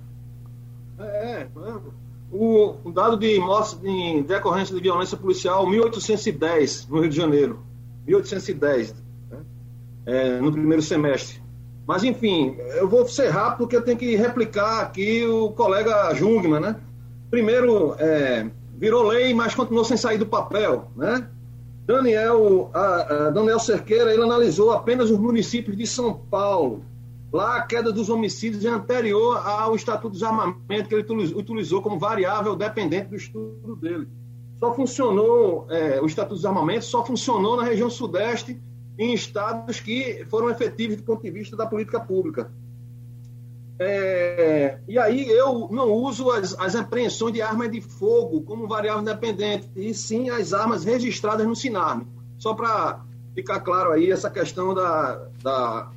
É, 0.98 1.42
é 1.42 1.48
o, 2.32 2.90
dado 2.90 3.16
de 3.18 3.38
mortes 3.38 3.78
de 3.78 4.22
decorrência 4.22 4.74
de 4.74 4.80
violência 4.80 5.16
policial, 5.16 5.68
1810, 5.68 6.88
no 6.88 7.00
Rio 7.00 7.10
de 7.10 7.16
Janeiro. 7.16 7.60
1810, 8.06 8.94
né? 9.30 9.38
é, 10.06 10.40
no 10.40 10.50
primeiro 10.50 10.82
semestre. 10.82 11.42
Mas, 11.86 12.02
enfim, 12.04 12.56
eu 12.76 12.88
vou 12.88 13.06
ser 13.06 13.28
rápido 13.28 13.58
porque 13.58 13.76
eu 13.76 13.82
tenho 13.82 13.98
que 13.98 14.16
replicar 14.16 14.80
aqui 14.80 15.26
o 15.26 15.50
colega 15.50 16.14
Jungmann, 16.14 16.60
né? 16.60 16.76
Primeiro, 17.30 17.94
é, 17.98 18.46
virou 18.78 19.02
lei, 19.02 19.34
mas 19.34 19.54
continuou 19.54 19.84
sem 19.84 19.96
sair 19.96 20.18
do 20.18 20.26
papel, 20.26 20.90
né? 20.96 21.28
Daniel, 21.84 22.70
a, 22.72 23.26
a 23.26 23.30
Daniel 23.30 23.58
Cerqueira, 23.58 24.12
ele 24.12 24.22
analisou 24.22 24.70
apenas 24.70 25.10
os 25.10 25.18
municípios 25.18 25.76
de 25.76 25.86
São 25.86 26.14
Paulo. 26.14 26.84
Lá 27.32 27.56
a 27.56 27.62
queda 27.62 27.90
dos 27.90 28.10
homicídios 28.10 28.62
é 28.64 28.68
anterior 28.68 29.38
ao 29.38 29.74
Estatuto 29.74 30.18
de 30.18 30.24
Armamento, 30.24 30.88
que 30.88 30.94
ele 30.94 31.34
utilizou 31.34 31.80
como 31.80 31.98
variável 31.98 32.54
dependente 32.54 33.08
do 33.08 33.16
estudo 33.16 33.74
dele. 33.76 34.06
Só 34.58 34.74
funcionou, 34.74 35.66
é, 35.70 35.98
o 36.00 36.06
Estatuto 36.06 36.38
de 36.38 36.46
Armamento 36.46 36.84
só 36.84 37.04
funcionou 37.04 37.56
na 37.56 37.64
região 37.64 37.88
Sudeste, 37.88 38.60
em 38.98 39.14
estados 39.14 39.80
que 39.80 40.26
foram 40.28 40.50
efetivos 40.50 40.98
do 40.98 41.02
ponto 41.04 41.22
de 41.22 41.30
vista 41.30 41.56
da 41.56 41.66
política 41.66 41.98
pública. 41.98 42.52
É, 43.78 44.78
e 44.86 44.98
aí 44.98 45.26
eu 45.28 45.68
não 45.70 45.90
uso 45.90 46.30
as, 46.30 46.54
as 46.58 46.76
apreensões 46.76 47.32
de 47.32 47.40
armas 47.40 47.70
de 47.70 47.80
fogo 47.80 48.42
como 48.42 48.68
variável 48.68 49.00
independente, 49.00 49.70
e 49.74 49.94
sim 49.94 50.28
as 50.28 50.52
armas 50.52 50.84
registradas 50.84 51.46
no 51.46 51.56
SINARME. 51.56 52.06
Só 52.38 52.52
para 52.52 53.02
ficar 53.34 53.60
claro 53.60 53.90
aí 53.90 54.10
essa 54.10 54.28
questão 54.28 54.74
da, 54.74 55.28
da, 55.42 55.90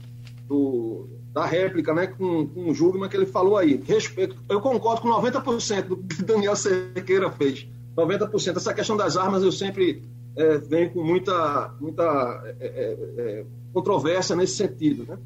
do, 0.48 1.10
da 1.36 1.46
réplica 1.46 1.94
né, 1.94 2.08
com, 2.08 2.48
com 2.48 2.70
o 2.70 2.74
Júlio, 2.74 3.10
que 3.10 3.18
ele 3.18 3.26
falou 3.26 3.58
aí. 3.58 3.76
Respeito, 3.86 4.38
eu 4.48 4.62
concordo 4.62 5.02
com 5.02 5.10
90% 5.10 5.84
do 5.84 5.98
que 5.98 6.24
Daniel 6.24 6.56
Cerqueira 6.56 7.30
fez. 7.30 7.68
90%. 7.94 8.56
Essa 8.56 8.74
questão 8.74 8.96
das 8.96 9.18
armas 9.18 9.44
eu 9.44 9.52
sempre 9.52 10.02
é, 10.34 10.58
venho 10.60 10.92
com 10.92 11.04
muita, 11.04 11.74
muita 11.78 12.42
é, 12.58 12.66
é, 12.66 13.22
é 13.22 13.46
controvérsia 13.74 14.34
nesse 14.34 14.56
sentido. 14.56 15.06
Né? 15.06 15.18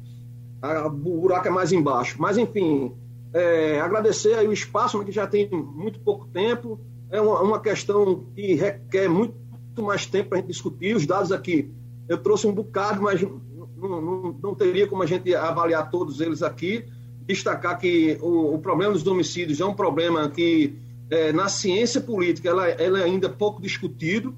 A, 0.60 0.88
o 0.88 0.90
buraco 0.90 1.46
é 1.46 1.50
mais 1.50 1.70
embaixo. 1.70 2.16
Mas, 2.18 2.36
enfim, 2.36 2.92
é, 3.32 3.80
agradecer 3.80 4.34
aí 4.34 4.48
o 4.48 4.52
espaço, 4.52 5.04
que 5.04 5.12
já 5.12 5.28
tem 5.28 5.48
muito 5.48 6.00
pouco 6.00 6.26
tempo. 6.26 6.80
É 7.08 7.20
uma, 7.20 7.40
uma 7.40 7.60
questão 7.60 8.24
que 8.34 8.54
requer 8.54 9.08
muito 9.08 9.32
mais 9.80 10.06
tempo 10.06 10.30
para 10.30 10.38
a 10.38 10.40
gente 10.40 10.50
discutir. 10.50 10.96
Os 10.96 11.06
dados 11.06 11.30
aqui, 11.30 11.70
eu 12.08 12.18
trouxe 12.18 12.48
um 12.48 12.52
bocado, 12.52 13.00
mas 13.00 13.24
não, 13.88 14.00
não, 14.00 14.36
não 14.42 14.54
teria 14.54 14.86
como 14.86 15.02
a 15.02 15.06
gente 15.06 15.34
avaliar 15.34 15.90
todos 15.90 16.20
eles 16.20 16.42
aqui. 16.42 16.84
Destacar 17.26 17.78
que 17.78 18.18
o, 18.20 18.54
o 18.54 18.58
problema 18.58 18.92
dos 18.92 19.06
homicídios 19.06 19.60
é 19.60 19.64
um 19.64 19.74
problema 19.74 20.28
que, 20.28 20.76
é, 21.10 21.32
na 21.32 21.48
ciência 21.48 22.00
política, 22.00 22.48
ela, 22.48 22.68
ela 22.68 23.00
é 23.00 23.04
ainda 23.04 23.28
pouco 23.28 23.62
discutido, 23.62 24.34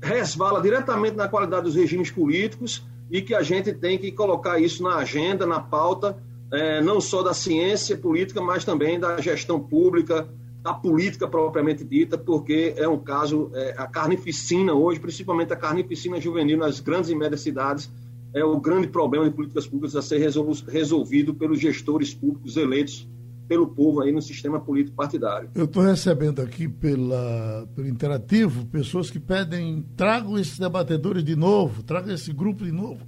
resvala 0.00 0.60
diretamente 0.60 1.16
na 1.16 1.28
qualidade 1.28 1.64
dos 1.64 1.74
regimes 1.74 2.10
políticos 2.10 2.84
e 3.10 3.22
que 3.22 3.34
a 3.34 3.42
gente 3.42 3.72
tem 3.72 3.98
que 3.98 4.12
colocar 4.12 4.60
isso 4.60 4.82
na 4.82 4.96
agenda, 4.96 5.46
na 5.46 5.60
pauta, 5.60 6.16
é, 6.52 6.80
não 6.80 7.00
só 7.00 7.22
da 7.22 7.34
ciência 7.34 7.96
política, 7.96 8.40
mas 8.40 8.64
também 8.64 8.98
da 8.98 9.20
gestão 9.20 9.58
pública, 9.58 10.28
da 10.62 10.74
política 10.74 11.28
propriamente 11.28 11.84
dita, 11.84 12.18
porque 12.18 12.74
é 12.76 12.88
um 12.88 12.98
caso, 12.98 13.50
é, 13.54 13.74
a 13.78 13.86
carnificina 13.86 14.74
hoje, 14.74 14.98
principalmente 14.98 15.52
a 15.52 15.56
carnificina 15.56 16.20
juvenil 16.20 16.58
nas 16.58 16.80
grandes 16.80 17.08
e 17.08 17.14
médias 17.14 17.40
cidades, 17.40 17.88
é 18.36 18.44
o 18.44 18.60
grande 18.60 18.86
problema 18.88 19.24
de 19.24 19.34
políticas 19.34 19.66
públicas 19.66 19.96
a 19.96 20.02
ser 20.02 20.18
resolvido 20.18 21.34
pelos 21.34 21.58
gestores 21.58 22.12
públicos 22.12 22.58
eleitos 22.58 23.08
pelo 23.48 23.66
povo 23.68 24.02
aí 24.02 24.12
no 24.12 24.20
sistema 24.20 24.60
político 24.60 24.94
partidário. 24.94 25.48
Eu 25.54 25.64
estou 25.64 25.82
recebendo 25.82 26.42
aqui 26.42 26.68
pela, 26.68 27.66
pelo 27.74 27.88
Interativo 27.88 28.66
pessoas 28.66 29.10
que 29.10 29.18
pedem 29.18 29.86
tragam 29.96 30.36
esses 30.36 30.58
debatedores 30.58 31.24
de 31.24 31.34
novo, 31.34 31.82
tragam 31.82 32.12
esse 32.12 32.30
grupo 32.30 32.62
de 32.62 32.72
novo. 32.72 33.00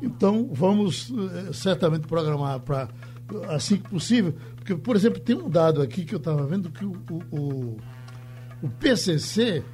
Então, 0.00 0.48
vamos 0.52 1.12
eh, 1.12 1.52
certamente 1.52 2.06
programar 2.06 2.60
para 2.60 2.88
assim 3.48 3.78
que 3.78 3.90
possível. 3.90 4.32
Porque, 4.54 4.76
por 4.76 4.94
exemplo, 4.94 5.18
tem 5.18 5.34
um 5.34 5.50
dado 5.50 5.82
aqui 5.82 6.04
que 6.04 6.14
eu 6.14 6.18
estava 6.18 6.46
vendo 6.46 6.70
que 6.70 6.84
o, 6.84 6.92
o, 7.32 7.76
o 8.62 8.68
PCC 8.78 9.64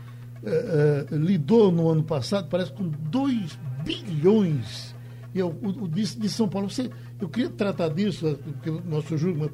eh, 0.42 1.06
eh, 1.10 1.14
lidou 1.14 1.70
no 1.70 1.90
ano 1.90 2.04
passado, 2.04 2.48
parece, 2.48 2.72
com 2.72 2.88
2 2.88 3.58
bilhões 3.84 4.93
eu, 5.34 5.48
o, 5.48 5.84
o 5.84 5.88
de, 5.88 6.16
de, 6.16 6.28
São 6.28 6.48
Paulo. 6.48 6.70
Você, 6.70 6.88
eu 7.20 7.28
queria 7.28 7.50
tratar 7.50 7.88
disso, 7.88 8.26
eh, 8.26 8.34
porque 8.34 8.70
o 8.70 8.80
nosso 8.84 9.18
Júlio 9.18 9.50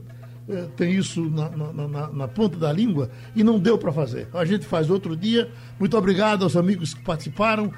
é, 0.48 0.62
tem 0.76 0.94
isso 0.94 1.28
na, 1.30 1.50
na, 1.50 1.72
na, 1.72 2.08
na, 2.08 2.28
ponta 2.28 2.58
da 2.58 2.72
língua 2.72 3.10
e 3.34 3.44
não 3.44 3.58
deu 3.58 3.78
para 3.78 3.90
fazer. 3.92 4.28
A 4.32 4.44
gente 4.44 4.66
faz 4.66 4.90
outro 4.90 5.16
dia. 5.16 5.50
Muito 5.78 5.96
obrigado 5.96 6.42
aos 6.42 6.56
amigos 6.56 6.92
que 6.92 7.02
participaram. 7.02 7.72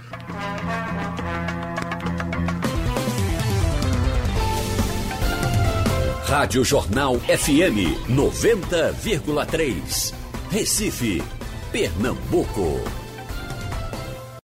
Rádio 6.24 6.64
Jornal 6.64 7.20
FM 7.20 8.08
90,3. 8.08 10.14
Recife, 10.50 11.22
Pernambuco. 11.70 13.01